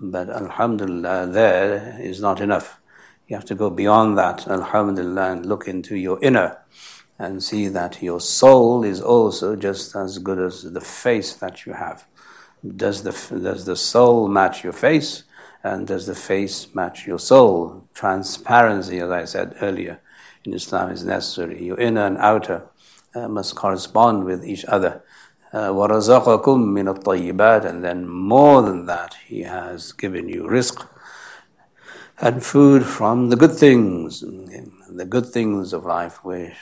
But 0.00 0.30
Alhamdulillah, 0.30 1.28
there 1.28 1.98
is 2.00 2.20
not 2.20 2.40
enough. 2.40 2.80
You 3.28 3.36
have 3.36 3.44
to 3.44 3.54
go 3.54 3.70
beyond 3.70 4.16
that, 4.18 4.48
Alhamdulillah, 4.48 5.32
and 5.32 5.46
look 5.46 5.68
into 5.68 5.96
your 5.96 6.18
inner 6.22 6.58
and 7.18 7.44
see 7.44 7.68
that 7.68 8.02
your 8.02 8.20
soul 8.20 8.84
is 8.84 9.00
also 9.00 9.54
just 9.54 9.94
as 9.94 10.18
good 10.18 10.38
as 10.38 10.62
the 10.62 10.80
face 10.80 11.34
that 11.34 11.66
you 11.66 11.74
have. 11.74 12.06
Does 12.76 13.02
the, 13.02 13.12
does 13.38 13.66
the 13.66 13.76
soul 13.76 14.28
match 14.28 14.64
your 14.64 14.72
face? 14.72 15.24
And 15.62 15.86
does 15.86 16.06
the 16.06 16.14
face 16.14 16.74
match 16.74 17.06
your 17.06 17.18
soul? 17.18 17.86
Transparency, 17.94 18.98
as 18.98 19.10
I 19.10 19.24
said 19.24 19.56
earlier, 19.60 20.00
in 20.44 20.54
Islam 20.54 20.90
is 20.90 21.04
necessary. 21.04 21.62
Your 21.64 21.78
inner 21.78 22.06
and 22.06 22.18
outer 22.18 22.66
uh, 23.14 23.28
must 23.28 23.54
correspond 23.54 24.24
with 24.24 24.44
each 24.44 24.64
other. 24.64 25.04
وَرَزَقَكُم 25.53 26.43
مِّنَ 26.43 26.93
الطَّيِّبَاتِ 26.97 27.65
And 27.65 27.83
then 27.83 28.07
more 28.07 28.61
than 28.61 28.85
that, 28.85 29.15
He 29.25 29.41
has 29.43 29.91
given 29.91 30.27
you 30.29 30.43
rizq 30.43 30.85
and 32.19 32.43
food 32.43 32.85
from 32.85 33.29
the 33.29 33.35
good 33.35 33.55
things, 33.55 34.21
the 34.21 35.05
good 35.05 35.27
things 35.27 35.73
of 35.73 35.85
life, 35.85 36.23
which 36.23 36.55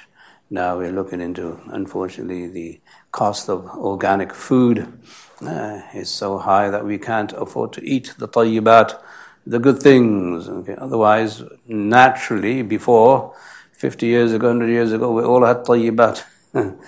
now 0.50 0.78
we're 0.78 0.92
looking 0.92 1.22
into, 1.22 1.60
unfortunately, 1.68 2.48
the 2.48 2.80
cost 3.12 3.50
of 3.50 3.66
organic 3.66 4.34
food 4.34 5.00
uh, 5.42 5.82
is 5.94 6.10
so 6.10 6.38
high 6.38 6.70
that 6.70 6.86
we 6.86 6.98
can't 6.98 7.32
afford 7.34 7.74
to 7.74 7.84
eat 7.84 8.14
the 8.20 8.28
tayyibat, 8.28 9.00
the 9.48 9.60
good 9.60 9.80
things. 9.82 10.48
Okay? 10.48 10.76
Otherwise, 10.78 11.44
naturally, 11.68 12.62
before, 12.62 13.34
50 13.74 14.06
years 14.06 14.34
ago, 14.34 14.48
100 14.48 14.70
years 14.70 14.92
ago, 14.92 15.12
we 15.12 15.24
all 15.24 15.44
had 15.44 15.58
tayyibat. 15.66 16.24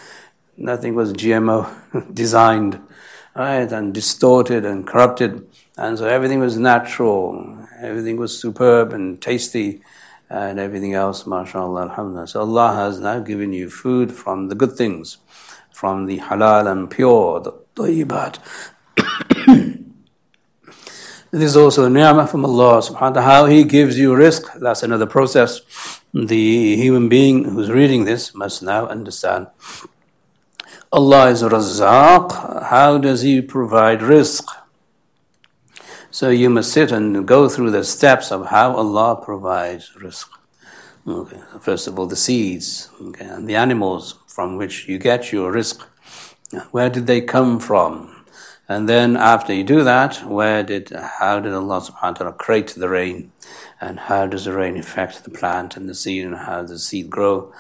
Nothing 0.57 0.94
was 0.94 1.12
GMO 1.12 2.14
designed, 2.14 2.80
right, 3.34 3.70
and 3.70 3.92
distorted 3.94 4.64
and 4.64 4.86
corrupted. 4.86 5.46
And 5.76 5.98
so 5.98 6.07
everything 6.07 6.40
was 6.40 6.59
natural, 6.59 7.66
everything 7.80 8.16
was 8.16 8.38
superb 8.38 8.92
and 8.92 9.20
tasty, 9.20 9.82
and 10.28 10.59
everything 10.59 10.94
else, 10.94 11.26
mashallah, 11.26 11.82
alhamdulillah. 11.82 12.28
So 12.28 12.40
Allah 12.40 12.74
has 12.74 13.00
now 13.00 13.20
given 13.20 13.53
you 13.53 13.70
food 13.70 14.12
from 14.12 14.48
the 14.48 14.55
good 14.55 14.72
things 14.72 15.18
from 15.72 16.07
the 16.07 16.18
halal 16.18 16.70
and 16.70 16.88
pure, 16.90 17.40
the 17.40 17.53
tayyibat. 17.74 18.38
this 21.32 21.42
is 21.42 21.57
also 21.57 21.86
a 21.86 21.90
ni'mah 21.90 22.26
from 22.28 22.44
Allah 22.44 22.80
subhanahu 22.80 23.00
wa 23.00 23.11
ta'ala. 23.11 23.22
How 23.22 23.46
He 23.46 23.64
gives 23.64 23.98
you 23.98 24.12
rizq, 24.12 24.61
that's 24.61 24.82
another 24.82 25.07
process. 25.07 25.61
The 26.14 26.76
human 26.76 27.09
being 27.09 27.44
who's 27.44 27.70
reading 27.70 28.05
this 28.05 28.34
must 28.34 28.62
now 28.62 28.86
understand. 28.86 29.48
Allah 30.95 31.30
is 31.30 31.43
Razzaq. 31.43 32.64
How 32.64 32.99
does 32.99 33.22
He 33.22 33.40
provide 33.40 34.01
rizq? 34.01 34.45
So 36.11 36.28
you 36.28 36.51
must 36.51 36.70
sit 36.70 36.93
and 36.93 37.26
go 37.26 37.49
through 37.49 37.70
the 37.70 37.82
steps 37.82 38.30
of 38.30 38.49
how 38.49 38.76
Allah 38.76 39.16
provides 39.16 39.90
rizq. 39.99 40.28
Okay. 41.09 41.40
First 41.62 41.86
of 41.86 41.99
all, 41.99 42.05
the 42.05 42.14
seeds 42.14 42.90
okay, 43.01 43.24
and 43.24 43.49
the 43.49 43.57
animals 43.57 44.18
from 44.26 44.59
which 44.59 44.86
you 44.86 44.99
get 44.99 45.32
your 45.32 45.51
rizq. 45.51 45.82
Where 46.72 46.90
did 46.90 47.07
they 47.07 47.22
come 47.22 47.59
from? 47.59 48.26
And 48.68 48.86
then 48.86 49.16
after 49.16 49.55
you 49.55 49.64
do 49.64 49.82
that, 49.84 50.22
where 50.26 50.62
did, 50.62 50.90
how 50.90 51.40
did 51.40 51.55
Allah 51.55 51.80
subhanahu 51.80 52.03
wa 52.03 52.12
ta'ala 52.12 52.32
create 52.34 52.74
the 52.76 52.90
rain? 52.90 53.32
And 53.80 53.99
how 53.99 54.26
does 54.26 54.45
the 54.45 54.53
rain 54.53 54.76
affect 54.76 55.24
the 55.24 55.30
plant 55.30 55.74
and 55.74 55.88
the 55.88 55.95
seed 55.95 56.26
and 56.26 56.36
how 56.36 56.61
does 56.61 56.70
the 56.70 56.78
seed 56.78 57.09
grow? 57.09 57.51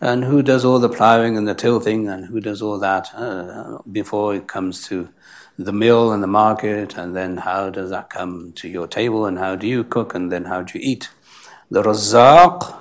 And 0.00 0.24
who 0.24 0.42
does 0.42 0.64
all 0.64 0.78
the 0.78 0.88
plowing 0.88 1.36
and 1.36 1.48
the 1.48 1.54
tilting 1.54 2.08
and 2.08 2.26
who 2.26 2.40
does 2.40 2.62
all 2.62 2.78
that 2.78 3.12
uh, 3.14 3.78
before 3.90 4.34
it 4.34 4.46
comes 4.46 4.86
to 4.88 5.08
the 5.58 5.72
mill 5.72 6.12
and 6.12 6.22
the 6.22 6.28
market 6.28 6.96
and 6.96 7.16
then 7.16 7.38
how 7.38 7.68
does 7.68 7.90
that 7.90 8.08
come 8.08 8.52
to 8.52 8.68
your 8.68 8.86
table 8.86 9.26
and 9.26 9.38
how 9.38 9.56
do 9.56 9.66
you 9.66 9.82
cook 9.82 10.14
and 10.14 10.30
then 10.30 10.44
how 10.44 10.62
do 10.62 10.78
you 10.78 10.84
eat? 10.84 11.10
The 11.68 11.82
razaq 11.82 12.76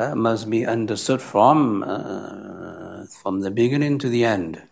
uh, 0.00 0.14
must 0.16 0.50
be 0.50 0.66
understood 0.66 1.22
from 1.22 1.84
uh, 1.84 3.06
from 3.06 3.40
the 3.40 3.52
beginning 3.52 3.98
to 4.00 4.08
the 4.08 4.24
end. 4.24 4.62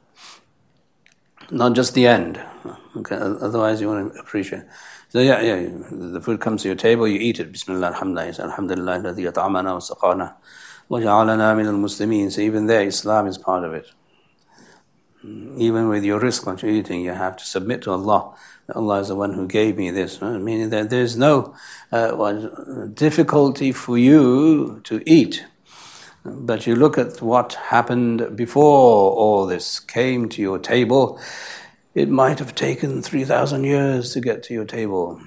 Not 1.50 1.74
just 1.74 1.94
the 1.94 2.08
end. 2.08 2.42
Okay, 2.96 3.16
otherwise 3.16 3.80
you 3.80 3.88
won't 3.88 4.18
appreciate. 4.18 4.64
So 5.10 5.20
yeah, 5.20 5.40
yeah, 5.40 5.68
the 5.90 6.20
food 6.20 6.40
comes 6.40 6.62
to 6.62 6.68
your 6.68 6.76
table, 6.76 7.06
you 7.06 7.20
eat 7.20 7.38
it. 7.38 7.52
Bismillah, 7.52 7.88
alhamdulillah, 7.88 8.34
alhamdulillah, 8.40 8.98
alladhi 8.98 9.32
at'amana 9.32 9.74
wa 9.74 9.78
saqana 9.78 10.34
ja'alana 10.90 11.56
min 11.56 11.66
al-muslimin. 11.66 12.30
So 12.30 12.40
even 12.40 12.66
there, 12.66 12.82
Islam 12.82 13.26
is 13.26 13.38
part 13.38 13.64
of 13.64 13.74
it. 13.74 13.86
Even 15.56 15.88
with 15.88 16.04
your 16.04 16.20
rizq 16.20 16.46
what 16.46 16.62
you're 16.62 16.70
eating, 16.70 17.00
you 17.00 17.12
have 17.12 17.36
to 17.38 17.44
submit 17.44 17.82
to 17.82 17.92
Allah. 17.92 18.34
Allah 18.74 19.00
is 19.00 19.08
the 19.08 19.14
one 19.14 19.32
who 19.32 19.46
gave 19.46 19.76
me 19.76 19.90
this. 19.90 20.20
Meaning 20.20 20.70
that 20.70 20.90
there's 20.90 21.16
no 21.16 21.54
uh, 21.92 22.34
difficulty 22.92 23.72
for 23.72 23.96
you 23.96 24.80
to 24.84 25.02
eat. 25.06 25.44
But 26.24 26.66
you 26.66 26.74
look 26.74 26.96
at 26.96 27.20
what 27.20 27.54
happened 27.54 28.36
before 28.36 29.12
all 29.12 29.46
this 29.46 29.78
came 29.78 30.28
to 30.30 30.40
your 30.40 30.58
table, 30.58 31.20
it 31.94 32.08
might 32.08 32.38
have 32.38 32.54
taken 32.54 33.02
3,000 33.02 33.64
years 33.64 34.12
to 34.14 34.20
get 34.20 34.42
to 34.44 34.54
your 34.54 34.64
table. 34.64 35.20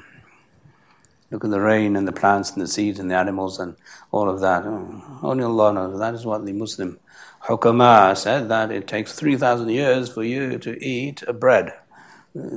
Look 1.30 1.43
at 1.43 1.51
the 1.51 1.59
rain 1.59 1.95
and 1.95 2.07
the 2.07 2.13
plants 2.13 2.51
and 2.51 2.61
the 2.61 2.67
seeds 2.67 2.99
and 2.99 3.11
the 3.11 3.15
animals 3.15 3.59
and 3.59 3.75
all 4.11 4.30
of 4.30 4.39
that. 4.39 4.63
Oh, 4.65 5.19
only 5.23 5.43
Allah 5.43 5.73
knows. 5.73 5.99
That 5.99 6.13
is 6.13 6.25
what 6.25 6.45
the 6.45 6.53
Muslim 6.53 6.99
Hukama 7.43 8.15
said 8.17 8.49
that 8.49 8.71
it 8.71 8.88
takes 8.88 9.13
3,000 9.13 9.69
years 9.69 10.09
for 10.09 10.23
you 10.23 10.57
to 10.59 10.84
eat 10.84 11.23
a 11.28 11.34
bread 11.34 11.73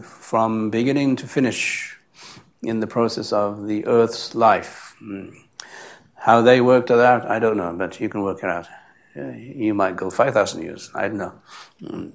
from 0.02 0.70
beginning 0.70 1.16
to 1.16 1.26
finish 1.26 1.98
in 2.62 2.80
the 2.80 2.86
process 2.86 3.32
of 3.32 3.66
the 3.66 3.86
earth's 3.86 4.34
life. 4.34 4.94
Hmm. 4.98 5.30
How 6.14 6.42
they 6.42 6.60
worked 6.60 6.90
it 6.90 6.98
out, 6.98 7.24
I 7.24 7.38
don't 7.38 7.56
know, 7.56 7.74
but 7.76 7.98
you 8.00 8.08
can 8.08 8.22
work 8.22 8.42
it 8.42 8.50
out. 8.50 8.66
You 9.16 9.74
might 9.74 9.96
go 9.96 10.10
5,000 10.10 10.62
years, 10.62 10.90
I 10.94 11.08
don't 11.08 11.18
know. 11.18 11.32
Hmm. 11.80 12.10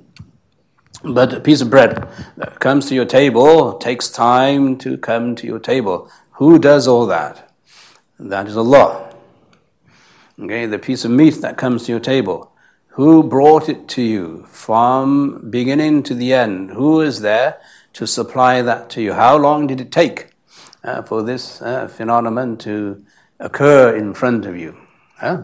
But 1.04 1.34
a 1.34 1.40
piece 1.40 1.62
of 1.62 1.70
bread 1.70 2.08
that 2.38 2.60
comes 2.60 2.88
to 2.88 2.96
your 2.96 3.06
table 3.06 3.78
takes 3.78 4.10
time 4.10 4.78
to 4.80 4.98
come 4.98 5.36
to 5.36 5.46
your 5.46 5.60
table. 5.60 6.10
Who 6.38 6.60
does 6.60 6.86
all 6.86 7.06
that? 7.06 7.50
That 8.20 8.48
is 8.48 8.58
Allah. 8.58 9.16
Okay, 10.38 10.66
the 10.66 10.78
piece 10.78 11.06
of 11.06 11.12
meat 11.12 11.36
that 11.36 11.58
comes 11.58 11.86
to 11.86 11.94
your 11.94 12.02
table. 12.02 12.52
Who 12.90 13.24
brought 13.24 13.70
it 13.70 13.88
to 13.90 14.02
you 14.02 14.46
from 14.50 15.50
beginning 15.50 16.04
to 16.04 16.14
the 16.14 16.34
end? 16.34 16.72
Who 16.72 17.00
is 17.00 17.22
there 17.22 17.62
to 17.94 18.06
supply 18.06 18.62
that 18.62 18.90
to 18.92 19.02
you? 19.02 19.14
How 19.14 19.38
long 19.38 19.66
did 19.68 19.80
it 19.80 19.94
take 19.94 20.32
uh, 20.84 21.04
for 21.04 21.24
this 21.24 21.62
uh, 21.62 21.88
phenomenon 21.88 22.58
to 22.58 23.06
occur 23.40 23.96
in 23.96 24.14
front 24.14 24.46
of 24.46 24.58
you? 24.58 24.78
Huh? 25.18 25.44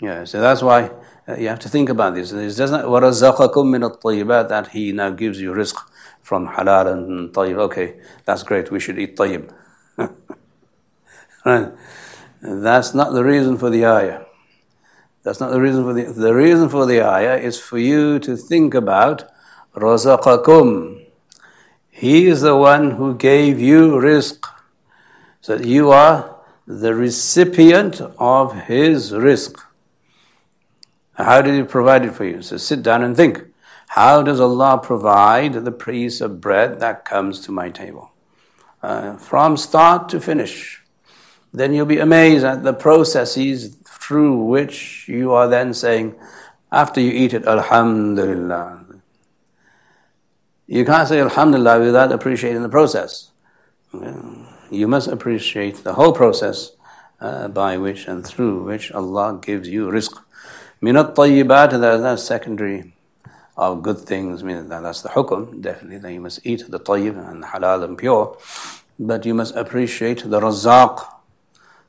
Yeah, 0.00 0.22
so 0.22 0.40
that's 0.40 0.62
why 0.62 0.92
uh, 1.26 1.34
you 1.34 1.48
have 1.48 1.58
to 1.60 1.68
think 1.68 1.88
about 1.88 2.14
this. 2.14 2.30
It 2.30 2.56
doesn't 2.56 2.82
وَرَزَّقَكُم 2.82 3.54
مِّنَ 3.54 3.90
الطَّيِّبَاتِ 3.90 4.48
that 4.48 4.68
He 4.68 4.92
now 4.92 5.10
gives 5.10 5.40
you 5.40 5.52
rizq 5.52 5.76
from 6.20 6.46
halal 6.46 6.92
and 6.92 7.34
tayyib. 7.34 7.58
Okay, 7.58 7.96
that's 8.24 8.44
great. 8.44 8.70
We 8.70 8.78
should 8.78 9.00
eat 9.00 9.16
tayyib. 9.16 9.52
right. 11.44 11.72
That's 12.40 12.94
not 12.94 13.12
the 13.12 13.24
reason 13.24 13.56
for 13.56 13.70
the 13.70 13.86
ayah. 13.86 14.22
That's 15.22 15.38
not 15.38 15.50
the 15.50 15.60
reason 15.60 15.84
for 15.84 15.92
the 15.92 16.04
the 16.12 16.34
reason 16.34 16.68
for 16.68 16.86
the 16.86 17.00
ayah 17.02 17.36
is 17.36 17.58
for 17.58 17.78
you 17.78 18.18
to 18.20 18.36
think 18.36 18.74
about 18.74 19.24
razaqakum. 19.74 21.04
He 21.90 22.26
is 22.26 22.40
the 22.40 22.56
one 22.56 22.92
who 22.92 23.14
gave 23.14 23.60
you 23.60 23.92
rizq, 23.92 24.44
So 25.40 25.56
you 25.56 25.90
are 25.90 26.36
the 26.66 26.94
recipient 26.94 28.00
of 28.18 28.62
his 28.62 29.12
rizq. 29.12 29.60
How 31.14 31.42
did 31.42 31.54
he 31.54 31.62
provide 31.62 32.04
it 32.04 32.14
for 32.14 32.24
you? 32.24 32.42
So 32.42 32.56
sit 32.56 32.82
down 32.82 33.02
and 33.02 33.16
think. 33.16 33.44
How 33.88 34.22
does 34.22 34.40
Allah 34.40 34.80
provide 34.82 35.52
the 35.52 35.70
piece 35.70 36.22
of 36.22 36.40
bread 36.40 36.80
that 36.80 37.04
comes 37.04 37.40
to 37.40 37.52
my 37.52 37.68
table? 37.68 38.11
Uh, 38.82 39.16
from 39.16 39.56
start 39.56 40.08
to 40.08 40.20
finish. 40.20 40.82
Then 41.54 41.72
you'll 41.72 41.86
be 41.86 42.00
amazed 42.00 42.44
at 42.44 42.64
the 42.64 42.72
processes 42.72 43.76
through 43.86 44.42
which 44.42 45.06
you 45.06 45.30
are 45.32 45.46
then 45.46 45.72
saying, 45.72 46.16
after 46.72 47.00
you 47.00 47.12
eat 47.12 47.32
it, 47.32 47.46
Alhamdulillah. 47.46 48.84
You 50.66 50.84
can't 50.84 51.06
say 51.06 51.20
Alhamdulillah 51.20 51.78
without 51.78 52.10
appreciating 52.10 52.62
the 52.62 52.68
process. 52.68 53.30
You 54.70 54.88
must 54.88 55.06
appreciate 55.06 55.84
the 55.84 55.94
whole 55.94 56.12
process 56.12 56.72
uh, 57.20 57.46
by 57.48 57.76
which 57.76 58.08
and 58.08 58.26
through 58.26 58.64
which 58.64 58.90
Allah 58.90 59.38
gives 59.40 59.68
you 59.68 59.90
rizq. 59.90 60.18
Minat 60.82 61.14
tayyibat, 61.14 61.78
that's 61.78 62.24
secondary 62.24 62.94
of 63.56 63.82
good 63.82 63.98
things. 63.98 64.42
I 64.42 64.46
mean, 64.46 64.68
that's 64.68 65.02
the 65.02 65.10
hukum, 65.10 65.60
definitely, 65.60 65.98
that 65.98 66.12
you 66.12 66.20
must 66.20 66.40
eat 66.44 66.64
the 66.68 66.80
tayyib 66.80 67.16
and 67.30 67.44
halal 67.44 67.84
and 67.84 67.98
pure. 67.98 68.36
But 68.98 69.26
you 69.26 69.34
must 69.34 69.54
appreciate 69.56 70.22
the 70.24 70.40
razaq, 70.40 71.06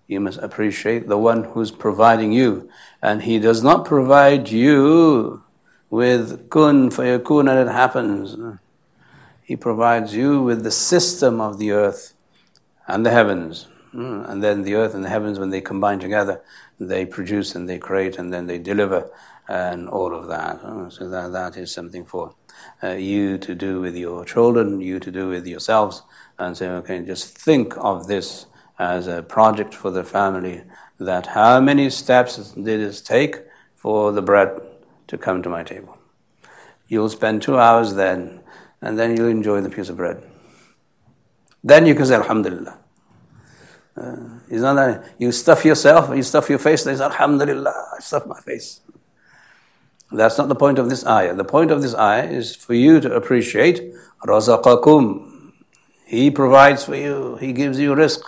you 0.07 0.19
must 0.19 0.39
appreciate 0.39 1.07
the 1.07 1.17
one 1.17 1.43
who's 1.45 1.71
providing 1.71 2.31
you. 2.31 2.69
And 3.01 3.23
he 3.23 3.39
does 3.39 3.63
not 3.63 3.85
provide 3.85 4.49
you 4.49 5.43
with 5.89 6.49
kun 6.49 6.89
fayakun 6.89 7.49
and 7.49 7.69
it 7.69 7.71
happens. 7.71 8.35
He 9.43 9.55
provides 9.55 10.15
you 10.15 10.41
with 10.41 10.63
the 10.63 10.71
system 10.71 11.39
of 11.39 11.59
the 11.59 11.71
earth 11.71 12.13
and 12.87 13.05
the 13.05 13.11
heavens. 13.11 13.67
Hmm. 13.91 14.23
And 14.25 14.43
then 14.43 14.63
the 14.63 14.73
earth 14.75 14.95
and 14.95 15.03
the 15.05 15.09
heavens, 15.09 15.37
when 15.37 15.51
they 15.51 15.61
combine 15.61 15.99
together, 15.99 16.41
they 16.79 17.05
produce 17.05 17.53
and 17.55 17.69
they 17.69 17.77
create 17.77 18.17
and 18.17 18.33
then 18.33 18.47
they 18.47 18.57
deliver 18.57 19.11
and 19.47 19.89
all 19.89 20.13
of 20.13 20.27
that. 20.27 20.57
Hmm. 20.57 20.89
So 20.89 21.09
that, 21.09 21.31
that 21.31 21.57
is 21.57 21.71
something 21.71 22.05
for 22.05 22.35
uh, 22.83 22.89
you 22.89 23.37
to 23.39 23.55
do 23.55 23.81
with 23.81 23.95
your 23.95 24.25
children, 24.25 24.81
you 24.81 24.99
to 24.99 25.11
do 25.11 25.29
with 25.29 25.45
yourselves, 25.47 26.03
and 26.37 26.57
say, 26.57 26.69
okay, 26.69 27.03
just 27.05 27.37
think 27.37 27.75
of 27.77 28.07
this 28.07 28.45
as 28.79 29.07
a 29.07 29.21
project 29.21 29.73
for 29.73 29.91
the 29.91 30.03
family 30.03 30.63
that 30.99 31.27
how 31.27 31.59
many 31.59 31.89
steps 31.89 32.51
did 32.51 32.79
it 32.79 33.01
take 33.05 33.37
for 33.75 34.11
the 34.11 34.21
bread 34.21 34.61
to 35.07 35.17
come 35.17 35.41
to 35.43 35.49
my 35.49 35.63
table? 35.63 35.97
You'll 36.87 37.09
spend 37.09 37.41
two 37.41 37.57
hours 37.57 37.95
then, 37.95 38.41
and 38.81 38.97
then 38.97 39.15
you'll 39.15 39.27
enjoy 39.27 39.61
the 39.61 39.69
piece 39.69 39.89
of 39.89 39.97
bread. 39.97 40.23
Then 41.63 41.85
you 41.85 41.95
can 41.95 42.05
say 42.05 42.15
Alhamdulillah. 42.15 42.77
Uh, 43.95 44.15
it's 44.49 44.61
not 44.61 44.73
that 44.73 45.13
you 45.19 45.31
stuff 45.31 45.63
yourself, 45.63 46.15
you 46.15 46.23
stuff 46.23 46.49
your 46.49 46.59
face, 46.59 46.83
they 46.83 46.95
say, 46.95 47.03
Alhamdulillah, 47.03 47.73
I 47.95 47.99
stuff 47.99 48.25
my 48.25 48.39
face. 48.39 48.81
That's 50.13 50.37
not 50.37 50.47
the 50.47 50.55
point 50.55 50.79
of 50.79 50.89
this 50.89 51.05
ayah. 51.05 51.33
The 51.33 51.43
point 51.43 51.71
of 51.71 51.81
this 51.81 51.95
ayah 51.95 52.29
is 52.29 52.55
for 52.55 52.73
you 52.73 52.99
to 52.99 53.13
appreciate 53.13 53.93
razaqakum. 54.25 55.51
He 56.05 56.29
provides 56.29 56.85
for 56.85 56.95
you, 56.95 57.37
He 57.37 57.53
gives 57.53 57.79
you 57.79 57.95
rizq. 57.95 58.23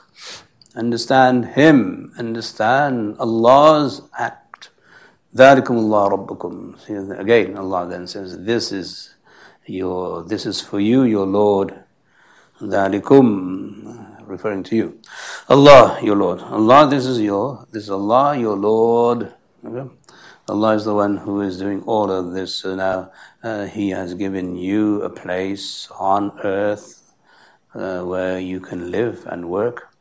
Understand 0.75 1.45
Him, 1.45 2.11
understand 2.17 3.15
Allah's 3.19 4.01
act. 4.17 4.71
ذَلِكُمُ 5.35 5.67
اللَّهُ 5.67 6.27
رَبُّكُمْ 6.27 7.19
Again, 7.19 7.57
Allah 7.57 7.87
then 7.87 8.07
says, 8.07 8.43
This 8.45 8.71
is 8.71 9.15
your 9.65 10.23
this 10.23 10.45
is 10.45 10.61
for 10.61 10.79
you, 10.79 11.03
your 11.03 11.25
Lord. 11.25 11.83
ذَلِكُمْ 12.61 14.05
referring 14.27 14.63
to 14.63 14.75
you. 14.75 14.99
Allah, 15.49 15.99
your 16.01 16.15
Lord. 16.15 16.39
Allah, 16.41 16.87
this 16.89 17.05
is 17.05 17.21
your 17.21 17.65
this 17.71 17.83
is 17.83 17.89
Allah, 17.89 18.37
your 18.37 18.55
Lord. 18.55 19.33
Okay? 19.63 19.89
Allah 20.47 20.75
is 20.75 20.85
the 20.85 20.93
one 20.93 21.17
who 21.17 21.41
is 21.41 21.57
doing 21.57 21.81
all 21.87 22.11
of 22.11 22.33
this. 22.33 22.53
So 22.53 22.75
now 22.75 23.11
uh, 23.41 23.65
He 23.65 23.89
has 23.89 24.13
given 24.13 24.55
you 24.55 25.01
a 25.01 25.09
place 25.09 25.89
on 25.99 26.37
earth 26.43 27.01
uh, 27.73 28.01
where 28.01 28.39
you 28.39 28.59
can 28.59 28.91
live 28.91 29.25
and 29.25 29.49
work 29.49 29.91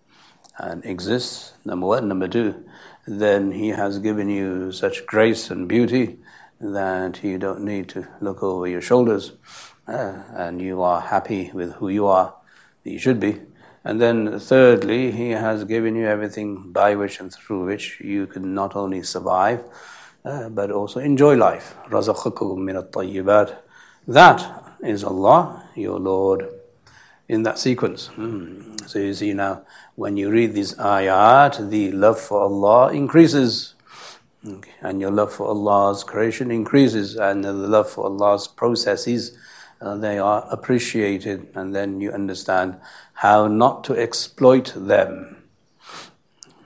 and 0.59 0.85
exist, 0.85 1.55
number 1.65 1.87
one. 1.87 2.09
Number 2.09 2.29
two, 2.29 2.63
then 3.07 3.53
He 3.53 3.69
has 3.69 3.99
given 3.99 4.29
you 4.29 4.71
such 4.71 5.07
grace 5.07 5.51
and 5.51 5.67
beauty 5.67 6.19
that 6.61 7.25
you 7.25 7.39
don't 7.39 7.63
need 7.63 7.89
to 7.91 8.07
look 8.21 8.43
over 8.43 8.67
your 8.67 8.83
shoulders 8.83 9.33
uh, 9.89 10.23
and 10.35 10.61
you 10.61 10.83
are 10.83 11.01
happy 11.01 11.53
with 11.55 11.73
who 11.77 11.89
you 11.89 12.07
are, 12.07 12.35
you 12.85 12.99
should 12.99 13.19
be. 13.19 13.41
And 13.83 14.01
then, 14.01 14.39
thirdly, 14.39 15.11
He 15.11 15.31
has 15.31 15.65
given 15.65 15.97
you 15.97 16.07
everything 16.07 16.71
by 16.71 16.97
which 16.97 17.19
and 17.19 17.33
through 17.33 17.65
which 17.65 17.99
you 18.01 18.27
can 18.27 18.55
not 18.55 18.77
only 18.77 19.03
survive 19.03 19.65
uh, 20.25 20.49
but 20.49 20.71
also 20.71 21.01
enjoy 21.01 21.37
life. 21.37 21.75
That 24.07 24.65
is 24.83 25.05
Allah, 25.05 25.69
your 25.75 25.99
Lord 25.99 26.49
in 27.29 27.43
that 27.43 27.59
sequence. 27.59 28.11
Mm. 28.17 28.89
So 28.89 28.99
you 28.99 29.15
see 29.15 29.33
now, 29.33 29.63
when 29.97 30.17
you 30.17 30.31
read 30.31 30.55
these 30.55 30.75
ayat, 30.75 31.71
the 31.71 31.93
love 31.93 32.21
for 32.21 32.41
Allah 32.41 32.93
increases. 32.93 33.75
Okay. 34.47 34.73
And 34.83 35.01
your 35.01 35.11
love 35.11 35.33
for 35.33 35.47
Allah's 35.47 36.05
creation 36.05 36.51
increases, 36.51 37.17
and 37.17 37.43
the 37.43 37.53
love 37.53 37.89
for 37.89 38.05
Allah's 38.05 38.47
processes, 38.47 39.39
uh, 39.81 39.97
they 39.97 40.19
are 40.19 40.47
appreciated, 40.51 41.49
and 41.55 41.75
then 41.75 42.01
you 42.01 42.13
understand 42.13 42.77
how 43.15 43.49
not 43.49 43.85
to 43.85 43.95
exploit 43.95 44.75
them. 44.77 45.45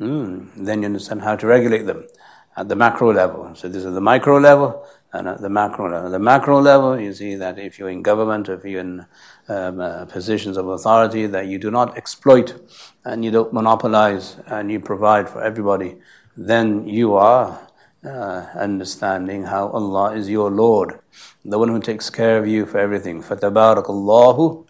Mm. 0.00 0.50
Then 0.56 0.82
you 0.82 0.86
understand 0.86 1.22
how 1.22 1.36
to 1.36 1.46
regulate 1.46 1.86
them 1.86 2.08
at 2.57 2.69
the 2.69 2.75
macro 2.75 3.11
level. 3.13 3.53
So 3.55 3.67
this 3.67 3.83
is 3.83 3.93
the 3.93 4.01
micro 4.01 4.37
level, 4.37 4.85
and 5.11 5.27
at 5.27 5.41
the 5.41 5.49
macro 5.49 5.89
level. 5.89 6.09
The 6.09 6.19
macro 6.19 6.59
level, 6.59 6.99
you 6.99 7.13
see 7.13 7.35
that 7.35 7.59
if 7.59 7.77
you're 7.79 7.89
in 7.89 8.01
government, 8.01 8.49
if 8.49 8.63
you're 8.65 8.81
in 8.81 9.05
um, 9.47 9.79
uh, 9.79 10.05
positions 10.05 10.57
of 10.57 10.67
authority, 10.67 11.27
that 11.27 11.47
you 11.47 11.59
do 11.59 11.69
not 11.71 11.97
exploit 11.97 12.59
and 13.05 13.23
you 13.23 13.31
don't 13.31 13.53
monopolize 13.53 14.37
and 14.47 14.71
you 14.71 14.79
provide 14.79 15.29
for 15.29 15.43
everybody, 15.43 15.97
then 16.35 16.87
you 16.87 17.15
are 17.15 17.67
uh, 18.05 18.45
understanding 18.55 19.43
how 19.43 19.67
Allah 19.69 20.13
is 20.13 20.29
your 20.29 20.49
Lord, 20.49 20.99
the 21.45 21.59
one 21.59 21.69
who 21.69 21.79
takes 21.79 22.09
care 22.09 22.37
of 22.37 22.47
you 22.47 22.65
for 22.65 22.79
everything. 22.79 23.21
فَتَبَارَكَ 23.21 23.85
اللَّهُ 23.85 24.65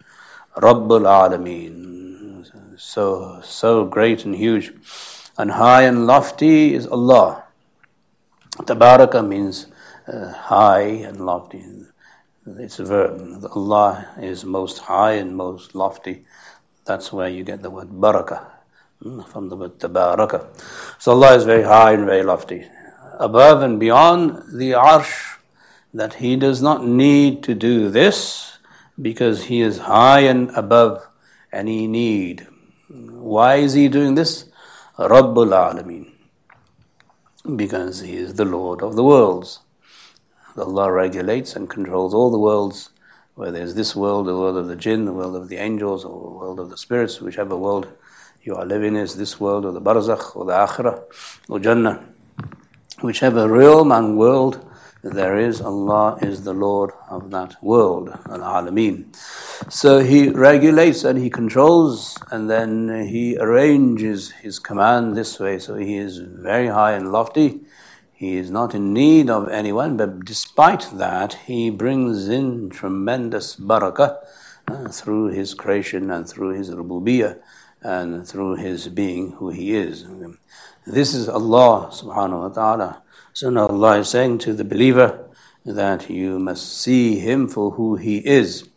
رَبُّ 0.56 0.88
الْعَالَمِينَ 0.88 2.78
So, 2.78 3.40
so 3.42 3.84
great 3.84 4.24
and 4.24 4.34
huge 4.34 4.72
and 5.38 5.52
high 5.52 5.82
and 5.82 6.06
lofty 6.06 6.74
is 6.74 6.86
Allah. 6.86 7.44
Tabaraka 8.65 9.25
means 9.25 9.67
uh, 10.07 10.31
high 10.33 10.81
and 10.81 11.25
lofty. 11.25 11.63
It's 12.45 12.79
a 12.79 12.85
verb. 12.85 13.45
Allah 13.55 14.09
is 14.19 14.45
most 14.45 14.79
high 14.79 15.13
and 15.13 15.35
most 15.35 15.75
lofty. 15.75 16.25
That's 16.85 17.13
where 17.13 17.29
you 17.29 17.43
get 17.43 17.61
the 17.61 17.69
word 17.69 17.89
barakah 17.89 18.45
hmm, 19.01 19.21
from 19.21 19.49
the 19.49 19.55
word 19.55 19.79
tabaraka. 19.79 20.45
So 20.97 21.11
Allah 21.11 21.35
is 21.35 21.43
very 21.43 21.63
high 21.63 21.93
and 21.93 22.05
very 22.05 22.23
lofty 22.23 22.65
above 23.19 23.61
and 23.61 23.79
beyond 23.79 24.57
the 24.57 24.71
arsh 24.71 25.37
that 25.93 26.15
he 26.15 26.35
does 26.35 26.61
not 26.61 26.85
need 26.85 27.43
to 27.43 27.53
do 27.53 27.89
this 27.89 28.57
because 28.99 29.45
he 29.45 29.61
is 29.61 29.79
high 29.79 30.21
and 30.21 30.49
above 30.51 31.05
any 31.51 31.85
need. 31.87 32.47
Why 32.89 33.55
is 33.55 33.73
he 33.73 33.87
doing 33.89 34.15
this? 34.15 34.45
Rabbul 34.97 35.51
Alameen. 35.53 36.11
Because 37.55 38.01
he 38.01 38.15
is 38.15 38.33
the 38.35 38.45
Lord 38.45 38.81
of 38.81 38.95
the 38.95 39.03
worlds. 39.03 39.59
Allah 40.57 40.91
regulates 40.91 41.55
and 41.55 41.69
controls 41.69 42.13
all 42.13 42.31
the 42.31 42.39
worlds, 42.39 42.89
whether 43.35 43.61
it's 43.61 43.75
this 43.75 43.95
world, 43.95 44.27
the 44.27 44.37
world 44.37 44.57
of 44.57 44.67
the 44.67 44.75
jinn, 44.75 45.05
the 45.05 45.13
world 45.13 45.35
of 45.35 45.47
the 45.47 45.55
angels, 45.55 46.03
or 46.03 46.21
the 46.21 46.37
world 46.37 46.59
of 46.59 46.69
the 46.69 46.77
spirits, 46.77 47.21
whichever 47.21 47.55
world 47.55 47.87
you 48.41 48.55
are 48.55 48.65
living 48.65 48.95
in, 48.95 49.01
is 49.01 49.15
this 49.15 49.39
world 49.39 49.65
or 49.65 49.71
the 49.71 49.81
barzakh 49.81 50.35
or 50.35 50.45
the 50.45 50.53
akhirah 50.53 51.01
or 51.47 51.59
Jannah 51.59 52.03
whichever 53.01 53.47
realm 53.47 53.91
and 53.91 54.17
world 54.17 54.68
there 55.01 55.37
is, 55.37 55.61
Allah 55.61 56.17
is 56.21 56.43
the 56.43 56.53
Lord 56.53 56.91
of 57.09 57.31
that 57.31 57.61
world, 57.63 58.09
Al 58.09 58.39
Alameen. 58.39 59.15
So 59.71 59.99
He 59.99 60.29
regulates 60.29 61.03
and 61.05 61.17
He 61.17 61.29
controls, 61.29 62.17
and 62.31 62.49
then 62.49 63.07
He 63.07 63.37
arranges 63.37 64.31
His 64.31 64.59
command 64.59 65.15
this 65.15 65.39
way. 65.39 65.57
So 65.59 65.75
He 65.75 65.95
is 65.95 66.17
very 66.17 66.67
high 66.67 66.93
and 66.93 67.11
lofty. 67.11 67.61
He 68.13 68.35
is 68.35 68.51
not 68.51 68.75
in 68.75 68.91
need 68.91 69.29
of 69.29 69.47
anyone, 69.47 69.95
but 69.95 70.25
despite 70.25 70.89
that, 70.95 71.33
He 71.47 71.69
brings 71.69 72.27
in 72.27 72.69
tremendous 72.69 73.55
barakah 73.55 74.17
uh, 74.67 74.89
through 74.89 75.27
His 75.27 75.53
creation 75.53 76.11
and 76.11 76.27
through 76.27 76.57
His 76.57 76.71
rububiyyah 76.71 77.39
and 77.81 78.27
through 78.27 78.57
His 78.57 78.89
being 78.89 79.31
who 79.31 79.49
He 79.49 79.73
is. 79.73 80.05
This 80.85 81.13
is 81.13 81.29
Allah 81.29 81.89
subhanahu 81.93 82.41
wa 82.41 82.49
ta'ala. 82.49 83.03
So 83.38 83.50
now 83.50 83.66
Allah 83.66 83.98
is 83.98 84.10
saying 84.10 84.38
to 84.38 84.52
the 84.52 84.64
believer 84.64 85.28
that 85.64 86.10
you 86.10 86.38
must 86.38 86.80
see 86.80 87.18
Him 87.18 87.48
for 87.48 87.72
who 87.72 87.96
He 87.96 88.18
is. 88.18 88.68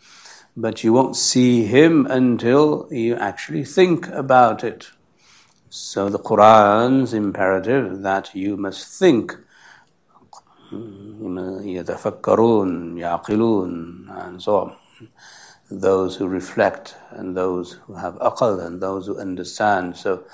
But 0.55 0.83
you 0.83 0.93
won't 0.93 1.15
see 1.15 1.65
Him 1.65 2.05
until 2.07 2.87
you 2.91 3.15
actually 3.15 3.65
think 3.65 4.07
about 4.09 4.63
it. 4.63 4.89
So 5.69 6.09
the 6.09 6.19
Quran's 6.19 7.13
imperative 7.13 8.01
that 8.01 8.33
you 8.33 8.57
must 8.57 8.99
think. 8.99 9.37
يتفكرون 11.63 12.97
يعقلون 12.97 14.05
and 14.09 14.41
so 14.41 14.57
on 14.57 14.75
those 15.80 16.16
who 16.16 16.26
reflect 16.26 16.96
and 17.10 17.36
those 17.36 17.72
who 17.84 17.94
have 17.94 18.14
aql 18.16 18.64
and 18.64 18.80
those 18.80 19.06
who 19.06 19.18
understand. 19.18 19.96
So 19.96 20.24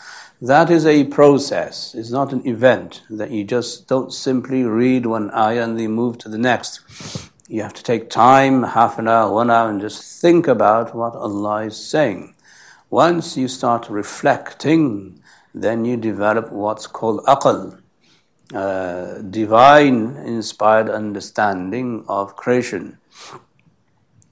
that 0.41 0.71
is 0.71 0.87
a 0.87 1.05
process. 1.05 1.95
It's 1.95 2.11
not 2.11 2.33
an 2.33 2.47
event 2.47 3.03
that 3.11 3.31
you 3.31 3.45
just 3.45 3.89
don't 3.89 4.13
simply 4.13 4.65
read 4.65 5.07
one 5.07 5.31
ayah 5.33 5.65
and 5.65 5.79
then 5.79 5.93
move 5.93 6.19
to 6.19 6.29
the 6.29 6.39
next. 6.39 6.81
You 7.49 7.63
have 7.63 7.75
to 7.75 7.83
take 7.83 8.11
time, 8.11 8.63
half 8.63 8.99
an 8.99 9.09
hour, 9.09 9.33
one 9.33 9.51
hour, 9.51 9.71
and 9.71 9.81
just 9.81 10.21
think 10.21 10.47
about 10.47 10.95
what 10.95 11.15
Allah 11.15 11.65
is 11.65 11.77
saying. 11.77 12.35
Once 12.91 13.37
you 13.37 13.49
start 13.49 13.89
reflecting, 13.89 15.21
then 15.55 15.85
you 15.85 15.97
develop 15.97 16.53
what's 16.53 16.87
called 16.87 17.25
aql, 17.25 17.81
uh, 18.55 19.23
divine 19.23 20.17
inspired 20.25 20.89
understanding 20.89 22.05
of 22.09 22.37
creation. 22.37 22.99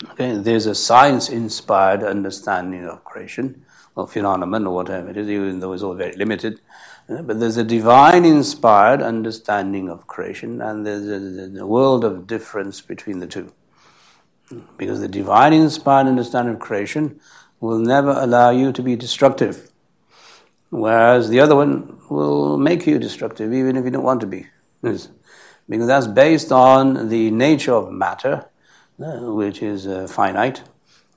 Okay, 0.04 0.36
there's 0.36 0.66
a 0.66 0.74
science 0.74 1.30
inspired 1.30 2.02
understanding 2.02 2.84
of 2.86 3.02
creation 3.04 3.64
or 3.94 4.06
phenomenon 4.06 4.66
or 4.66 4.74
whatever 4.74 5.08
it 5.08 5.16
is, 5.16 5.26
even 5.28 5.60
though 5.60 5.72
it's 5.72 5.82
all 5.82 5.94
very 5.94 6.14
limited. 6.16 6.60
Uh, 7.08 7.22
but 7.22 7.40
there's 7.40 7.56
a 7.56 7.64
divine 7.64 8.26
inspired 8.26 9.00
understanding 9.00 9.88
of 9.88 10.06
creation, 10.06 10.60
and 10.60 10.86
there's 10.86 11.08
a, 11.08 11.60
a, 11.60 11.66
world 11.66 12.04
of 12.04 12.26
difference 12.26 12.82
between 12.82 13.20
the 13.20 13.26
two. 13.26 13.54
Because 14.76 15.00
the 15.00 15.08
divine 15.08 15.54
inspired 15.54 16.06
understanding 16.06 16.56
of 16.56 16.60
creation 16.60 17.18
will 17.60 17.78
never 17.78 18.10
allow 18.10 18.50
you 18.50 18.72
to 18.72 18.82
be 18.82 18.96
destructive, 18.96 19.70
whereas 20.68 21.30
the 21.30 21.40
other 21.40 21.56
one 21.56 21.98
will 22.10 22.58
make 22.58 22.86
you 22.86 22.98
destructive, 22.98 23.54
even 23.54 23.76
if 23.76 23.84
you 23.86 23.90
don't 23.90 24.04
want 24.04 24.20
to 24.20 24.26
be. 24.26 24.46
Because 24.82 25.08
that's 25.68 26.06
based 26.06 26.52
on 26.52 27.08
the 27.08 27.30
nature 27.30 27.72
of 27.72 27.90
matter 27.90 28.46
which 28.98 29.62
is 29.62 29.86
uh, 29.86 30.06
finite 30.06 30.62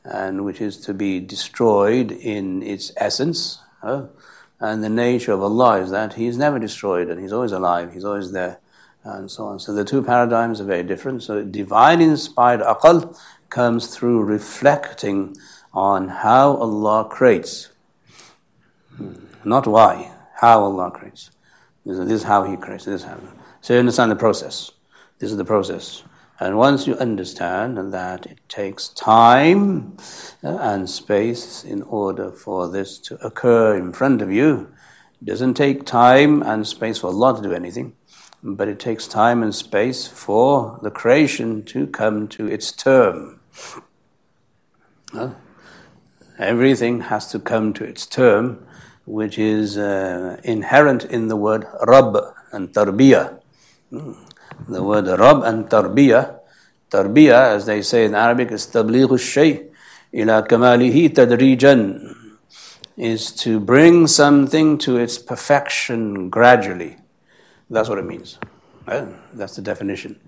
and 0.04 0.44
which 0.44 0.62
is 0.62 0.78
to 0.78 0.94
be 0.94 1.20
destroyed 1.20 2.12
in 2.12 2.62
its 2.64 2.92
essence. 2.98 3.60
And 3.82 4.84
the 4.84 4.90
nature 4.90 5.32
of 5.32 5.42
Allah 5.42 5.82
is 5.82 5.92
that 5.92 6.14
He 6.14 6.28
is 6.28 6.38
never 6.38 6.60
destroyed 6.60 7.10
and 7.10 7.20
He's 7.20 7.34
always 7.34 7.52
alive, 7.52 7.94
He's 7.94 8.06
always 8.06 8.32
there, 8.32 8.60
and 9.04 9.30
so 9.30 9.46
on. 9.46 9.60
So 9.60 9.74
the 9.74 9.86
two 9.86 10.02
paradigms 10.02 10.60
are 10.60 10.66
very 10.66 10.84
different. 10.84 11.24
So 11.24 11.44
divine 11.44 12.02
inspired 12.02 12.62
aql 12.62 13.18
comes 13.50 13.96
through 13.96 14.24
reflecting 14.24 15.36
on 15.74 16.10
how 16.10 16.56
Allah 16.56 17.08
creates, 17.10 17.70
not 19.46 19.68
why, 19.68 20.12
how 20.36 20.64
Allah 20.64 20.92
creates. 20.92 21.32
This 21.86 21.98
is 21.98 22.24
how 22.24 22.44
He 22.44 22.58
creates, 22.58 22.86
this 22.86 23.02
is 23.02 23.08
how. 23.08 23.20
So 23.62 23.74
you 23.74 23.80
understand 23.80 24.12
the 24.12 24.16
process. 24.16 24.72
This 25.20 25.32
is 25.32 25.38
the 25.38 25.46
process. 25.46 26.04
And 26.42 26.58
once 26.58 26.88
you 26.88 26.96
understand 26.96 27.92
that 27.92 28.26
it 28.26 28.40
takes 28.48 28.88
time 28.88 29.98
uh, 30.42 30.56
and 30.58 30.90
space 30.90 31.66
in 31.66 31.82
order 31.82 32.32
for 32.32 32.70
this 32.70 32.98
to 33.00 33.16
occur 33.26 33.76
in 33.76 33.92
front 33.92 34.22
of 34.22 34.32
you, 34.32 34.72
it 35.22 35.26
doesn't 35.26 35.56
take 35.56 35.86
time 35.86 36.42
and 36.42 36.66
space 36.66 37.00
for 37.00 37.08
Allah 37.08 37.36
to 37.36 37.42
do 37.42 37.54
anything, 37.54 37.94
but 38.42 38.70
it 38.70 38.80
takes 38.80 39.06
time 39.06 39.44
and 39.44 39.54
space 39.54 40.08
for 40.08 40.80
the 40.82 40.90
creation 40.90 41.64
to 41.66 41.88
come 41.88 42.30
to 42.30 42.48
its 42.48 42.72
term. 42.72 43.42
Everything 46.40 47.02
has 47.02 47.30
to 47.32 47.40
come 47.40 47.74
to 47.74 47.84
its 47.84 48.06
term, 48.06 48.66
which 49.06 49.38
is 49.38 49.78
uh, 49.78 50.38
inherent 50.46 51.04
in 51.04 51.28
the 51.28 51.36
word 51.36 51.68
Rabb 51.86 52.16
and 52.54 52.72
Tarbiyah. 52.72 53.42
The 54.68 54.84
word 54.84 55.08
Rab 55.08 55.44
and 55.44 55.66
Tarbiyah, 55.66 56.40
Tarbiyah, 56.90 57.56
as 57.56 57.66
they 57.66 57.82
say 57.82 58.06
in 58.06 58.16
Arabic, 58.16 58.52
is 58.52 58.68
Tabligh 58.68 59.20
shay 59.20 59.68
ila 60.14 60.44
kamalihi 60.44 61.10
tadrijan, 61.10 62.16
is 62.98 63.32
to 63.32 63.60
bring 63.60 64.08
something 64.08 64.78
to 64.80 64.98
its 64.98 65.18
perfection 65.18 66.30
gradually. 66.30 66.98
That's 67.70 67.88
what 67.88 68.00
it 68.00 68.06
means. 68.06 68.38
Right? 68.86 69.08
That's 69.34 69.56
the 69.56 69.62
definition 69.62 70.20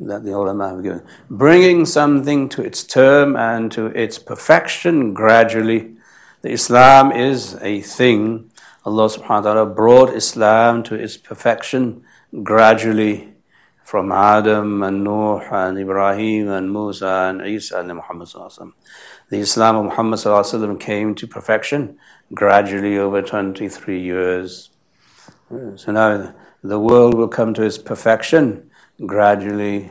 that 0.00 0.24
the 0.24 0.32
ulama 0.32 0.70
have 0.70 0.82
given. 0.82 1.02
Bringing 1.30 1.86
something 1.86 2.48
to 2.50 2.62
its 2.62 2.84
term 2.84 3.36
and 3.36 3.70
to 3.72 3.86
its 3.86 4.18
perfection 4.18 5.14
gradually. 5.14 5.96
The 6.42 6.50
Islam 6.50 7.12
is 7.12 7.56
a 7.60 7.80
thing. 7.80 8.50
Allah 8.84 9.08
subhanahu 9.08 9.28
wa 9.28 9.40
ta'ala 9.40 9.66
brought 9.66 10.14
Islam 10.14 10.82
to 10.84 10.94
its 10.94 11.16
perfection 11.16 12.02
gradually 12.42 13.29
from 13.90 14.12
Adam 14.12 14.84
and 14.84 15.02
Noah 15.02 15.48
and 15.50 15.76
Ibrahim 15.76 16.48
and 16.48 16.72
Musa 16.72 17.26
and 17.28 17.44
Isa 17.44 17.80
and 17.80 17.88
Muhammad. 17.88 18.28
The 19.30 19.38
Islam 19.38 19.74
of 19.74 19.84
Muhammad 19.86 20.78
came 20.78 21.16
to 21.16 21.26
perfection 21.26 21.98
gradually 22.32 22.96
over 22.96 23.20
23 23.20 24.00
years. 24.00 24.70
So 25.74 25.90
now 25.90 26.32
the 26.62 26.78
world 26.78 27.14
will 27.14 27.26
come 27.26 27.52
to 27.54 27.64
its 27.64 27.78
perfection 27.78 28.70
gradually. 29.04 29.90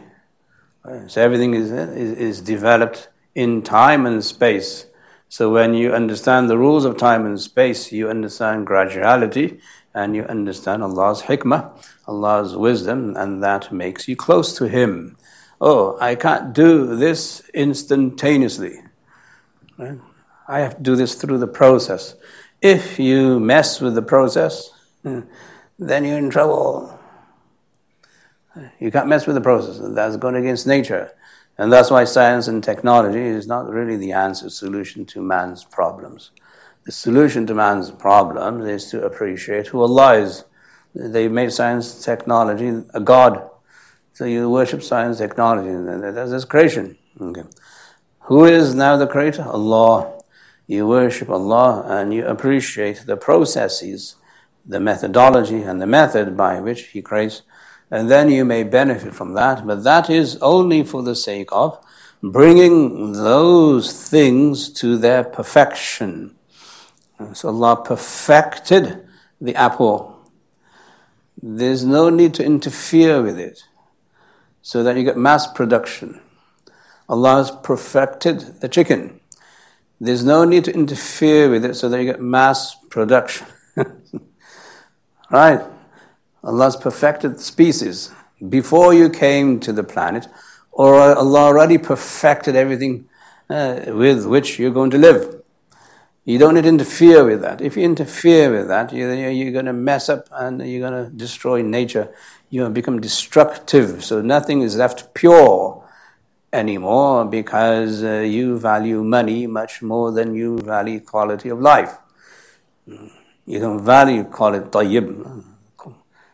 So 1.07 1.21
everything 1.21 1.53
is, 1.53 1.69
is, 1.69 2.17
is 2.17 2.41
developed 2.41 3.09
in 3.35 3.63
time 3.63 4.05
and 4.05 4.23
space. 4.23 4.85
So 5.27 5.51
when 5.51 5.73
you 5.73 5.93
understand 5.93 6.49
the 6.49 6.57
rules 6.57 6.85
of 6.85 6.95
time 6.95 7.25
and 7.25 7.37
space, 7.37 7.91
you 7.91 8.09
understand 8.09 8.65
graduality 8.65 9.59
and 9.93 10.15
you 10.15 10.23
understand 10.23 10.83
Allah's 10.83 11.23
hikmah, 11.23 11.71
Allah's 12.09 12.57
wisdom, 12.57 13.15
and 13.15 13.43
that 13.43 13.71
makes 13.71 14.07
you 14.07 14.15
close 14.15 14.57
to 14.57 14.67
Him. 14.67 15.15
Oh, 15.61 15.97
I 16.01 16.15
can't 16.15 16.53
do 16.53 16.95
this 16.95 17.47
instantaneously. 17.53 18.81
Right? 19.77 19.99
I 20.47 20.59
have 20.59 20.77
to 20.77 20.83
do 20.83 20.95
this 20.95 21.13
through 21.15 21.37
the 21.37 21.47
process. 21.47 22.15
If 22.61 22.97
you 22.97 23.39
mess 23.39 23.79
with 23.79 23.93
the 23.93 24.01
process, 24.01 24.71
then 25.03 26.05
you're 26.05 26.17
in 26.17 26.31
trouble. 26.31 26.99
You 28.79 28.89
can't 28.91 29.07
mess 29.07 29.27
with 29.27 29.35
the 29.35 29.41
process. 29.41 29.79
That's 29.81 30.17
going 30.17 30.35
against 30.35 30.65
nature. 30.65 31.11
And 31.59 31.71
that's 31.71 31.91
why 31.91 32.05
science 32.05 32.47
and 32.47 32.63
technology 32.63 33.21
is 33.21 33.45
not 33.45 33.69
really 33.69 33.97
the 33.97 34.13
answer 34.13 34.49
solution 34.49 35.05
to 35.07 35.21
man's 35.21 35.63
problems. 35.63 36.31
The 36.85 36.91
solution 36.91 37.45
to 37.47 37.53
man's 37.53 37.91
problems 37.91 38.65
is 38.65 38.89
to 38.91 39.03
appreciate 39.03 39.67
who 39.67 39.81
Allah 39.81 40.15
is. 40.19 40.45
They 40.95 41.27
made 41.27 41.51
science 41.53 42.03
technology 42.03 42.83
a 42.93 42.99
God. 42.99 43.49
So 44.13 44.25
you 44.25 44.49
worship 44.49 44.83
science 44.83 45.17
technology, 45.17 45.71
that's 46.13 46.45
creation. 46.45 46.97
Okay. 47.19 47.43
Who 48.21 48.45
is 48.45 48.75
now 48.75 48.97
the 48.97 49.07
creator? 49.07 49.43
Allah. 49.43 50.21
You 50.67 50.87
worship 50.87 51.29
Allah 51.29 51.83
and 51.87 52.13
you 52.13 52.25
appreciate 52.25 53.05
the 53.05 53.17
processes, 53.17 54.15
the 54.65 54.79
methodology, 54.79 55.61
and 55.63 55.81
the 55.81 55.87
method 55.87 56.37
by 56.37 56.59
which 56.59 56.87
He 56.87 57.01
creates 57.01 57.41
and 57.91 58.09
then 58.09 58.29
you 58.29 58.45
may 58.45 58.63
benefit 58.63 59.15
from 59.15 59.33
that, 59.33 59.65
but 59.65 59.83
that 59.83 60.09
is 60.09 60.37
only 60.41 60.83
for 60.83 61.01
the 61.01 61.15
sake 61.15 61.49
of 61.51 61.83
bringing 62.21 63.13
those 63.13 64.09
things 64.09 64.69
to 64.73 64.97
their 64.97 65.23
perfection. 65.23 66.35
So 67.33 67.49
Allah 67.49 67.81
perfected 67.83 69.07
the 69.41 69.55
apple. 69.55 70.18
There's 71.41 71.85
no 71.85 72.09
need 72.09 72.33
to 72.35 72.43
interfere 72.43 73.21
with 73.21 73.39
it 73.39 73.63
so 74.61 74.83
that 74.83 74.97
you 74.97 75.03
get 75.03 75.17
mass 75.17 75.47
production. 75.47 76.19
Allah 77.07 77.37
has 77.37 77.51
perfected 77.51 78.61
the 78.61 78.67
chicken. 78.67 79.19
There's 80.01 80.23
no 80.23 80.45
need 80.45 80.65
to 80.65 80.73
interfere 80.73 81.49
with 81.49 81.65
it 81.65 81.75
so 81.75 81.89
that 81.89 81.99
you 81.99 82.05
get 82.05 82.21
mass 82.21 82.75
production. 82.89 83.47
right? 85.31 85.61
Allah's 86.43 86.75
perfected 86.75 87.39
species 87.39 88.11
before 88.47 88.93
you 88.93 89.09
came 89.09 89.59
to 89.59 89.73
the 89.73 89.83
planet, 89.83 90.27
or 90.71 91.15
Allah 91.15 91.39
already 91.39 91.77
perfected 91.77 92.55
everything 92.55 93.09
uh, 93.49 93.81
with 93.87 94.25
which 94.25 94.57
you're 94.57 94.71
going 94.71 94.91
to 94.91 94.97
live. 94.97 95.38
You 96.29 96.37
don't 96.37 96.53
need 96.53 96.61
to 96.61 96.69
interfere 96.69 97.25
with 97.25 97.41
that. 97.41 97.59
If 97.59 97.75
you 97.75 97.83
interfere 97.83 98.51
with 98.51 98.67
that, 98.67 98.93
you're, 98.93 99.31
you're 99.31 99.51
going 99.51 99.65
to 99.65 99.73
mess 99.73 100.09
up 100.09 100.27
and 100.31 100.61
you're 100.61 100.87
going 100.87 101.05
to 101.05 101.09
destroy 101.09 101.63
nature. 101.63 102.13
You 102.51 102.69
become 102.69 103.01
destructive, 103.01 104.05
so 104.05 104.21
nothing 104.21 104.61
is 104.61 104.77
left 104.77 105.15
pure 105.15 105.83
anymore 106.53 107.25
because 107.25 108.03
uh, 108.03 108.19
you 108.19 108.59
value 108.59 109.03
money 109.03 109.47
much 109.47 109.81
more 109.81 110.11
than 110.11 110.35
you 110.35 110.59
value 110.59 110.99
quality 110.99 111.49
of 111.49 111.61
life. 111.61 111.97
You 112.85 113.59
don't 113.59 113.83
value 113.83 114.23
quality 114.23 114.69
tayyib 114.69 115.43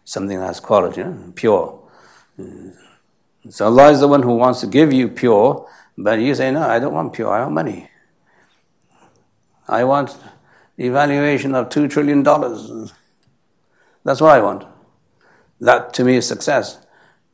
something 0.04 0.38
that 0.38 0.48
has 0.48 0.60
quality, 0.60 1.00
you 1.02 1.32
pure. 1.34 1.80
So 3.50 3.68
Allah 3.68 3.92
is 3.92 4.02
the 4.02 4.10
one 4.10 4.24
who 4.24 4.36
wants 4.36 4.60
to 4.60 4.68
give 4.68 4.92
you 4.92 5.08
pure, 5.08 5.70
but 5.98 6.20
you 6.20 6.36
say, 6.36 6.52
no, 6.52 6.64
I 6.64 6.80
don't 6.80 6.94
want 6.94 7.14
pure, 7.14 7.32
I 7.32 7.44
want 7.44 7.54
money. 7.54 7.90
I 9.68 9.84
want 9.84 10.16
evaluation 10.78 11.56
of 11.56 11.70
two 11.70 11.88
trillion 11.88 12.24
dollars. 12.24 12.94
That's 14.04 14.22
what 14.22 14.32
I 14.32 14.42
want. 14.42 14.66
That 15.60 15.94
to 15.96 16.04
me 16.04 16.18
is 16.18 16.28
success. 16.28 16.80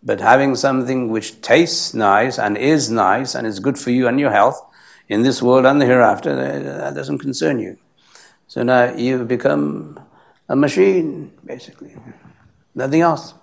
But 0.04 0.20
having 0.20 0.56
something 0.56 1.10
which 1.10 1.42
tastes 1.42 1.94
nice 1.94 2.40
and 2.40 2.58
is 2.58 2.90
nice 2.90 3.36
and 3.36 3.46
is 3.46 3.60
good 3.60 3.78
for 3.78 3.92
you 3.92 4.08
and 4.08 4.20
your 4.20 4.32
health 4.32 4.60
in 5.08 5.22
this 5.22 5.42
world 5.42 5.66
and 5.66 5.80
the 5.80 5.86
hereafter, 5.86 6.32
uh, 6.32 6.78
that 6.80 6.96
doesn't 6.96 7.20
concern 7.20 7.60
you. 7.60 7.78
So 8.48 8.64
now 8.64 8.96
you've 8.96 9.28
become 9.28 10.00
a 10.50 10.56
machine, 10.56 11.32
basically. 11.46 11.96
Nothing 12.74 13.02
else. 13.02 13.36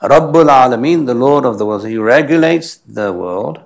Rabbul 0.00 0.48
Alameen, 0.48 1.06
the 1.06 1.14
Lord 1.14 1.44
of 1.44 1.58
the 1.58 1.66
world. 1.66 1.86
He 1.86 1.98
regulates 1.98 2.76
the 2.76 3.12
world. 3.12 3.65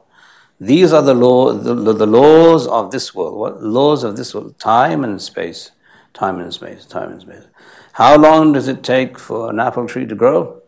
These 0.61 0.93
are 0.93 1.01
the, 1.01 1.15
law, 1.15 1.55
the, 1.55 1.75
the 1.75 2.07
laws 2.07 2.67
of 2.67 2.91
this 2.91 3.15
world. 3.15 3.39
What 3.39 3.63
laws 3.63 4.05
of 4.05 4.17
this 4.17 4.35
world? 4.35 4.59
Time 4.59 5.05
and 5.05 5.21
space. 5.21 5.71
Time 6.13 6.39
and 6.39 6.53
space. 6.53 6.85
Time 6.85 7.11
and 7.11 7.21
space. 7.23 7.45
How 7.95 8.19
long 8.19 8.53
does 8.53 8.69
it 8.69 8.83
take 8.83 9.19
for 9.19 9.49
an 9.49 9.59
apple 9.59 9.87
tree 9.89 10.05
to 10.05 10.15
grow? 10.15 10.61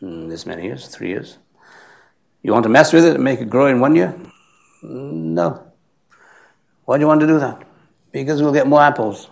Mm, 0.00 0.28
this 0.28 0.46
many 0.46 0.62
years, 0.62 0.86
three 0.86 1.08
years. 1.08 1.38
You 2.42 2.52
want 2.52 2.62
to 2.62 2.68
mess 2.68 2.92
with 2.92 3.04
it 3.04 3.16
and 3.16 3.24
make 3.24 3.40
it 3.40 3.50
grow 3.50 3.66
in 3.66 3.80
one 3.80 3.96
year? 3.96 4.14
No. 4.82 5.66
Why 6.84 6.96
do 6.96 7.02
you 7.02 7.08
want 7.08 7.20
to 7.20 7.26
do 7.26 7.40
that? 7.40 7.62
Because 8.12 8.40
we'll 8.40 8.52
get 8.52 8.68
more 8.68 8.80
apples. 8.80 9.30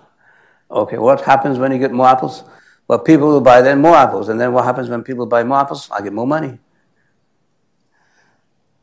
Okay, 0.71 0.99
what 0.99 1.23
happens 1.23 1.59
when 1.59 1.73
you 1.73 1.79
get 1.79 1.93
more 1.93 2.09
apples? 2.09 2.43
Well, 2.89 2.99
people 2.99 3.29
will 3.29 3.41
buy 3.41 3.63
then 3.63 3.81
more 3.81 3.97
apples. 3.97 4.29
And 4.29 4.41
then 4.41 4.53
what 4.53 4.65
happens 4.65 4.89
when 4.89 5.03
people 5.03 5.27
buy 5.27 5.45
more 5.45 5.61
apples? 5.61 5.89
I 5.91 6.03
get 6.03 6.13
more 6.13 6.27
money. 6.27 6.59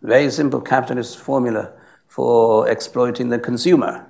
Very 0.05 0.29
simple 0.29 0.61
capitalist 0.61 1.17
formula 1.17 1.71
for 2.07 2.69
exploiting 2.69 3.29
the 3.29 3.39
consumer. 3.39 4.05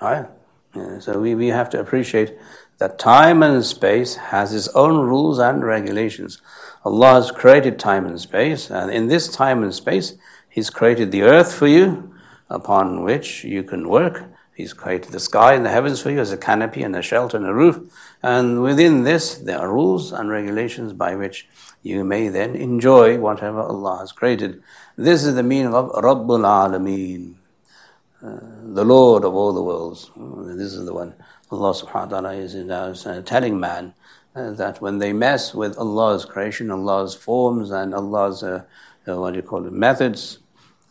Right? 0.00 0.26
Yeah, 0.74 0.98
so 1.00 1.20
we, 1.20 1.34
we 1.34 1.48
have 1.48 1.68
to 1.70 1.80
appreciate 1.80 2.36
that 2.78 2.98
time 2.98 3.42
and 3.42 3.62
space 3.62 4.16
has 4.16 4.54
its 4.54 4.68
own 4.68 5.06
rules 5.06 5.38
and 5.38 5.62
regulations. 5.62 6.40
Allah 6.82 7.12
has 7.12 7.30
created 7.30 7.78
time 7.78 8.06
and 8.06 8.18
space, 8.18 8.70
and 8.70 8.90
in 8.90 9.08
this 9.08 9.28
time 9.28 9.62
and 9.62 9.74
space, 9.74 10.14
He's 10.48 10.70
created 10.70 11.12
the 11.12 11.22
earth 11.22 11.52
for 11.52 11.66
you, 11.66 12.14
upon 12.48 13.02
which 13.02 13.44
you 13.44 13.64
can 13.64 13.88
work. 13.88 14.24
He's 14.54 14.72
created 14.72 15.10
the 15.10 15.20
sky 15.20 15.54
and 15.54 15.66
the 15.66 15.70
heavens 15.70 16.00
for 16.00 16.10
you 16.10 16.20
as 16.20 16.30
a 16.30 16.36
canopy 16.36 16.82
and 16.82 16.94
a 16.94 17.02
shelter 17.02 17.36
and 17.36 17.46
a 17.46 17.52
roof. 17.52 17.92
And 18.22 18.62
within 18.62 19.02
this, 19.02 19.36
there 19.36 19.58
are 19.58 19.72
rules 19.72 20.12
and 20.12 20.30
regulations 20.30 20.92
by 20.92 21.16
which 21.16 21.48
you 21.82 22.04
may 22.04 22.28
then 22.28 22.54
enjoy 22.54 23.18
whatever 23.18 23.60
Allah 23.60 23.98
has 23.98 24.12
created. 24.12 24.62
This 24.96 25.24
is 25.24 25.34
the 25.34 25.42
meaning 25.42 25.74
of 25.74 25.90
Rabbul 25.90 26.46
Alameen, 26.46 27.34
uh, 28.22 28.38
the 28.74 28.84
Lord 28.84 29.24
of 29.24 29.34
all 29.34 29.52
the 29.52 29.62
worlds. 29.62 30.10
This 30.16 30.72
is 30.72 30.86
the 30.86 30.94
one 30.94 31.14
Allah 31.50 31.74
subhanahu 31.74 32.10
wa 32.10 32.20
ta'ala 32.20 32.32
is 32.34 32.54
now 32.54 32.94
uh, 33.04 33.22
telling 33.22 33.58
man 33.60 33.94
uh, 34.34 34.52
that 34.52 34.80
when 34.80 34.98
they 34.98 35.12
mess 35.12 35.52
with 35.54 35.76
Allah's 35.78 36.24
creation, 36.24 36.70
Allah's 36.70 37.14
forms, 37.14 37.70
and 37.70 37.94
Allah's, 37.94 38.42
uh, 38.42 38.64
uh, 39.06 39.16
what 39.20 39.32
do 39.32 39.36
you 39.36 39.42
call 39.42 39.66
it, 39.66 39.72
methods, 39.72 40.38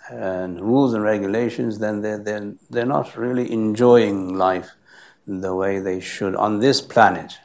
and 0.09 0.59
rules 0.59 0.93
and 0.93 1.03
regulations, 1.03 1.79
then 1.79 2.01
they're, 2.01 2.17
they're, 2.17 2.53
they're 2.69 2.85
not 2.85 3.15
really 3.15 3.51
enjoying 3.51 4.35
life 4.35 4.71
the 5.25 5.55
way 5.55 5.79
they 5.79 5.99
should 5.99 6.35
on 6.35 6.59
this 6.59 6.81
planet. 6.81 7.37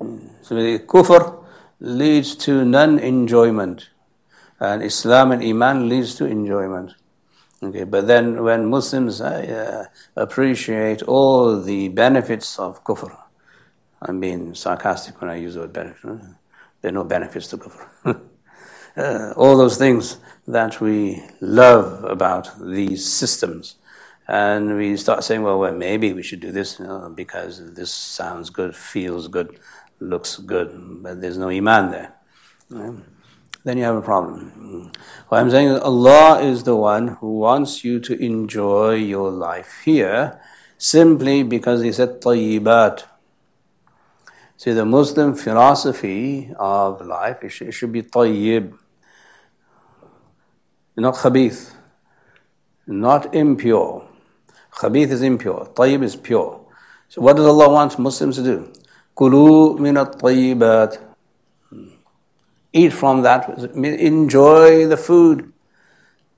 So 0.00 0.54
the 0.54 0.78
kufr 0.80 1.44
leads 1.80 2.34
to 2.36 2.64
non-enjoyment, 2.64 3.90
and 4.58 4.82
Islam 4.82 5.32
and 5.32 5.42
Iman 5.42 5.88
leads 5.88 6.14
to 6.16 6.24
enjoyment. 6.24 6.94
Okay, 7.62 7.84
but 7.84 8.06
then 8.06 8.42
when 8.42 8.66
Muslims 8.66 9.20
uh, 9.20 9.86
appreciate 10.16 11.02
all 11.02 11.60
the 11.60 11.88
benefits 11.88 12.58
of 12.58 12.82
kufr, 12.82 13.16
I'm 14.00 14.18
being 14.18 14.54
sarcastic 14.54 15.20
when 15.20 15.30
I 15.30 15.36
use 15.36 15.54
the 15.54 15.60
word 15.60 15.72
benefit. 15.72 16.02
There 16.80 16.88
are 16.88 16.92
no 16.92 17.04
benefits 17.04 17.48
to 17.48 17.58
kufr. 17.58 18.20
uh, 18.96 19.32
all 19.36 19.56
those 19.56 19.76
things 19.76 20.18
that 20.46 20.80
we 20.80 21.22
love 21.40 22.04
about 22.04 22.50
these 22.60 23.10
systems 23.10 23.76
and 24.28 24.76
we 24.76 24.96
start 24.96 25.24
saying, 25.24 25.42
well, 25.42 25.58
well 25.58 25.74
maybe 25.74 26.12
we 26.12 26.22
should 26.22 26.40
do 26.40 26.52
this 26.52 26.78
you 26.78 26.86
know, 26.86 27.12
because 27.14 27.74
this 27.74 27.92
sounds 27.92 28.50
good, 28.50 28.74
feels 28.74 29.28
good, 29.28 29.58
looks 30.00 30.38
good, 30.38 31.02
but 31.02 31.20
there's 31.20 31.38
no 31.38 31.48
iman 31.48 31.90
there. 31.90 32.14
Then 33.64 33.78
you 33.78 33.84
have 33.84 33.96
a 33.96 34.02
problem. 34.02 34.90
What 35.28 35.40
I'm 35.40 35.50
saying 35.50 35.68
is, 35.68 35.80
Allah 35.80 36.40
is 36.42 36.64
the 36.64 36.74
one 36.74 37.08
who 37.20 37.38
wants 37.38 37.84
you 37.84 38.00
to 38.00 38.14
enjoy 38.20 38.94
your 38.94 39.30
life 39.30 39.82
here 39.84 40.40
simply 40.78 41.42
because 41.42 41.82
He 41.82 41.92
said 41.92 42.20
tayyibat. 42.20 43.04
See, 44.62 44.70
the 44.70 44.84
Muslim 44.84 45.34
philosophy 45.34 46.52
of 46.56 47.04
life, 47.04 47.42
it 47.42 47.48
should, 47.48 47.66
it 47.66 47.72
should 47.72 47.90
be 47.90 48.00
tayyib, 48.00 48.78
not 50.96 51.14
khabith, 51.14 51.72
not 52.86 53.34
impure. 53.34 54.06
Khabith 54.70 55.10
is 55.10 55.22
impure. 55.22 55.68
Tayyib 55.74 56.04
is 56.04 56.14
pure. 56.14 56.64
So 57.08 57.22
what 57.22 57.34
does 57.34 57.46
Allah 57.46 57.70
want 57.70 57.98
Muslims 57.98 58.36
to 58.36 58.44
do? 58.44 58.72
Kulu 59.16 59.80
minat 59.80 60.20
tayyibat. 60.20 60.96
Eat 62.72 62.92
from 62.92 63.22
that. 63.22 63.48
Enjoy 63.74 64.86
the 64.86 64.96
food 64.96 65.52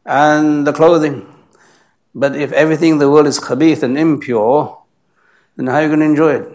and 0.07 0.67
the 0.67 0.73
clothing. 0.73 1.27
But 2.15 2.37
if 2.37 2.53
everything 2.53 2.93
in 2.93 2.99
the 3.01 3.11
world 3.11 3.27
is 3.27 3.39
khabith 3.39 3.83
and 3.83 3.99
impure, 3.99 4.83
then 5.57 5.67
how 5.67 5.75
are 5.75 5.83
you 5.83 5.89
going 5.89 6.01
to 6.01 6.07
enjoy 6.07 6.37
it? 6.37 6.54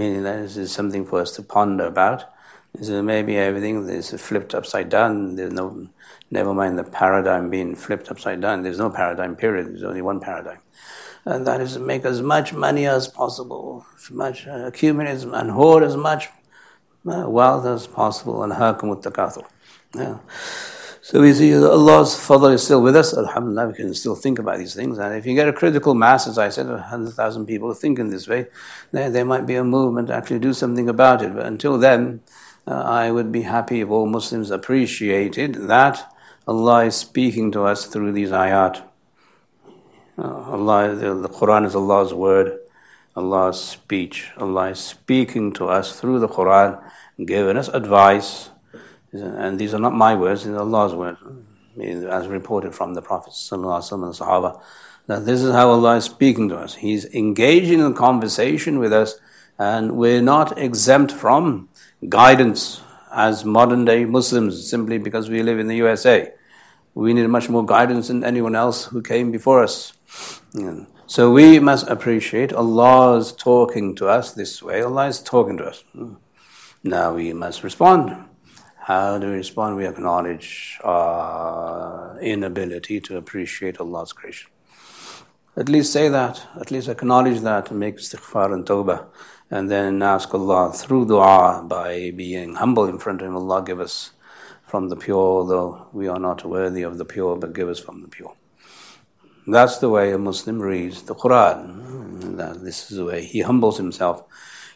Yeah, 0.00 0.20
this 0.20 0.56
is 0.56 0.72
something 0.72 1.04
for 1.06 1.20
us 1.20 1.32
to 1.32 1.42
ponder 1.42 1.86
about. 1.86 2.24
So 2.82 3.02
maybe 3.02 3.36
everything 3.36 3.88
is 3.88 4.10
flipped 4.20 4.54
upside 4.54 4.88
down. 4.90 5.36
There's 5.36 5.52
no, 5.52 5.88
never 6.30 6.52
mind 6.54 6.78
the 6.78 6.84
paradigm 6.84 7.50
being 7.50 7.74
flipped 7.74 8.10
upside 8.10 8.40
down. 8.40 8.62
There's 8.62 8.78
no 8.78 8.90
paradigm. 8.90 9.36
Period. 9.36 9.68
There's 9.68 9.82
only 9.82 10.02
one 10.02 10.20
paradigm, 10.20 10.58
and 11.24 11.46
that 11.46 11.60
is 11.60 11.72
to 11.74 11.80
make 11.80 12.04
as 12.04 12.20
much 12.20 12.52
money 12.52 12.86
as 12.86 13.08
possible, 13.08 13.86
as 13.96 14.10
much 14.10 14.46
uh, 14.46 14.66
accumulate 14.66 15.22
and 15.24 15.50
hoard 15.50 15.82
as 15.82 15.96
much 15.96 16.28
uh, 17.06 17.24
wealth 17.28 17.66
as 17.66 17.86
possible, 17.86 18.42
and 18.42 18.52
hakum 18.52 19.02
takathur. 19.02 19.46
Yeah. 19.94 20.18
So 21.08 21.22
we 21.22 21.32
see 21.32 21.54
Allah's 21.56 22.14
fadl 22.14 22.52
is 22.52 22.64
still 22.64 22.82
with 22.82 22.94
us. 22.94 23.16
Alhamdulillah, 23.16 23.68
we 23.68 23.72
can 23.72 23.94
still 23.94 24.14
think 24.14 24.38
about 24.38 24.58
these 24.58 24.74
things. 24.74 24.98
And 24.98 25.14
if 25.14 25.24
you 25.24 25.34
get 25.34 25.48
a 25.48 25.54
critical 25.54 25.94
mass, 25.94 26.26
as 26.26 26.36
I 26.36 26.50
said, 26.50 26.68
100,000 26.68 27.46
people 27.46 27.72
thinking 27.72 28.10
this 28.10 28.28
way, 28.28 28.48
then 28.92 29.14
there 29.14 29.24
might 29.24 29.46
be 29.46 29.54
a 29.54 29.64
movement 29.64 30.08
to 30.08 30.14
actually 30.14 30.40
do 30.40 30.52
something 30.52 30.86
about 30.86 31.22
it. 31.22 31.34
But 31.34 31.46
until 31.46 31.78
then, 31.78 32.20
uh, 32.66 32.82
I 32.82 33.10
would 33.10 33.32
be 33.32 33.40
happy 33.40 33.80
if 33.80 33.88
all 33.88 34.04
Muslims 34.04 34.50
appreciated 34.50 35.54
that 35.68 36.14
Allah 36.46 36.84
is 36.84 36.96
speaking 36.96 37.52
to 37.52 37.62
us 37.62 37.86
through 37.86 38.12
these 38.12 38.28
ayat. 38.28 38.82
Uh, 40.18 40.42
Allah, 40.52 40.94
the, 40.94 41.14
the 41.14 41.30
Quran 41.30 41.64
is 41.64 41.74
Allah's 41.74 42.12
word, 42.12 42.58
Allah's 43.16 43.58
speech. 43.58 44.28
Allah 44.36 44.72
is 44.72 44.78
speaking 44.78 45.54
to 45.54 45.68
us 45.68 45.98
through 45.98 46.18
the 46.18 46.28
Quran, 46.28 46.78
giving 47.24 47.56
us 47.56 47.68
advice 47.68 48.50
and 49.12 49.58
these 49.58 49.74
are 49.74 49.78
not 49.78 49.94
my 49.94 50.14
words, 50.14 50.44
these 50.44 50.54
are 50.54 50.60
Allah's 50.60 50.94
words, 50.94 51.18
as 51.80 52.26
reported 52.28 52.74
from 52.74 52.94
the 52.94 53.02
Prophet 53.02 53.32
and 53.52 53.64
the 53.64 53.68
Sahaba, 53.68 54.60
that 55.06 55.24
this 55.24 55.42
is 55.42 55.52
how 55.52 55.70
Allah 55.70 55.96
is 55.96 56.04
speaking 56.04 56.48
to 56.50 56.56
us. 56.56 56.74
He's 56.74 57.06
engaging 57.14 57.80
in 57.80 57.94
conversation 57.94 58.78
with 58.78 58.92
us, 58.92 59.14
and 59.58 59.96
we're 59.96 60.20
not 60.20 60.58
exempt 60.58 61.12
from 61.12 61.68
guidance 62.08 62.82
as 63.10 63.44
modern 63.44 63.84
day 63.84 64.04
Muslims 64.04 64.68
simply 64.68 64.98
because 64.98 65.30
we 65.30 65.42
live 65.42 65.58
in 65.58 65.66
the 65.66 65.76
USA. 65.76 66.32
We 66.94 67.14
need 67.14 67.26
much 67.28 67.48
more 67.48 67.64
guidance 67.64 68.08
than 68.08 68.22
anyone 68.22 68.54
else 68.54 68.84
who 68.86 69.00
came 69.00 69.30
before 69.30 69.62
us. 69.62 69.94
So 71.06 71.30
we 71.32 71.58
must 71.58 71.88
appreciate 71.88 72.52
Allah's 72.52 73.32
talking 73.32 73.94
to 73.96 74.08
us 74.08 74.32
this 74.32 74.62
way. 74.62 74.82
Allah 74.82 75.06
is 75.06 75.20
talking 75.22 75.56
to 75.56 75.64
us. 75.64 75.84
Now 76.84 77.14
we 77.14 77.32
must 77.32 77.64
respond. 77.64 78.27
How 78.88 79.18
do 79.18 79.26
we 79.26 79.34
respond? 79.34 79.76
We 79.76 79.86
acknowledge 79.86 80.78
our 80.82 82.16
uh, 82.16 82.20
inability 82.20 83.02
to 83.02 83.18
appreciate 83.18 83.78
Allah's 83.80 84.14
creation. 84.14 84.50
At 85.58 85.68
least 85.68 85.92
say 85.92 86.08
that, 86.08 86.46
at 86.58 86.70
least 86.70 86.88
acknowledge 86.88 87.40
that, 87.40 87.70
and 87.70 87.78
make 87.78 87.98
istighfar 87.98 88.50
and 88.54 88.64
tawbah, 88.64 89.04
and 89.50 89.70
then 89.70 90.00
ask 90.00 90.32
Allah 90.32 90.72
through 90.72 91.04
dua 91.04 91.66
by 91.68 92.12
being 92.16 92.54
humble 92.54 92.86
in 92.86 92.98
front 92.98 93.20
of 93.20 93.28
Him. 93.28 93.36
Allah 93.36 93.62
give 93.62 93.78
us 93.78 94.12
from 94.66 94.88
the 94.88 94.96
pure, 94.96 95.46
though 95.46 95.88
we 95.92 96.08
are 96.08 96.18
not 96.18 96.46
worthy 96.46 96.80
of 96.80 96.96
the 96.96 97.04
pure, 97.04 97.36
but 97.36 97.52
give 97.52 97.68
us 97.68 97.78
from 97.78 98.00
the 98.00 98.08
pure. 98.08 98.32
That's 99.46 99.76
the 99.76 99.90
way 99.90 100.12
a 100.12 100.18
Muslim 100.18 100.60
reads 100.62 101.02
the 101.02 101.14
Quran. 101.14 102.38
This 102.64 102.90
is 102.90 102.96
the 102.96 103.04
way 103.04 103.22
he 103.26 103.42
humbles 103.42 103.76
himself 103.76 104.24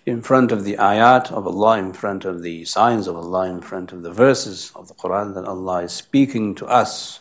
in 0.04 0.20
front 0.20 0.50
of 0.50 0.64
the 0.64 0.74
ayat 0.74 1.30
of 1.30 1.46
Allah, 1.46 1.78
in 1.78 1.92
front 1.92 2.24
of 2.24 2.42
the 2.42 2.64
signs 2.64 3.06
of 3.06 3.16
Allah, 3.16 3.48
in 3.48 3.60
front 3.60 3.92
of 3.92 4.02
the 4.02 4.12
verses 4.12 4.72
of 4.74 4.88
the 4.88 4.94
Quran, 4.94 5.34
that 5.34 5.44
Allah 5.44 5.84
is 5.84 5.92
speaking 5.92 6.54
to 6.56 6.66
us 6.66 7.20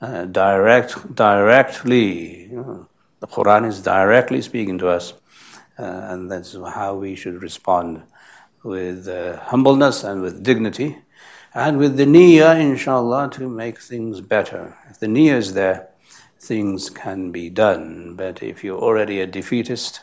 uh, 0.00 0.26
direct, 0.26 1.14
directly. 1.14 2.48
You 2.50 2.56
know, 2.56 2.88
the 3.20 3.26
Quran 3.26 3.66
is 3.66 3.82
directly 3.82 4.42
speaking 4.42 4.78
to 4.78 4.88
us, 4.88 5.14
uh, 5.78 5.82
and 5.82 6.30
that's 6.30 6.52
how 6.52 6.96
we 6.96 7.14
should 7.14 7.40
respond 7.42 8.02
with 8.62 9.08
uh, 9.08 9.38
humbleness 9.38 10.04
and 10.04 10.20
with 10.20 10.42
dignity, 10.42 10.98
and 11.54 11.78
with 11.78 11.96
the 11.96 12.04
niyyah, 12.04 12.60
inshallah, 12.60 13.30
to 13.30 13.48
make 13.48 13.80
things 13.80 14.20
better. 14.20 14.76
If 14.90 15.00
the 15.00 15.06
niyyah 15.06 15.36
is 15.36 15.54
there, 15.54 15.88
things 16.38 16.90
can 16.90 17.32
be 17.32 17.48
done. 17.48 18.14
But 18.16 18.42
if 18.42 18.62
you're 18.62 18.78
already 18.78 19.20
a 19.20 19.26
defeatist, 19.26 20.02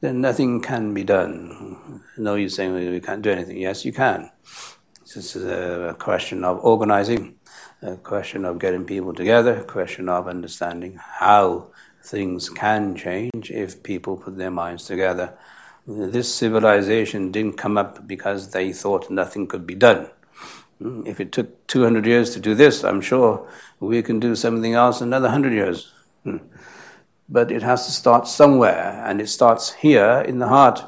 then 0.00 0.20
nothing 0.20 0.60
can 0.60 0.94
be 0.94 1.04
done. 1.04 2.02
No 2.16 2.34
you're 2.34 2.48
saying 2.48 2.74
we 2.74 3.00
can't 3.00 3.22
do 3.22 3.30
anything. 3.30 3.58
Yes, 3.58 3.84
you 3.84 3.92
can. 3.92 4.30
This 5.14 5.36
is 5.36 5.44
a 5.44 5.96
question 5.98 6.44
of 6.44 6.62
organizing, 6.64 7.36
a 7.80 7.96
question 7.96 8.44
of 8.44 8.58
getting 8.58 8.84
people 8.84 9.14
together, 9.14 9.60
a 9.60 9.64
question 9.64 10.08
of 10.08 10.28
understanding 10.28 10.98
how 11.00 11.68
things 12.02 12.50
can 12.50 12.94
change 12.94 13.50
if 13.50 13.82
people 13.82 14.16
put 14.16 14.36
their 14.36 14.50
minds 14.50 14.84
together. 14.84 15.32
This 15.86 16.34
civilization 16.34 17.32
didn't 17.32 17.56
come 17.56 17.78
up 17.78 18.06
because 18.06 18.50
they 18.50 18.72
thought 18.72 19.10
nothing 19.10 19.46
could 19.46 19.66
be 19.66 19.74
done. 19.74 20.08
Hmm, 20.78 21.06
if 21.06 21.20
it 21.20 21.32
took 21.32 21.66
200 21.68 22.04
years 22.04 22.34
to 22.34 22.40
do 22.40 22.54
this, 22.54 22.84
I'm 22.84 23.00
sure 23.00 23.48
we 23.80 24.02
can 24.02 24.20
do 24.20 24.34
something 24.34 24.74
else 24.74 25.00
another 25.00 25.28
100 25.28 25.52
years. 25.52 25.92
But 27.28 27.50
it 27.50 27.62
has 27.62 27.86
to 27.86 27.92
start 27.92 28.28
somewhere, 28.28 29.02
and 29.04 29.20
it 29.20 29.28
starts 29.28 29.72
here 29.74 30.24
in 30.26 30.38
the 30.38 30.48
heart 30.48 30.84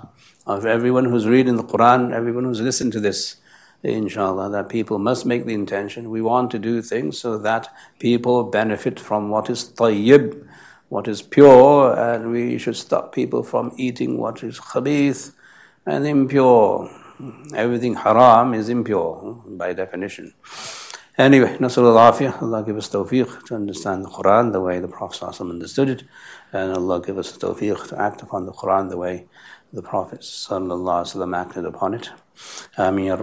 of 0.47 0.65
everyone 0.65 1.07
who's 1.07 1.27
reading 1.27 1.57
the 1.57 1.65
Quran, 1.65 2.13
everyone 2.13 2.45
who's 2.45 2.61
listened 2.61 2.93
to 2.93 3.01
this. 3.01 3.37
Inshallah, 3.83 4.51
that 4.51 4.69
people 4.69 4.99
must 4.99 5.27
make 5.27 5.47
the 5.47 5.55
intention. 5.55 6.11
We 6.11 6.23
want 6.23 6.51
to 6.53 6.59
do 6.59 6.83
things 6.83 7.19
so 7.19 7.39
that 7.39 7.69
people 8.01 8.45
benefit 8.45 8.99
from 8.99 9.31
what 9.31 9.49
is 9.51 9.65
tayyib, 9.65 10.47
what 10.89 11.07
is 11.07 11.23
pure, 11.23 11.97
and 11.97 12.31
we 12.31 12.59
should 12.59 12.77
stop 12.77 13.15
people 13.15 13.43
from 13.43 13.73
eating 13.77 14.19
what 14.19 14.43
is 14.43 14.59
khabith 14.59 15.33
and 15.87 16.07
impure. 16.07 16.91
Everything 17.55 17.95
haram 17.95 18.55
is 18.55 18.69
impure 18.69 19.43
by 19.47 19.73
definition. 19.73 20.35
Anyway, 21.19 21.57
Nas'alullah 21.59 22.13
Afiyah, 22.13 22.41
Allah 22.43 22.63
give 22.63 22.77
us 22.77 22.89
tawfiq 22.91 23.45
to 23.47 23.57
understand 23.57 24.05
the 24.05 24.09
Quran 24.09 24.53
the 24.53 24.61
way 24.61 24.79
the 24.79 24.87
Prophet 24.87 25.41
understood 25.41 25.89
it, 25.89 26.05
and 26.53 26.73
Allah 26.73 27.03
give 27.05 27.19
us 27.19 27.37
tawfiq 27.37 27.89
to 27.89 28.01
act 28.01 28.23
upon 28.23 28.47
the 28.47 28.53
Quran 28.53 28.89
the 28.89 28.97
way 28.97 29.27
the 29.73 29.83
Prophet 29.83 30.25
acted 31.35 31.65
upon 31.65 31.95
it. 31.95 32.11
آمين 32.79 33.19